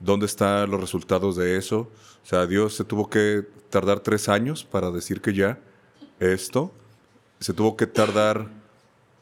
[0.00, 1.90] ¿Dónde están los resultados de eso?
[2.22, 5.58] O sea, Dios se tuvo que tardar tres años para decir que ya
[6.20, 6.72] esto.
[7.40, 8.48] Se tuvo que tardar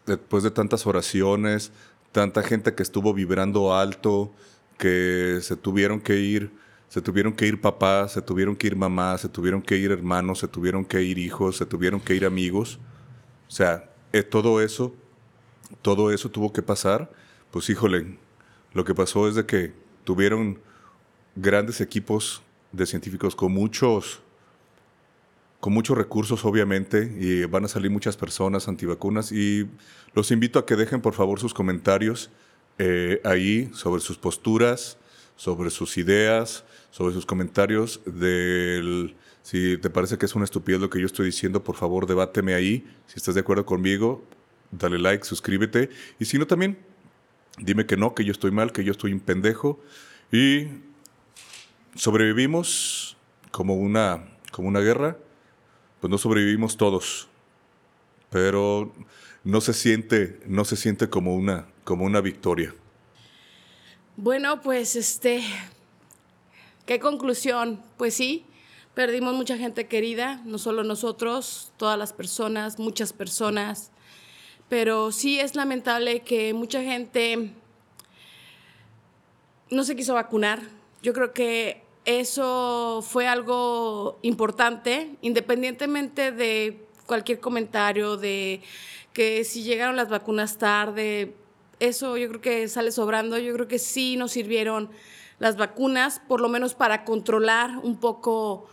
[0.07, 1.73] después de tantas oraciones,
[2.13, 4.33] tanta gente que estuvo vibrando alto,
[4.79, 6.51] que se tuvieron que ir
[6.89, 10.39] se tuvieron que ir papás, se tuvieron que ir mamás, se tuvieron que ir hermanos,
[10.39, 12.79] se tuvieron que ir hijos, se tuvieron que ir amigos.
[13.49, 14.95] O sea, eh, todo eso,
[15.83, 17.11] todo eso tuvo que pasar.
[17.51, 18.19] Pues híjole,
[18.73, 19.73] lo que pasó es de que
[20.05, 20.61] tuvieron
[21.35, 24.21] grandes equipos de científicos con muchos,
[25.61, 29.33] con muchos recursos, obviamente, y van a salir muchas personas antivacunas.
[29.33, 29.69] Y
[30.15, 32.31] los invito a que dejen, por favor, sus comentarios
[32.79, 34.99] eh, ahí sobre sus posturas,
[35.37, 39.15] sobre sus ideas, sobre sus comentarios del...
[39.43, 42.55] Si te parece que es una estupidez lo que yo estoy diciendo, por favor, debáteme
[42.55, 42.85] ahí.
[43.07, 44.25] Si estás de acuerdo conmigo,
[44.71, 45.91] dale like, suscríbete.
[46.19, 46.79] Y si no, también
[47.59, 49.81] dime que no, que yo estoy mal, que yo estoy un pendejo.
[50.33, 50.69] Y
[51.95, 53.17] sobrevivimos
[53.51, 55.17] como una, como una guerra.
[56.01, 57.29] Pues no sobrevivimos todos.
[58.31, 58.93] Pero
[59.45, 62.75] no se siente, no se siente como una, como una victoria.
[64.17, 65.43] Bueno, pues este,
[66.87, 67.83] ¿qué conclusión?
[67.97, 68.47] Pues sí,
[68.95, 73.93] perdimos mucha gente querida, no solo nosotros, todas las personas, muchas personas,
[74.69, 77.53] pero sí es lamentable que mucha gente
[79.71, 80.63] no se quiso vacunar.
[81.03, 88.63] Yo creo que eso fue algo importante, independientemente de cualquier comentario, de
[89.13, 91.35] que si llegaron las vacunas tarde,
[91.81, 93.39] eso yo creo que sale sobrando.
[93.39, 94.91] Yo creo que sí nos sirvieron
[95.39, 98.67] las vacunas, por lo menos para controlar un poco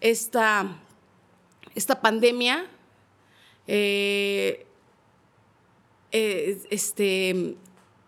[0.00, 0.76] esta,
[1.74, 2.66] esta pandemia.
[3.66, 4.66] Eh,
[6.12, 7.56] eh, este,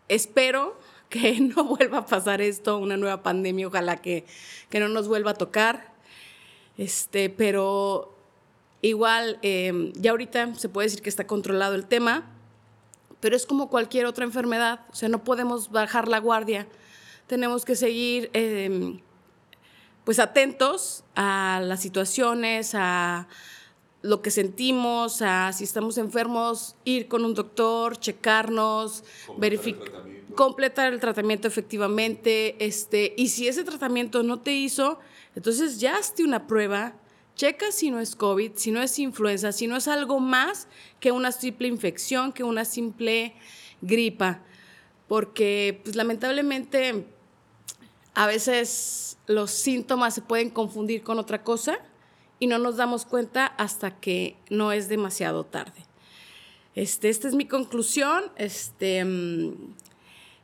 [0.08, 0.78] espero
[1.08, 4.24] que no vuelva a pasar esto, una nueva pandemia, ojalá que,
[4.70, 5.92] que no nos vuelva a tocar.
[6.76, 8.16] Este, pero
[8.82, 12.30] igual, em, ya ahorita se puede decir que está controlado el tema,
[13.20, 16.66] pero es como cualquier otra enfermedad, o sea, no podemos bajar la guardia,
[17.26, 19.00] tenemos que seguir em,
[20.04, 23.28] pues atentos a las situaciones, a
[24.04, 29.02] lo que sentimos, a si estamos enfermos, ir con un doctor, checarnos,
[29.38, 30.04] verificar,
[30.34, 34.98] completar el tratamiento efectivamente, este, y si ese tratamiento no te hizo,
[35.34, 36.92] entonces ya hazte una prueba,
[37.34, 40.68] checa si no es COVID, si no es influenza, si no es algo más
[41.00, 43.34] que una simple infección, que una simple
[43.80, 44.42] gripa,
[45.08, 47.06] porque pues lamentablemente
[48.12, 51.80] a veces los síntomas se pueden confundir con otra cosa
[52.38, 55.86] y no nos damos cuenta hasta que no es demasiado tarde.
[56.74, 58.24] Este, esta es mi conclusión.
[58.36, 59.04] Este,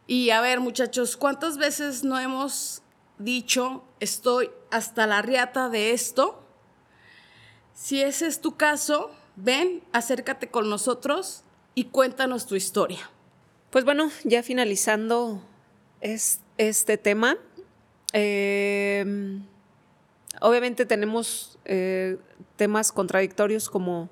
[0.06, 2.82] y a ver, muchachos, ¿cuántas veces no hemos
[3.18, 6.42] dicho estoy hasta la riata de esto?
[7.74, 11.44] Si ese es tu caso, ven, acércate con nosotros
[11.74, 13.10] y cuéntanos tu historia.
[13.70, 15.42] Pues bueno, ya finalizando
[16.00, 17.36] este tema,
[18.12, 19.40] eh,
[20.40, 22.18] obviamente tenemos eh,
[22.56, 24.08] temas contradictorios como,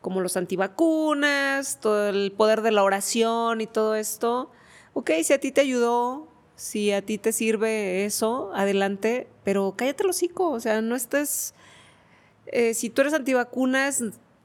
[0.00, 4.50] como los antivacunas, todo el poder de la oración y todo esto.
[4.94, 10.04] Ok, si a ti te ayudó, si a ti te sirve eso, adelante, pero cállate
[10.04, 11.54] el hocico, o sea, no estés...
[12.46, 14.02] Eh, si tú eres antivacunas,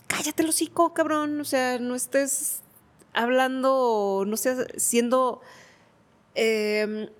[0.08, 2.62] cállate el hocico, cabrón, o sea, no estés
[3.14, 5.42] hablando, no estés siendo...
[6.36, 7.12] Eh,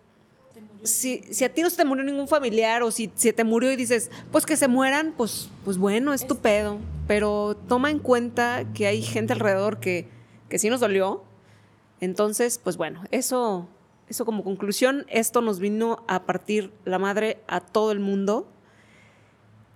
[0.84, 3.72] si, si, a ti no se te murió ningún familiar o si, se te murió
[3.72, 6.80] y dices, pues que se mueran, pues, pues bueno, es tu pedo.
[7.08, 10.08] Pero toma en cuenta que hay gente alrededor que,
[10.50, 11.24] que sí nos dolió.
[12.00, 13.68] Entonces, pues bueno, eso,
[14.08, 18.48] eso como conclusión, esto nos vino a partir la madre a todo el mundo.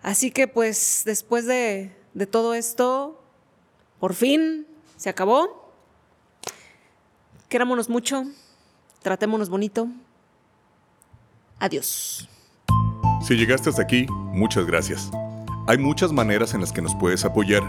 [0.02, 3.22] Así que pues después de, de todo esto,
[4.00, 4.68] por fin
[4.98, 5.72] se acabó.
[7.50, 8.24] Querámonos mucho,
[9.02, 9.88] tratémonos bonito.
[11.60, 12.30] Adiós.
[13.22, 15.10] Si llegaste hasta aquí, muchas gracias.
[15.68, 17.64] Hay muchas maneras en las que nos puedes apoyar.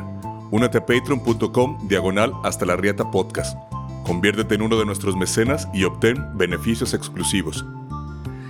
[0.50, 3.56] Únete a patreon.com diagonal hasta la riata podcast.
[4.04, 7.64] Conviértete en uno de nuestros mecenas y obtén beneficios exclusivos.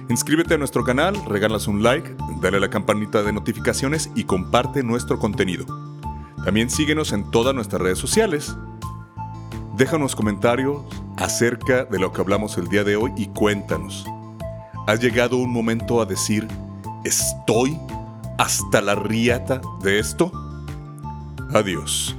[0.09, 4.83] Inscríbete a nuestro canal, regalas un like, dale a la campanita de notificaciones y comparte
[4.83, 5.65] nuestro contenido.
[6.45, 8.57] También síguenos en todas nuestras redes sociales.
[9.77, 10.83] Déjanos comentarios
[11.17, 14.07] acerca de lo que hablamos el día de hoy y cuéntanos
[14.87, 16.47] ha llegado un momento a decir,
[17.05, 17.79] estoy
[18.39, 20.31] hasta la riata de esto?
[21.53, 22.15] Adiós.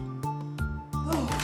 [0.93, 1.36] Oh.